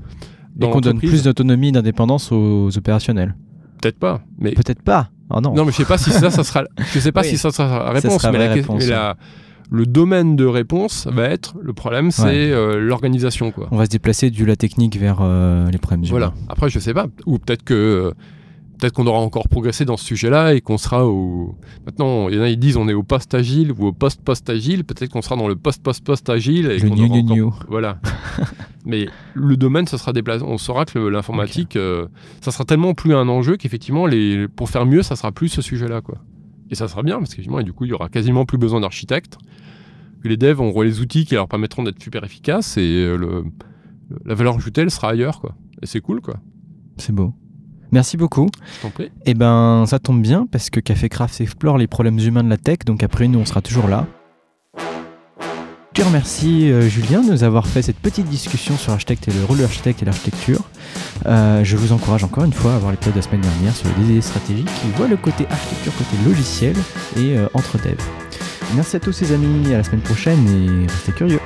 Euh, 0.63 0.67
et 0.69 0.71
qu'on 0.71 0.81
donne 0.81 0.99
plus 0.99 1.23
d'autonomie 1.23 1.69
et 1.69 1.71
d'indépendance 1.71 2.31
aux 2.31 2.69
opérationnels 2.77 3.35
Peut-être 3.81 3.97
pas, 3.99 4.21
mais 4.39 4.51
Peut-être 4.51 4.81
pas. 4.83 5.09
Oh 5.33 5.39
non. 5.41 5.53
Non, 5.55 5.65
mais 5.65 5.71
je 5.71 5.77
sais 5.77 5.85
pas 5.85 5.97
si 5.97 6.11
ça, 6.11 6.29
ça 6.29 6.43
sera. 6.43 6.63
Je 6.93 6.99
sais 6.99 7.11
pas 7.11 7.21
Oui. 7.21 7.27
si 7.29 7.37
ça 7.37 7.51
sera 7.51 7.93
la 7.93 8.01
Ça 8.01 8.07
réponse, 8.09 8.21
sera 8.21 8.31
mais, 8.31 8.37
vraie 8.37 8.47
la, 8.49 8.53
que- 8.55 8.59
réponse, 8.59 8.83
mais 8.83 8.89
la- 8.89 9.15
le 9.71 9.85
domaine 9.85 10.35
de 10.35 10.45
réponse 10.45 11.07
va 11.09 11.23
être 11.29 11.55
le 11.61 11.71
problème, 11.71 12.11
c'est 12.11 12.23
Ouais. 12.25 12.51
euh, 12.51 12.79
l'organisation, 12.79 13.51
quoi. 13.51 13.69
On 13.71 13.77
va 13.77 13.85
se 13.85 13.89
déplacer 13.89 14.29
du 14.29 14.45
la 14.45 14.57
technique 14.57 14.97
vers 14.97 15.19
euh, 15.21 15.69
les 15.71 15.77
problèmes 15.77 16.03
Voilà. 16.09 16.33
Après, 16.49 16.69
je 16.69 16.77
sais 16.79 16.93
pas, 16.93 17.07
ou 17.25 17.39
peut-être 17.39 17.63
que 17.63 18.13
peut-être 18.81 18.93
qu'on 18.93 19.05
aura 19.07 19.19
encore 19.19 19.47
progressé 19.47 19.85
dans 19.85 19.95
ce 19.95 20.03
sujet-là 20.03 20.53
et 20.55 20.59
qu'on 20.61 20.77
sera 20.77 21.07
au. 21.07 21.55
Maintenant, 21.85 22.27
il 22.29 22.35
y 22.35 22.39
en 22.39 22.41
a 22.41 22.49
ils 22.49 22.57
disent 22.59 22.75
on 22.77 22.89
est 22.89 22.93
au 22.93 23.03
post 23.03 23.33
agile 23.33 23.71
ou 23.77 23.85
au 23.85 23.93
post 23.93 24.21
post 24.21 24.49
agile. 24.49 24.83
Peut-être 24.83 25.11
qu'on 25.11 25.21
sera 25.21 25.35
dans 25.37 25.47
le 25.47 25.55
post 25.55 25.81
post 25.83 26.03
post 26.03 26.27
agile 26.29 26.65
et 26.71 26.79
Le 26.79 26.89
new, 26.89 27.05
aura 27.05 27.07
new, 27.07 27.23
encore- 27.23 27.37
new. 27.37 27.53
Voilà. 27.69 27.99
Mais 28.85 29.07
le 29.35 29.55
domaine, 29.55 29.85
ça 29.87 29.97
sera 29.99 30.11
déplacé. 30.11 30.43
On 30.43 30.57
saura 30.57 30.85
que 30.85 30.97
l'informatique, 30.99 31.75
euh, 31.75 32.07
ça 32.41 32.51
sera 32.51 32.65
tellement 32.65 32.93
plus 32.95 33.13
un 33.13 33.27
enjeu 33.29 33.55
qu'effectivement, 33.55 34.07
les... 34.07 34.47
pour 34.47 34.69
faire 34.69 34.85
mieux, 34.87 35.03
ça 35.03 35.15
sera 35.15 35.31
plus 35.31 35.49
ce 35.49 35.61
sujet-là, 35.61 36.01
quoi. 36.01 36.17
Et 36.71 36.75
ça 36.75 36.87
sera 36.87 37.03
bien 37.03 37.19
parce 37.19 37.29
qu'effectivement, 37.29 37.59
et 37.59 37.63
du 37.63 37.73
coup, 37.73 37.85
il 37.85 37.89
y 37.91 37.93
aura 37.93 38.09
quasiment 38.09 38.45
plus 38.45 38.57
besoin 38.57 38.79
d'architectes. 38.79 39.37
Que 40.23 40.27
les 40.27 40.37
devs 40.37 40.59
auront 40.59 40.81
les 40.81 40.99
outils 40.99 41.25
qui 41.25 41.35
leur 41.35 41.47
permettront 41.47 41.83
d'être 41.83 42.01
super 42.01 42.23
efficaces 42.23 42.77
et 42.77 42.81
euh, 42.81 43.17
le- 43.17 43.43
la 44.25 44.33
valeur 44.33 44.55
ajoutée, 44.57 44.81
elle 44.81 44.91
sera 44.91 45.09
ailleurs, 45.11 45.39
quoi. 45.39 45.55
Et 45.81 45.85
c'est 45.85 46.01
cool, 46.01 46.21
quoi. 46.21 46.35
C'est 46.97 47.13
beau. 47.13 47.33
Merci 47.91 48.17
beaucoup. 48.17 48.49
Je 48.77 48.81
t'en 48.81 48.89
prie. 48.89 49.11
Eh 49.25 49.33
ben, 49.33 49.85
ça 49.85 49.99
tombe 49.99 50.21
bien 50.21 50.47
parce 50.51 50.69
que 50.69 50.79
Café 50.79 51.09
Craft 51.09 51.41
explore 51.41 51.77
les 51.77 51.87
problèmes 51.87 52.19
humains 52.19 52.43
de 52.43 52.49
la 52.49 52.57
tech, 52.57 52.79
donc 52.85 53.03
après 53.03 53.27
nous, 53.27 53.39
on 53.39 53.45
sera 53.45 53.61
toujours 53.61 53.87
là. 53.87 54.07
Je 55.93 56.03
remercie 56.03 56.71
euh, 56.71 56.87
Julien 56.87 57.21
de 57.21 57.31
nous 57.31 57.43
avoir 57.43 57.67
fait 57.67 57.81
cette 57.81 57.97
petite 57.97 58.25
discussion 58.25 58.77
sur 58.77 58.91
l'architecte 58.91 59.27
et 59.27 59.31
le 59.31 59.43
rôle 59.43 59.57
de 59.57 59.61
l'architecte 59.61 60.01
et 60.01 60.05
l'architecture. 60.05 60.61
Euh, 61.27 61.63
je 61.63 61.75
vous 61.77 61.91
encourage 61.91 62.23
encore 62.23 62.45
une 62.45 62.53
fois 62.53 62.73
à 62.73 62.77
voir 62.77 62.91
l'épisode 62.91 63.13
de 63.13 63.19
la 63.19 63.23
semaine 63.23 63.41
dernière 63.41 63.75
sur 63.75 63.87
les 63.99 64.05
idées 64.05 64.21
stratégiques 64.21 64.69
qui 64.81 64.87
voit 64.95 65.07
le 65.07 65.17
côté 65.17 65.45
architecture, 65.49 65.93
côté 65.97 66.15
logiciel 66.25 66.75
et 67.17 67.37
euh, 67.37 67.47
entre 67.53 67.77
devs. 67.77 68.01
Merci 68.73 68.95
à 68.95 68.99
tous 68.99 69.19
les 69.21 69.33
amis, 69.33 69.73
à 69.73 69.77
la 69.77 69.83
semaine 69.83 70.01
prochaine 70.01 70.39
et 70.47 70.87
restez 70.87 71.11
curieux. 71.11 71.39